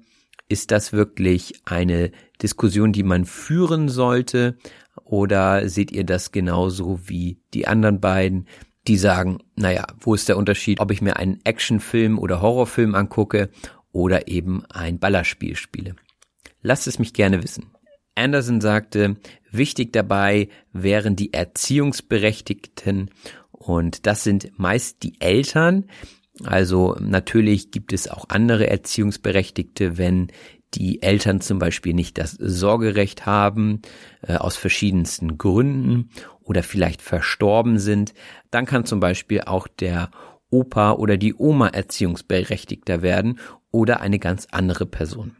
Ist 0.47 0.71
das 0.71 0.93
wirklich 0.93 1.61
eine 1.65 2.11
Diskussion, 2.41 2.91
die 2.91 3.03
man 3.03 3.25
führen 3.25 3.89
sollte? 3.89 4.57
Oder 5.03 5.67
seht 5.69 5.91
ihr 5.91 6.03
das 6.03 6.31
genauso 6.31 6.99
wie 7.07 7.39
die 7.53 7.67
anderen 7.67 7.99
beiden, 7.99 8.47
die 8.87 8.97
sagen, 8.97 9.39
naja, 9.55 9.85
wo 9.99 10.13
ist 10.13 10.29
der 10.29 10.37
Unterschied, 10.37 10.79
ob 10.79 10.91
ich 10.91 11.01
mir 11.01 11.17
einen 11.17 11.39
Actionfilm 11.43 12.19
oder 12.19 12.41
Horrorfilm 12.41 12.93
angucke 12.95 13.49
oder 13.91 14.27
eben 14.27 14.63
ein 14.69 14.99
Ballerspiel 14.99 15.55
spiele. 15.55 15.95
Lasst 16.61 16.87
es 16.87 16.99
mich 16.99 17.13
gerne 17.13 17.41
wissen. 17.43 17.71
Anderson 18.15 18.61
sagte, 18.61 19.17
wichtig 19.51 19.91
dabei 19.93 20.49
wären 20.71 21.15
die 21.15 21.33
Erziehungsberechtigten 21.33 23.11
und 23.51 24.05
das 24.05 24.23
sind 24.23 24.57
meist 24.57 25.03
die 25.03 25.19
Eltern. 25.19 25.85
Also 26.43 26.95
natürlich 26.99 27.71
gibt 27.71 27.93
es 27.93 28.09
auch 28.09 28.25
andere 28.29 28.69
Erziehungsberechtigte, 28.69 29.97
wenn 29.97 30.27
die 30.73 31.01
Eltern 31.01 31.39
zum 31.39 31.59
Beispiel 31.59 31.93
nicht 31.93 32.17
das 32.17 32.31
Sorgerecht 32.31 33.25
haben, 33.25 33.81
äh, 34.21 34.35
aus 34.35 34.57
verschiedensten 34.57 35.37
Gründen 35.37 36.09
oder 36.41 36.63
vielleicht 36.63 37.01
verstorben 37.01 37.79
sind, 37.79 38.13
dann 38.51 38.65
kann 38.65 38.85
zum 38.85 38.99
Beispiel 38.99 39.41
auch 39.41 39.67
der 39.67 40.11
Opa 40.49 40.93
oder 40.93 41.17
die 41.17 41.33
Oma 41.33 41.69
Erziehungsberechtigter 41.69 43.01
werden 43.01 43.39
oder 43.71 44.01
eine 44.01 44.19
ganz 44.19 44.47
andere 44.51 44.85
Person. 44.85 45.35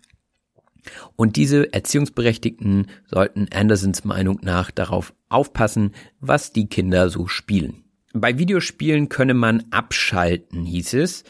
Und 1.15 1.35
diese 1.35 1.73
Erziehungsberechtigten 1.73 2.87
sollten 3.05 3.47
Andersons 3.53 4.03
Meinung 4.03 4.39
nach 4.43 4.71
darauf 4.71 5.13
aufpassen, 5.29 5.93
was 6.19 6.53
die 6.53 6.67
Kinder 6.67 7.09
so 7.09 7.27
spielen. 7.27 7.84
Bei 8.16 8.38
Videospielen 8.38 9.09
könne 9.09 9.34
man 9.34 9.66
abschalten, 9.72 10.66
hieß 10.66 10.93
es. 10.95 11.24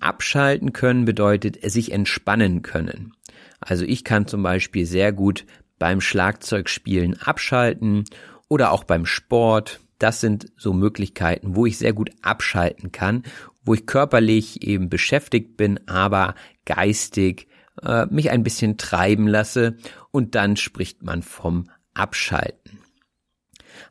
Abschalten 0.00 0.72
können 0.72 1.04
bedeutet 1.04 1.58
sich 1.70 1.92
entspannen 1.92 2.62
können. 2.62 3.12
Also 3.60 3.84
ich 3.84 4.04
kann 4.04 4.26
zum 4.26 4.42
Beispiel 4.42 4.86
sehr 4.86 5.12
gut 5.12 5.44
beim 5.78 6.00
Schlagzeugspielen 6.00 7.20
abschalten 7.20 8.04
oder 8.48 8.72
auch 8.72 8.84
beim 8.84 9.06
Sport. 9.06 9.80
Das 9.98 10.20
sind 10.20 10.52
so 10.56 10.72
Möglichkeiten, 10.72 11.56
wo 11.56 11.66
ich 11.66 11.78
sehr 11.78 11.92
gut 11.92 12.10
abschalten 12.22 12.92
kann 12.92 13.24
wo 13.64 13.74
ich 13.74 13.86
körperlich 13.86 14.62
eben 14.62 14.88
beschäftigt 14.88 15.56
bin, 15.56 15.80
aber 15.88 16.34
geistig 16.64 17.48
äh, 17.82 18.06
mich 18.06 18.30
ein 18.30 18.42
bisschen 18.42 18.76
treiben 18.76 19.26
lasse 19.26 19.76
und 20.10 20.34
dann 20.34 20.56
spricht 20.56 21.02
man 21.02 21.22
vom 21.22 21.70
Abschalten. 21.94 22.83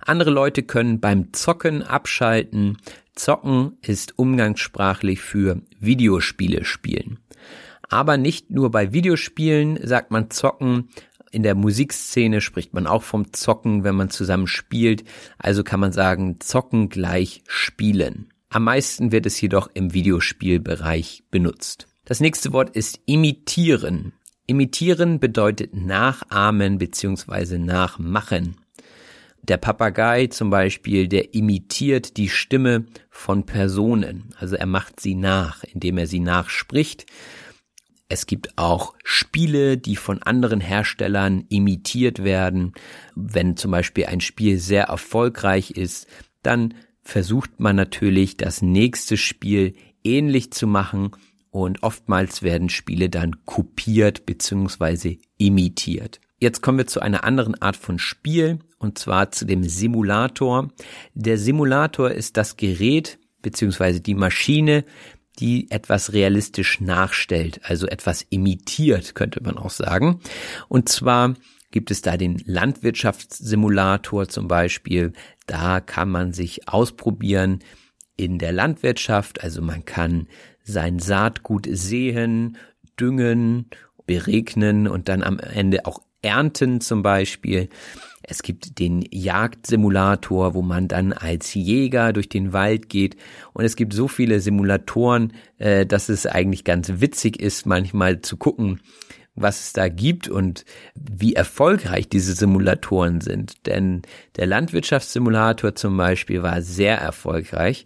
Andere 0.06 0.32
Leute 0.32 0.64
können 0.64 1.00
beim 1.00 1.34
Zocken 1.34 1.82
abschalten. 1.82 2.78
Zocken 3.16 3.78
ist 3.82 4.20
umgangssprachlich 4.20 5.22
für 5.22 5.62
Videospiele 5.80 6.66
spielen. 6.66 7.20
Aber 7.90 8.18
nicht 8.18 8.50
nur 8.50 8.72
bei 8.72 8.92
Videospielen 8.92 9.80
sagt 9.82 10.12
man 10.12 10.30
zocken. 10.30 10.90
In 11.32 11.44
der 11.44 11.56
Musikszene 11.56 12.42
spricht 12.42 12.74
man 12.74 12.86
auch 12.86 13.04
vom 13.04 13.34
Zocken, 13.34 13.84
wenn 13.84 13.96
man 13.96 14.10
zusammen 14.10 14.48
spielt. 14.48 15.04
Also 15.38 15.64
kann 15.64 15.80
man 15.80 15.92
sagen, 15.92 16.40
zocken 16.40 16.90
gleich 16.90 17.44
spielen. 17.48 18.30
Am 18.50 18.66
meisten 18.66 19.12
wird 19.12 19.26
es 19.26 19.40
jedoch 19.40 19.70
im 19.74 19.94
Videospielbereich 19.94 21.24
benutzt. 21.32 21.88
Das 22.06 22.20
nächste 22.20 22.52
Wort 22.52 22.76
ist 22.76 23.00
imitieren. 23.06 24.14
Imitieren 24.46 25.20
bedeutet 25.20 25.74
nachahmen 25.74 26.78
bzw. 26.78 27.58
nachmachen. 27.58 28.58
Der 29.44 29.58
Papagei 29.58 30.28
zum 30.28 30.50
Beispiel, 30.50 31.10
der 31.10 31.34
imitiert 31.34 32.16
die 32.16 32.30
Stimme 32.30 32.86
von 33.10 33.46
Personen. 33.46 34.34
Also 34.38 34.56
er 34.56 34.66
macht 34.66 35.02
sie 35.02 35.16
nach, 35.16 35.66
indem 35.66 35.98
er 35.98 36.08
sie 36.08 36.22
nachspricht. 36.22 37.06
Es 38.08 38.26
gibt 38.26 38.58
auch 38.58 38.94
Spiele, 39.04 39.78
die 39.78 39.98
von 39.98 40.24
anderen 40.24 40.62
Herstellern 40.62 41.46
imitiert 41.50 42.24
werden. 42.24 42.72
Wenn 43.16 43.58
zum 43.58 43.72
Beispiel 43.72 44.06
ein 44.06 44.22
Spiel 44.22 44.60
sehr 44.60 44.86
erfolgreich 44.86 45.72
ist, 45.72 46.08
dann 46.42 46.76
versucht 47.02 47.60
man 47.60 47.76
natürlich 47.76 48.38
das 48.38 48.62
nächste 48.62 49.18
Spiel 49.18 49.74
ähnlich 50.06 50.52
zu 50.52 50.68
machen 50.68 51.12
und 51.50 51.84
oftmals 51.84 52.44
werden 52.44 52.70
Spiele 52.70 53.10
dann 53.10 53.46
kopiert 53.46 54.26
bzw. 54.26 55.18
imitiert. 55.38 56.22
Jetzt 56.44 56.60
kommen 56.60 56.78
wir 56.78 56.88
zu 56.88 57.00
einer 57.00 57.24
anderen 57.24 57.62
Art 57.62 57.78
von 57.78 58.00
Spiel 58.00 58.60
und 58.78 58.98
zwar 59.00 59.32
zu 59.32 59.46
dem 59.46 59.64
Simulator. 59.64 60.68
Der 61.14 61.38
Simulator 61.38 62.12
ist 62.12 62.36
das 62.36 62.58
Gerät 62.58 63.18
bzw. 63.44 64.02
die 64.02 64.14
Maschine, 64.14 64.84
die 65.40 65.72
etwas 65.72 66.12
realistisch 66.12 66.82
nachstellt, 66.82 67.62
also 67.64 67.88
etwas 67.88 68.24
imitiert, 68.30 69.16
könnte 69.16 69.42
man 69.42 69.58
auch 69.58 69.70
sagen. 69.70 70.20
Und 70.68 70.90
zwar 70.90 71.36
gibt 71.72 71.92
es 71.92 72.02
da 72.02 72.18
den 72.18 72.44
Landwirtschaftssimulator 72.46 74.28
zum 74.28 74.50
Beispiel. 74.50 75.14
Da 75.48 75.80
kann 75.80 76.10
man 76.10 76.34
sich 76.34 76.68
ausprobieren 76.68 77.60
in 78.18 78.38
der 78.38 78.52
Landwirtschaft. 78.52 79.42
Also 79.42 79.62
man 79.62 79.86
kann 79.86 80.28
sein 80.62 81.00
Saatgut 81.00 81.70
sehen, 81.72 82.58
düngen, 83.00 83.70
beregnen 84.06 84.90
und 84.90 85.08
dann 85.08 85.24
am 85.24 85.40
Ende 85.40 85.86
auch 85.86 86.02
ernten 86.24 86.82
zum 86.82 87.04
Beispiel. 87.04 87.70
Es 88.24 88.42
gibt 88.42 88.80
den 88.80 89.06
Jagdsimulator, 89.12 90.54
wo 90.54 90.62
man 90.62 90.88
dann 90.88 91.12
als 91.12 91.54
Jäger 91.54 92.14
durch 92.14 92.30
den 92.30 92.54
Wald 92.54 92.88
geht. 92.90 93.18
Und 93.52 93.66
es 93.66 93.76
gibt 93.76 93.94
so 93.94 94.08
viele 94.08 94.40
Simulatoren, 94.40 95.34
äh, 95.58 95.86
dass 95.86 96.08
es 96.10 96.26
eigentlich 96.26 96.64
ganz 96.64 96.90
witzig 96.98 97.40
ist, 97.40 97.66
manchmal 97.66 98.22
zu 98.22 98.38
gucken, 98.38 98.80
was 99.36 99.66
es 99.66 99.74
da 99.74 99.90
gibt 99.90 100.30
und 100.30 100.64
wie 100.96 101.34
erfolgreich 101.34 102.08
diese 102.08 102.34
Simulatoren 102.34 103.20
sind. 103.20 103.66
Denn 103.66 104.04
der 104.38 104.46
Landwirtschaftssimulator 104.46 105.76
zum 105.76 105.98
Beispiel 105.98 106.44
war 106.44 106.62
sehr 106.62 106.98
erfolgreich. 106.98 107.86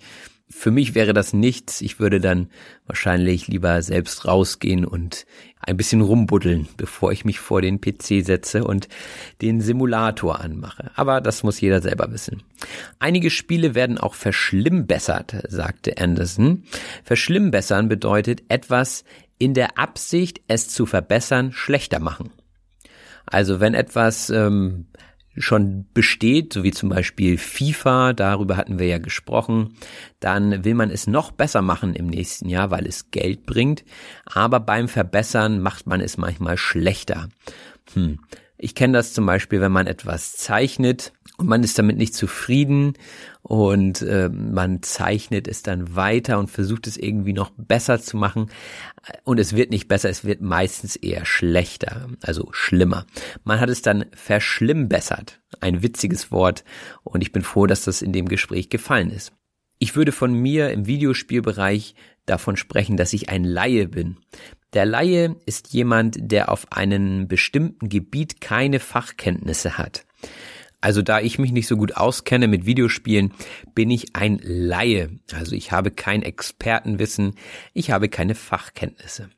Für 0.50 0.72
mich 0.72 0.96
wäre 0.96 1.14
das 1.14 1.34
nichts. 1.34 1.82
Ich 1.82 2.00
würde 2.00 2.22
dann 2.22 2.50
wahrscheinlich 2.86 3.50
lieber 3.50 3.82
selbst 3.82 4.26
rausgehen 4.26 4.86
und 4.86 5.26
ein 5.60 5.76
bisschen 5.76 6.00
rumbuddeln, 6.00 6.70
bevor 6.78 7.12
ich 7.12 7.26
mich 7.26 7.40
vor 7.40 7.62
den 7.62 7.82
PC 7.82 8.26
setze 8.26 8.64
und 8.64 8.88
den 9.42 9.60
Simulator 9.60 10.40
anmache. 10.40 10.92
Aber 10.96 11.20
das 11.20 11.44
muss 11.44 11.60
jeder 11.60 11.82
selber 11.82 12.12
wissen. 12.14 12.44
Einige 12.98 13.30
Spiele 13.30 13.76
werden 13.76 13.98
auch 13.98 14.14
verschlimmbessert, 14.14 15.36
sagte 15.50 15.98
Anderson. 15.98 16.64
Verschlimmbessern 17.04 17.90
bedeutet 17.90 18.44
etwas 18.48 19.04
in 19.40 19.54
der 19.54 19.78
Absicht, 19.78 20.42
es 20.48 20.70
zu 20.70 20.86
verbessern, 20.86 21.52
schlechter 21.52 22.00
machen. 22.00 22.32
Also 23.26 23.60
wenn 23.60 23.74
etwas 23.74 24.30
ähm, 24.30 24.86
schon 25.38 25.86
besteht, 25.94 26.54
so 26.54 26.64
wie 26.64 26.72
zum 26.72 26.90
Beispiel 26.90 27.38
FIFA, 27.38 28.14
darüber 28.14 28.58
hatten 28.58 28.80
wir 28.80 28.88
ja 28.88 28.98
gesprochen, 28.98 29.76
dann 30.20 30.64
will 30.66 30.74
man 30.74 30.90
es 30.90 31.08
noch 31.08 31.32
besser 31.32 31.62
machen 31.62 31.96
im 31.96 32.08
nächsten 32.08 32.50
Jahr, 32.50 32.72
weil 32.72 32.86
es 32.86 33.12
Geld 33.12 33.46
bringt, 33.46 33.84
aber 34.26 34.60
beim 34.60 34.88
Verbessern 34.88 35.62
macht 35.62 35.88
man 35.88 36.02
es 36.02 36.18
manchmal 36.18 36.58
schlechter. 36.58 37.30
Hm. 37.94 38.20
Ich 38.58 38.74
kenne 38.74 38.94
das 38.94 39.14
zum 39.14 39.26
Beispiel, 39.26 39.62
wenn 39.62 39.72
man 39.72 39.86
etwas 39.86 40.34
zeichnet 40.34 41.14
und 41.38 41.48
man 41.48 41.64
ist 41.64 41.78
damit 41.78 41.98
nicht 41.98 42.16
zufrieden 42.16 42.94
und 43.44 44.02
äh, 44.02 44.30
man 44.30 44.82
zeichnet 44.82 45.48
es 45.48 45.62
dann 45.62 45.96
weiter 45.96 46.40
und 46.40 46.50
versucht 46.50 46.88
es 46.88 46.98
irgendwie 46.98 47.34
noch 47.34 47.52
besser 47.56 48.02
zu 48.02 48.18
machen 48.18 48.50
und 49.24 49.40
es 49.40 49.56
wird 49.56 49.70
nicht 49.70 49.88
besser, 49.88 50.10
es 50.10 50.26
wird 50.26 50.42
meistens 50.42 50.96
eher 50.96 51.24
schlechter, 51.26 52.10
also 52.22 52.50
schlimmer. 52.52 53.06
Man 53.44 53.60
hat 53.60 53.70
es 53.70 53.84
dann 53.84 54.06
verschlimmbessert, 54.14 55.40
ein 55.60 55.84
witziges 55.84 56.32
Wort 56.32 56.64
und 57.04 57.22
ich 57.22 57.32
bin 57.32 57.44
froh, 57.44 57.68
dass 57.68 57.84
das 57.84 58.02
in 58.02 58.12
dem 58.12 58.28
Gespräch 58.28 58.70
gefallen 58.70 59.12
ist. 59.12 59.34
Ich 59.78 59.96
würde 59.96 60.12
von 60.12 60.34
mir 60.34 60.72
im 60.72 60.88
Videospielbereich 60.88 61.94
davon 62.26 62.58
sprechen, 62.58 62.98
dass 62.98 63.14
ich 63.14 63.30
ein 63.30 63.44
Laie 63.44 63.88
bin. 63.88 64.18
Der 64.74 64.86
Laie 64.86 65.36
ist 65.46 65.74
jemand, 65.74 66.18
der 66.20 66.52
auf 66.52 66.72
einem 66.72 67.28
bestimmten 67.28 67.90
Gebiet 67.90 68.42
keine 68.42 68.80
Fachkenntnisse 68.80 69.78
hat. 69.78 70.06
Also 70.82 71.02
da 71.02 71.20
ich 71.20 71.40
mich 71.40 71.52
nicht 71.52 71.68
so 71.68 71.78
gut 71.78 71.96
auskenne 71.98 72.48
mit 72.48 72.66
Videospielen, 72.66 73.34
bin 73.74 73.90
ich 73.90 74.16
ein 74.16 74.40
Laie. 74.44 75.10
Also 75.34 75.56
ich 75.56 75.72
habe 75.72 75.92
kein 75.92 76.22
Expertenwissen, 76.22 77.36
ich 77.74 77.92
habe 77.92 78.10
keine 78.10 78.36
Fachkenntnisse. 78.36 79.30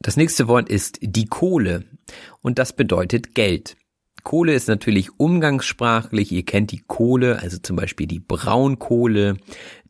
Das 0.00 0.16
nächste 0.16 0.48
Wort 0.48 0.68
ist 0.68 0.98
die 1.02 1.26
Kohle 1.26 1.84
und 2.40 2.58
das 2.58 2.74
bedeutet 2.74 3.34
Geld. 3.34 3.76
Kohle 4.26 4.54
ist 4.54 4.66
natürlich 4.66 5.20
umgangssprachlich. 5.20 6.32
Ihr 6.32 6.44
kennt 6.44 6.72
die 6.72 6.82
Kohle, 6.84 7.38
also 7.40 7.58
zum 7.58 7.76
Beispiel 7.76 8.08
die 8.08 8.18
Braunkohle, 8.18 9.36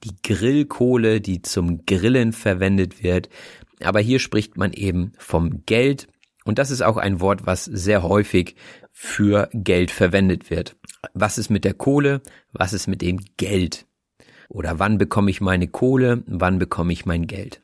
die 0.05 0.14
Grillkohle, 0.22 1.22
die 1.22 1.40
zum 1.40 1.86
Grillen 1.86 2.34
verwendet 2.34 3.03
wird. 3.03 3.30
Aber 3.83 4.01
hier 4.01 4.18
spricht 4.18 4.57
man 4.57 4.72
eben 4.72 5.12
vom 5.18 5.64
Geld. 5.66 6.09
Und 6.45 6.59
das 6.59 6.70
ist 6.70 6.83
auch 6.83 6.97
ein 6.97 7.20
Wort, 7.20 7.47
was 7.47 7.64
sehr 7.64 8.03
häufig 8.03 8.57
für 8.93 9.49
Geld 9.53 9.91
verwendet 9.91 10.51
wird. 10.51 10.77
Was 11.12 11.39
ist 11.39 11.51
mit 11.51 11.64
der 11.64 11.74
Kohle? 11.74 12.22
Was 12.53 12.72
ist 12.72 12.87
mit 12.87 13.03
dem 13.03 13.20
Geld? 13.37 13.87
Oder 14.49 14.79
wann 14.79 14.99
bekomme 14.99 15.31
ich 15.31 15.41
meine 15.41 15.68
Kohle? 15.68 16.22
Wann 16.27 16.59
bekomme 16.59 16.93
ich 16.93 17.05
mein 17.05 17.27
Geld? 17.27 17.61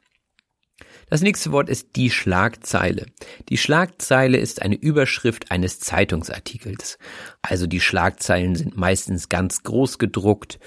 Das 1.09 1.21
nächste 1.21 1.53
Wort 1.53 1.69
ist 1.69 1.97
die 1.97 2.11
Schlagzeile. 2.11 3.07
Die 3.51 3.59
Schlagzeile 3.59 4.39
ist 4.39 4.63
eine 4.63 4.77
Überschrift 4.77 5.51
eines 5.51 5.79
Zeitungsartikels. 5.79 6.99
Also 7.43 7.67
die 7.67 7.81
Schlagzeilen 7.81 8.55
sind 8.55 8.77
meistens 8.77 9.29
ganz 9.29 9.63
groß 9.63 9.99
gedruckt 9.99 10.59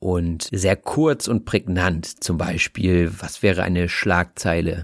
und 0.00 0.48
sehr 0.50 0.76
kurz 0.76 1.28
und 1.28 1.44
prägnant. 1.44 2.24
Zum 2.24 2.36
Beispiel, 2.36 3.12
was 3.20 3.42
wäre 3.42 3.62
eine 3.62 3.88
Schlagzeile? 3.88 4.82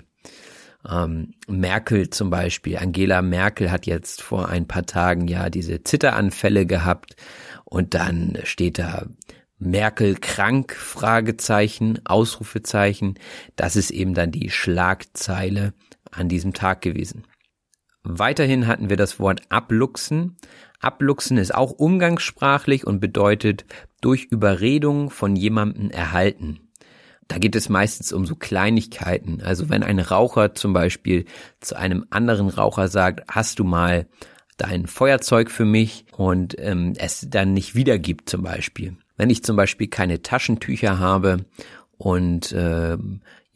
Ähm, 0.91 1.35
Merkel 1.47 2.11
zum 2.11 2.31
Beispiel, 2.31 2.79
Angela 2.79 3.23
Merkel 3.23 3.71
hat 3.71 3.87
jetzt 3.87 4.23
vor 4.23 4.49
ein 4.49 4.67
paar 4.67 4.87
Tagen 4.87 5.29
ja 5.29 5.51
diese 5.51 5.85
Zitteranfälle 5.85 6.67
gehabt 6.67 7.17
und 7.65 7.95
dann 7.95 8.39
steht 8.45 8.79
da 8.79 9.07
Merkel 9.59 10.15
krank, 10.15 10.75
Fragezeichen, 10.75 12.01
Ausrufezeichen. 12.05 13.19
Das 13.57 13.77
ist 13.77 13.91
eben 13.91 14.15
dann 14.15 14.31
die 14.31 14.51
Schlagzeile 14.51 15.75
an 16.11 16.29
diesem 16.29 16.55
Tag 16.55 16.81
gewesen. 16.81 17.25
Weiterhin 18.05 18.67
hatten 18.67 18.89
wir 18.89 18.97
das 18.97 19.19
Wort 19.19 19.43
abluchsen. 19.51 20.37
Abluchsen 20.81 21.37
ist 21.37 21.55
auch 21.55 21.73
umgangssprachlich 21.73 22.87
und 22.87 23.01
bedeutet 23.01 23.65
durch 24.01 24.25
Überredung 24.25 25.11
von 25.11 25.35
jemandem 25.35 25.91
erhalten. 25.91 26.68
Da 27.29 27.39
geht 27.39 27.55
es 27.55 27.69
meistens 27.69 28.13
um 28.13 28.27
so 28.27 28.35
Kleinigkeiten. 28.35 29.43
Also 29.43 29.69
wenn 29.69 29.83
ein 29.83 29.99
Raucher 29.99 30.55
zum 30.55 30.73
Beispiel 30.73 31.27
zu 31.61 31.77
einem 31.77 32.07
anderen 32.11 32.49
Raucher 32.49 32.89
sagt, 32.89 33.23
hast 33.29 33.59
du 33.59 33.65
mal 33.65 34.07
dein 34.57 34.87
Feuerzeug 34.87 35.51
für 35.51 35.65
mich 35.65 36.07
und 36.17 36.57
ähm, 36.59 36.95
es 36.99 37.27
dann 37.29 37.53
nicht 37.53 37.75
wiedergibt 37.75 38.29
zum 38.29 38.43
Beispiel. 38.43 38.97
Wenn 39.17 39.31
ich 39.31 39.45
zum 39.45 39.57
Beispiel 39.57 39.89
keine 39.89 40.23
Taschentücher 40.23 40.99
habe 40.99 41.45
und 41.99 42.53
äh, 42.53 42.97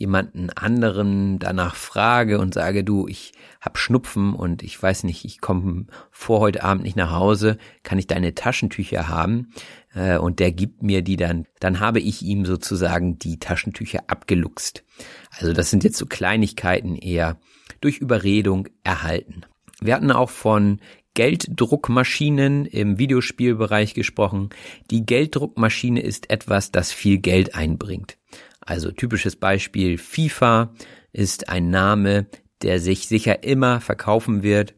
jemanden 0.03 0.51
anderen 0.51 1.39
danach 1.39 1.77
frage 1.77 2.41
und 2.41 2.55
sage, 2.55 2.83
du, 2.83 3.07
ich 3.07 3.33
hab 3.61 3.79
Schnupfen 3.79 4.35
und 4.35 4.65
ich 4.65 4.83
weiß 4.83 5.05
nicht, 5.05 5.25
ich 5.25 5.41
komme 5.41 5.87
vor 6.11 6.41
heute 6.41 6.65
Abend 6.65 6.83
nicht 6.83 6.97
nach 6.97 7.13
Hause, 7.13 7.57
kann 7.85 8.01
ich 8.01 8.09
deine 8.09 8.35
Taschentücher 8.35 9.09
haben? 9.09 9.53
Äh, 9.95 10.19
und 10.19 10.41
der 10.41 10.51
gibt 10.51 10.83
mir 10.83 11.03
die 11.03 11.17
dann, 11.17 11.47
dann 11.61 11.79
habe 11.79 12.01
ich 12.01 12.23
ihm 12.23 12.45
sozusagen 12.45 13.17
die 13.17 13.39
Taschentücher 13.39 14.01
abgeluchst. 14.09 14.83
Also 15.31 15.53
das 15.53 15.71
sind 15.71 15.85
jetzt 15.85 15.99
so 15.99 16.07
Kleinigkeiten 16.07 16.97
eher 16.97 17.39
durch 17.81 17.99
Überredung 17.99 18.67
erhalten. 18.83 19.43
Wir 19.81 19.95
hatten 19.95 20.11
auch 20.11 20.31
von 20.31 20.81
Gelddruckmaschinen 21.15 22.67
im 22.67 22.99
Videospielbereich 22.99 23.95
gesprochen. 23.95 24.51
Die 24.91 25.07
Gelddruckmaschine 25.07 26.03
ist 26.03 26.29
etwas, 26.29 26.73
das 26.73 26.91
viel 26.91 27.19
Geld 27.19 27.55
einbringt. 27.55 28.17
Also 28.65 28.91
typisches 28.91 29.37
Beispiel 29.37 29.99
FIFA 29.99 30.73
ist 31.13 31.49
ein 31.49 31.71
Name, 31.71 32.27
der 32.63 32.81
sich 32.81 33.09
sicher 33.09 33.43
immer 33.43 33.81
verkaufen 33.81 34.43
wird 34.43 34.75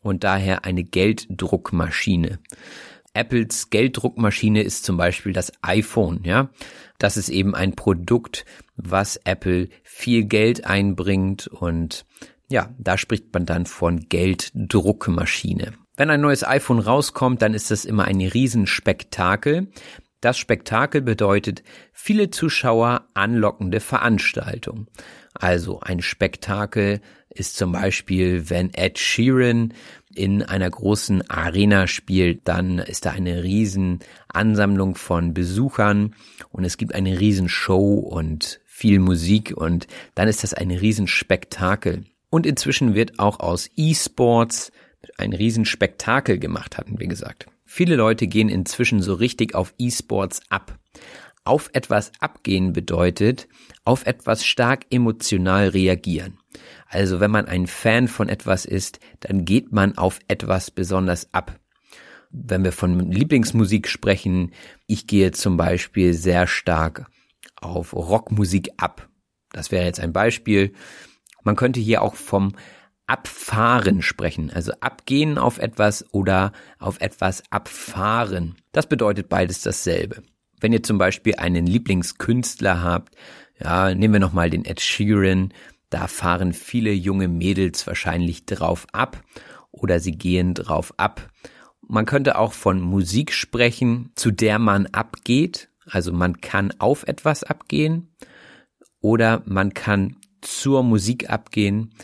und 0.00 0.24
daher 0.24 0.64
eine 0.64 0.84
Gelddruckmaschine. 0.84 2.38
Apples 3.12 3.70
Gelddruckmaschine 3.70 4.62
ist 4.62 4.84
zum 4.84 4.96
Beispiel 4.96 5.32
das 5.32 5.52
iPhone, 5.62 6.20
ja. 6.24 6.50
Das 6.98 7.16
ist 7.16 7.28
eben 7.28 7.54
ein 7.54 7.74
Produkt, 7.74 8.44
was 8.76 9.16
Apple 9.24 9.68
viel 9.82 10.24
Geld 10.24 10.66
einbringt 10.66 11.46
und 11.46 12.04
ja, 12.48 12.70
da 12.78 12.96
spricht 12.96 13.32
man 13.34 13.44
dann 13.44 13.66
von 13.66 14.08
Gelddruckmaschine. 14.08 15.72
Wenn 15.96 16.10
ein 16.10 16.20
neues 16.20 16.46
iPhone 16.46 16.78
rauskommt, 16.78 17.40
dann 17.42 17.54
ist 17.54 17.70
das 17.70 17.84
immer 17.84 18.04
ein 18.04 18.20
Riesenspektakel. 18.20 19.68
Das 20.26 20.38
Spektakel 20.38 21.02
bedeutet 21.02 21.62
viele 21.92 22.30
Zuschauer 22.30 23.06
anlockende 23.14 23.78
Veranstaltung. 23.78 24.88
Also 25.34 25.78
ein 25.78 26.02
Spektakel 26.02 27.00
ist 27.28 27.56
zum 27.56 27.70
Beispiel, 27.70 28.50
wenn 28.50 28.74
Ed 28.74 28.98
Sheeran 28.98 29.72
in 30.12 30.42
einer 30.42 30.68
großen 30.68 31.30
Arena 31.30 31.86
spielt, 31.86 32.40
dann 32.48 32.80
ist 32.80 33.06
da 33.06 33.10
eine 33.12 33.44
riesen 33.44 34.00
Ansammlung 34.26 34.96
von 34.96 35.32
Besuchern 35.32 36.16
und 36.50 36.64
es 36.64 36.76
gibt 36.76 36.92
eine 36.92 37.20
riesen 37.20 37.48
Show 37.48 37.94
und 37.94 38.60
viel 38.64 38.98
Musik 38.98 39.54
und 39.56 39.86
dann 40.16 40.26
ist 40.26 40.42
das 40.42 40.54
ein 40.54 40.72
riesen 40.72 41.06
Spektakel. 41.06 42.02
Und 42.30 42.46
inzwischen 42.46 42.96
wird 42.96 43.20
auch 43.20 43.38
aus 43.38 43.70
E-Sports 43.76 44.72
ein 45.18 45.32
Riesenspektakel 45.32 46.40
gemacht, 46.40 46.78
hatten 46.78 46.98
wir 46.98 47.06
gesagt. 47.06 47.46
Viele 47.66 47.96
Leute 47.96 48.28
gehen 48.28 48.48
inzwischen 48.48 49.02
so 49.02 49.14
richtig 49.14 49.54
auf 49.54 49.74
E-Sports 49.76 50.40
ab. 50.48 50.78
Auf 51.44 51.70
etwas 51.74 52.12
abgehen 52.20 52.72
bedeutet, 52.72 53.48
auf 53.84 54.06
etwas 54.06 54.44
stark 54.44 54.86
emotional 54.90 55.68
reagieren. 55.68 56.38
Also 56.88 57.20
wenn 57.20 57.30
man 57.30 57.46
ein 57.46 57.66
Fan 57.66 58.08
von 58.08 58.28
etwas 58.28 58.64
ist, 58.64 59.00
dann 59.20 59.44
geht 59.44 59.72
man 59.72 59.98
auf 59.98 60.20
etwas 60.28 60.70
besonders 60.70 61.32
ab. 61.34 61.58
Wenn 62.30 62.64
wir 62.64 62.72
von 62.72 63.10
Lieblingsmusik 63.10 63.88
sprechen, 63.88 64.52
ich 64.86 65.06
gehe 65.06 65.32
zum 65.32 65.56
Beispiel 65.56 66.14
sehr 66.14 66.46
stark 66.46 67.06
auf 67.56 67.92
Rockmusik 67.92 68.70
ab. 68.76 69.08
Das 69.52 69.70
wäre 69.70 69.86
jetzt 69.86 70.00
ein 70.00 70.12
Beispiel. 70.12 70.72
Man 71.42 71.56
könnte 71.56 71.80
hier 71.80 72.02
auch 72.02 72.14
vom 72.14 72.54
Abfahren 73.06 74.02
sprechen, 74.02 74.50
also 74.50 74.72
abgehen 74.80 75.38
auf 75.38 75.58
etwas 75.58 76.04
oder 76.12 76.52
auf 76.78 77.00
etwas 77.00 77.42
abfahren. 77.50 78.56
Das 78.72 78.88
bedeutet 78.88 79.28
beides 79.28 79.62
dasselbe. 79.62 80.22
Wenn 80.60 80.72
ihr 80.72 80.82
zum 80.82 80.98
Beispiel 80.98 81.36
einen 81.36 81.66
Lieblingskünstler 81.66 82.82
habt, 82.82 83.14
ja, 83.62 83.94
nehmen 83.94 84.14
wir 84.14 84.20
nochmal 84.20 84.50
den 84.50 84.64
Ed 84.64 84.80
Sheeran, 84.80 85.52
Da 85.88 86.08
fahren 86.08 86.52
viele 86.52 86.92
junge 86.92 87.28
Mädels 87.28 87.86
wahrscheinlich 87.86 88.44
drauf 88.44 88.86
ab 88.92 89.22
oder 89.70 90.00
sie 90.00 90.12
gehen 90.12 90.54
drauf 90.54 90.92
ab. 90.96 91.28
Man 91.80 92.06
könnte 92.06 92.38
auch 92.38 92.52
von 92.52 92.80
Musik 92.80 93.32
sprechen, 93.32 94.10
zu 94.16 94.32
der 94.32 94.58
man 94.58 94.86
abgeht. 94.86 95.68
Also 95.88 96.12
man 96.12 96.40
kann 96.40 96.72
auf 96.80 97.06
etwas 97.06 97.44
abgehen 97.44 98.12
oder 99.00 99.42
man 99.46 99.74
kann 99.74 100.16
zur 100.40 100.82
Musik 100.82 101.30
abgehen. 101.30 101.94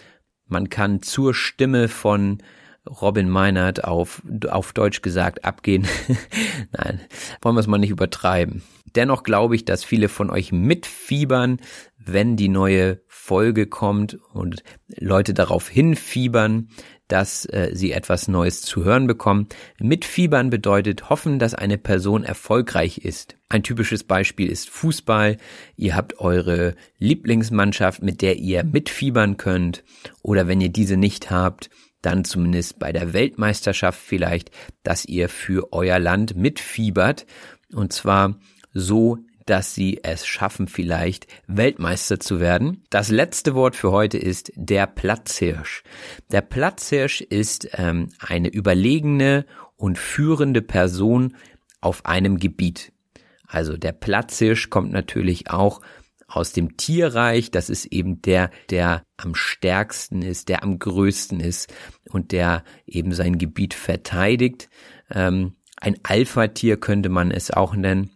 Man 0.52 0.68
kann 0.68 1.00
zur 1.00 1.32
Stimme 1.32 1.88
von 1.88 2.38
Robin 2.86 3.28
Meinert 3.28 3.84
auf, 3.84 4.22
auf 4.50 4.74
Deutsch 4.74 5.00
gesagt 5.00 5.44
abgehen. 5.46 5.88
Nein, 6.72 7.00
wollen 7.40 7.56
wir 7.56 7.60
es 7.60 7.66
mal 7.66 7.78
nicht 7.78 7.90
übertreiben. 7.90 8.62
Dennoch 8.94 9.22
glaube 9.22 9.56
ich, 9.56 9.64
dass 9.64 9.82
viele 9.82 10.10
von 10.10 10.28
euch 10.28 10.52
mitfiebern, 10.52 11.58
wenn 12.04 12.36
die 12.36 12.48
neue 12.48 13.02
Folge 13.06 13.66
kommt 13.66 14.18
und 14.32 14.62
Leute 14.98 15.34
darauf 15.34 15.68
hinfiebern, 15.68 16.68
dass 17.08 17.44
äh, 17.46 17.70
sie 17.74 17.92
etwas 17.92 18.26
Neues 18.26 18.62
zu 18.62 18.84
hören 18.84 19.06
bekommen. 19.06 19.48
Mitfiebern 19.78 20.48
bedeutet 20.48 21.10
hoffen, 21.10 21.38
dass 21.38 21.54
eine 21.54 21.76
Person 21.76 22.24
erfolgreich 22.24 22.98
ist. 22.98 23.36
Ein 23.50 23.62
typisches 23.62 24.04
Beispiel 24.04 24.50
ist 24.50 24.70
Fußball. 24.70 25.36
Ihr 25.76 25.94
habt 25.94 26.20
eure 26.20 26.74
Lieblingsmannschaft, 26.98 28.02
mit 28.02 28.22
der 28.22 28.38
ihr 28.38 28.64
mitfiebern 28.64 29.36
könnt. 29.36 29.84
Oder 30.22 30.48
wenn 30.48 30.62
ihr 30.62 30.70
diese 30.70 30.96
nicht 30.96 31.30
habt, 31.30 31.68
dann 32.00 32.24
zumindest 32.24 32.78
bei 32.78 32.92
der 32.92 33.12
Weltmeisterschaft 33.12 34.00
vielleicht, 34.00 34.50
dass 34.82 35.04
ihr 35.04 35.28
für 35.28 35.72
euer 35.72 35.98
Land 35.98 36.34
mitfiebert. 36.34 37.26
Und 37.74 37.92
zwar 37.92 38.38
so, 38.72 39.18
dass 39.46 39.74
sie 39.74 40.00
es 40.02 40.26
schaffen, 40.26 40.68
vielleicht 40.68 41.26
Weltmeister 41.46 42.20
zu 42.20 42.40
werden. 42.40 42.84
Das 42.90 43.10
letzte 43.10 43.54
Wort 43.54 43.76
für 43.76 43.90
heute 43.90 44.18
ist 44.18 44.52
der 44.54 44.86
Platzhirsch. 44.86 45.82
Der 46.30 46.42
Platzhirsch 46.42 47.20
ist 47.20 47.68
ähm, 47.74 48.10
eine 48.20 48.48
überlegene 48.48 49.46
und 49.76 49.98
führende 49.98 50.62
Person 50.62 51.36
auf 51.80 52.06
einem 52.06 52.38
Gebiet. 52.38 52.92
Also 53.46 53.76
der 53.76 53.92
Platzhirsch 53.92 54.70
kommt 54.70 54.92
natürlich 54.92 55.50
auch 55.50 55.80
aus 56.26 56.52
dem 56.52 56.76
Tierreich. 56.76 57.50
Das 57.50 57.68
ist 57.68 57.86
eben 57.86 58.22
der, 58.22 58.50
der 58.70 59.04
am 59.16 59.34
stärksten 59.34 60.22
ist, 60.22 60.48
der 60.48 60.62
am 60.62 60.78
größten 60.78 61.40
ist 61.40 61.72
und 62.10 62.32
der 62.32 62.64
eben 62.86 63.12
sein 63.12 63.38
Gebiet 63.38 63.74
verteidigt. 63.74 64.70
Ähm, 65.10 65.56
ein 65.76 65.96
Alpha-Tier 66.02 66.78
könnte 66.78 67.08
man 67.08 67.30
es 67.30 67.50
auch 67.50 67.74
nennen. 67.74 68.10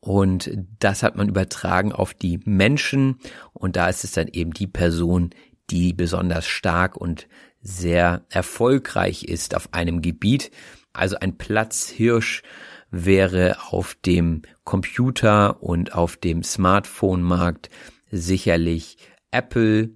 Und 0.00 0.50
das 0.78 1.02
hat 1.02 1.16
man 1.16 1.28
übertragen 1.28 1.92
auf 1.92 2.14
die 2.14 2.40
Menschen. 2.44 3.18
Und 3.52 3.76
da 3.76 3.88
ist 3.88 4.04
es 4.04 4.12
dann 4.12 4.28
eben 4.28 4.52
die 4.52 4.66
Person, 4.66 5.30
die 5.70 5.92
besonders 5.92 6.46
stark 6.46 6.96
und 6.96 7.28
sehr 7.60 8.24
erfolgreich 8.30 9.24
ist 9.24 9.54
auf 9.54 9.72
einem 9.72 10.00
Gebiet. 10.00 10.50
Also 10.92 11.16
ein 11.20 11.36
Platzhirsch 11.36 12.42
wäre 12.90 13.56
auf 13.70 13.94
dem 13.94 14.42
Computer 14.64 15.62
und 15.62 15.94
auf 15.94 16.16
dem 16.16 16.42
Smartphone-Markt 16.42 17.70
sicherlich 18.10 18.96
Apple 19.30 19.90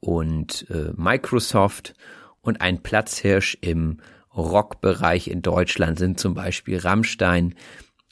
und 0.00 0.66
äh, 0.70 0.92
Microsoft 0.96 1.94
und 2.40 2.60
ein 2.60 2.82
Platzhirsch 2.82 3.58
im 3.60 3.98
Rockbereich 4.34 5.28
in 5.28 5.42
Deutschland 5.42 5.98
sind 5.98 6.20
zum 6.20 6.34
Beispiel 6.34 6.78
Rammstein. 6.78 7.54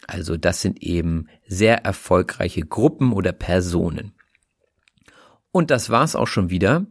Also 0.06 0.36
das 0.36 0.60
sind 0.60 0.82
eben 0.82 1.28
sehr 1.46 1.84
erfolgreiche 1.84 2.62
Gruppen 2.62 3.12
oder 3.12 3.32
Personen. 3.32 4.12
Und 5.50 5.70
das 5.70 5.88
war's 5.88 6.16
auch 6.16 6.26
schon 6.26 6.50
wieder. 6.50 6.86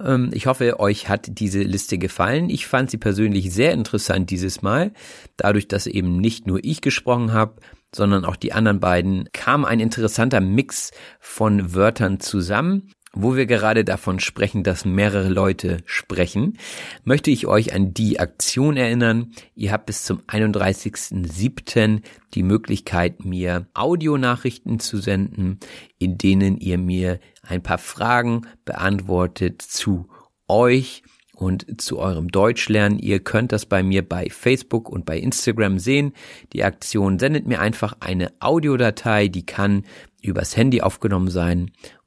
Ähm, 0.00 0.30
ich 0.32 0.46
hoffe, 0.46 0.80
euch 0.80 1.08
hat 1.08 1.38
diese 1.38 1.62
Liste 1.62 1.98
gefallen. 1.98 2.48
Ich 2.48 2.66
fand 2.66 2.90
sie 2.90 2.96
persönlich 2.96 3.52
sehr 3.52 3.72
interessant 3.72 4.30
dieses 4.30 4.62
Mal. 4.62 4.92
Dadurch, 5.36 5.68
dass 5.68 5.86
eben 5.86 6.16
nicht 6.16 6.46
nur 6.46 6.60
ich 6.62 6.80
gesprochen 6.80 7.32
habe, 7.32 7.60
sondern 7.94 8.24
auch 8.24 8.36
die 8.36 8.52
anderen 8.52 8.80
beiden, 8.80 9.28
kam 9.32 9.64
ein 9.64 9.80
interessanter 9.80 10.40
Mix 10.40 10.92
von 11.20 11.74
Wörtern 11.74 12.20
zusammen. 12.20 12.90
Wo 13.18 13.34
wir 13.34 13.46
gerade 13.46 13.82
davon 13.82 14.20
sprechen, 14.20 14.62
dass 14.62 14.84
mehrere 14.84 15.30
Leute 15.30 15.78
sprechen, 15.86 16.58
möchte 17.02 17.30
ich 17.30 17.46
euch 17.46 17.72
an 17.72 17.94
die 17.94 18.20
Aktion 18.20 18.76
erinnern. 18.76 19.32
Ihr 19.54 19.72
habt 19.72 19.86
bis 19.86 20.04
zum 20.04 20.20
31.07. 20.26 22.02
die 22.34 22.42
Möglichkeit, 22.42 23.24
mir 23.24 23.68
Audionachrichten 23.72 24.80
zu 24.80 24.98
senden, 24.98 25.60
in 25.98 26.18
denen 26.18 26.58
ihr 26.58 26.76
mir 26.76 27.18
ein 27.40 27.62
paar 27.62 27.78
Fragen 27.78 28.42
beantwortet 28.66 29.62
zu 29.62 30.10
euch 30.46 31.02
und 31.34 31.80
zu 31.80 31.98
eurem 31.98 32.28
Deutschlernen. 32.28 32.98
Ihr 32.98 33.20
könnt 33.20 33.50
das 33.50 33.64
bei 33.64 33.82
mir 33.82 34.06
bei 34.06 34.28
Facebook 34.28 34.90
und 34.90 35.06
bei 35.06 35.18
Instagram 35.18 35.78
sehen. 35.78 36.12
Die 36.52 36.64
Aktion 36.64 37.18
sendet 37.18 37.46
mir 37.46 37.60
einfach 37.60 37.96
eine 38.00 38.34
Audiodatei, 38.40 39.28
die 39.28 39.46
kann 39.46 39.84
übers 40.20 40.54
Handy 40.54 40.82
aufgenommen 40.82 41.30
sein 41.30 41.70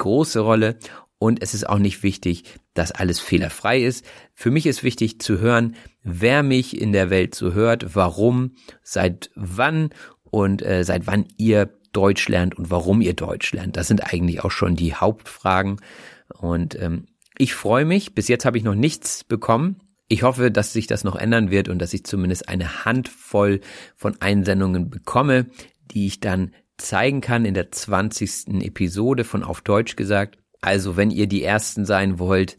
Große 0.00 0.40
Rolle 0.40 0.76
und 1.18 1.42
es 1.42 1.52
ist 1.54 1.68
auch 1.68 1.78
nicht 1.78 2.02
wichtig, 2.02 2.44
dass 2.74 2.92
alles 2.92 3.20
fehlerfrei 3.20 3.80
ist. 3.82 4.06
Für 4.34 4.50
mich 4.50 4.66
ist 4.66 4.82
wichtig 4.82 5.20
zu 5.20 5.38
hören, 5.38 5.76
wer 6.02 6.42
mich 6.42 6.80
in 6.80 6.92
der 6.92 7.10
Welt 7.10 7.34
so 7.34 7.52
hört, 7.52 7.94
warum, 7.94 8.54
seit 8.82 9.30
wann 9.34 9.90
und 10.22 10.62
äh, 10.62 10.82
seit 10.82 11.06
wann 11.06 11.26
ihr 11.36 11.68
Deutsch 11.92 12.26
lernt 12.28 12.56
und 12.56 12.70
warum 12.70 13.02
ihr 13.02 13.14
Deutsch 13.14 13.52
lernt. 13.52 13.76
Das 13.76 13.86
sind 13.86 14.12
eigentlich 14.12 14.42
auch 14.42 14.50
schon 14.50 14.76
die 14.76 14.94
Hauptfragen. 14.94 15.80
Und 16.38 16.80
ähm, 16.80 17.06
ich 17.36 17.54
freue 17.54 17.84
mich. 17.84 18.14
Bis 18.14 18.28
jetzt 18.28 18.46
habe 18.46 18.56
ich 18.56 18.64
noch 18.64 18.74
nichts 18.74 19.24
bekommen. 19.24 19.80
Ich 20.08 20.22
hoffe, 20.22 20.50
dass 20.50 20.72
sich 20.72 20.86
das 20.86 21.04
noch 21.04 21.16
ändern 21.16 21.50
wird 21.50 21.68
und 21.68 21.80
dass 21.80 21.92
ich 21.92 22.04
zumindest 22.04 22.48
eine 22.48 22.84
Handvoll 22.84 23.60
von 23.94 24.16
Einsendungen 24.20 24.88
bekomme, 24.88 25.46
die 25.90 26.06
ich 26.06 26.20
dann 26.20 26.52
zeigen 26.80 27.20
kann 27.20 27.44
in 27.44 27.54
der 27.54 27.70
20. 27.70 28.62
Episode 28.62 29.24
von 29.24 29.42
Auf 29.42 29.60
Deutsch 29.60 29.96
gesagt. 29.96 30.38
Also 30.60 30.96
wenn 30.96 31.10
ihr 31.10 31.26
die 31.26 31.42
Ersten 31.42 31.84
sein 31.84 32.18
wollt, 32.18 32.56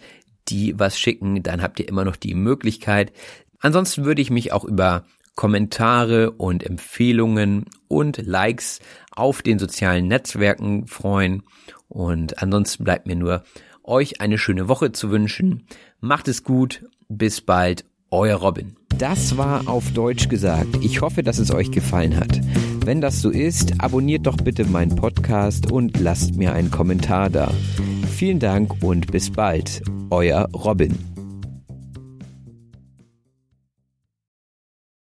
die 0.48 0.80
was 0.80 1.00
schicken, 1.00 1.44
dann 1.44 1.62
habt 1.62 1.80
ihr 1.80 1.88
immer 1.88 2.06
noch 2.06 2.16
die 2.16 2.34
Möglichkeit. 2.34 3.12
Ansonsten 3.60 4.06
würde 4.06 4.22
ich 4.22 4.32
mich 4.32 4.52
auch 4.52 4.66
über 4.66 5.06
Kommentare 5.36 6.32
und 6.32 6.64
Empfehlungen 6.64 7.66
und 7.88 8.18
Likes 8.26 8.80
auf 9.12 9.42
den 9.42 9.60
sozialen 9.60 10.08
Netzwerken 10.08 10.88
freuen. 10.88 11.44
Und 11.88 12.42
ansonsten 12.42 12.84
bleibt 12.84 13.08
mir 13.08 13.16
nur, 13.16 13.44
euch 13.84 14.22
eine 14.22 14.38
schöne 14.38 14.68
Woche 14.68 14.92
zu 14.92 15.12
wünschen. 15.12 15.66
Macht 16.00 16.28
es 16.28 16.44
gut. 16.44 16.86
Bis 17.10 17.42
bald. 17.42 17.86
Euer 18.10 18.38
Robin. 18.38 18.76
Das 18.98 19.38
war 19.38 19.68
auf 19.68 19.92
Deutsch 19.94 20.28
gesagt. 20.28 20.78
Ich 20.82 21.02
hoffe, 21.02 21.24
dass 21.24 21.40
es 21.40 21.54
euch 21.54 21.72
gefallen 21.72 22.18
hat. 22.18 22.40
Wenn 22.84 23.00
das 23.00 23.22
so 23.22 23.30
ist, 23.30 23.80
abonniert 23.80 24.26
doch 24.26 24.38
bitte 24.38 24.66
meinen 24.66 24.96
Podcast 24.96 25.72
und 25.72 26.00
lasst 26.00 26.36
mir 26.36 26.54
einen 26.54 26.72
Kommentar 26.72 27.30
da. 27.30 27.52
Vielen 28.16 28.40
Dank 28.40 28.84
und 28.84 29.12
bis 29.12 29.30
bald. 29.30 29.84
Euer 30.10 30.50
Robin. 30.54 31.11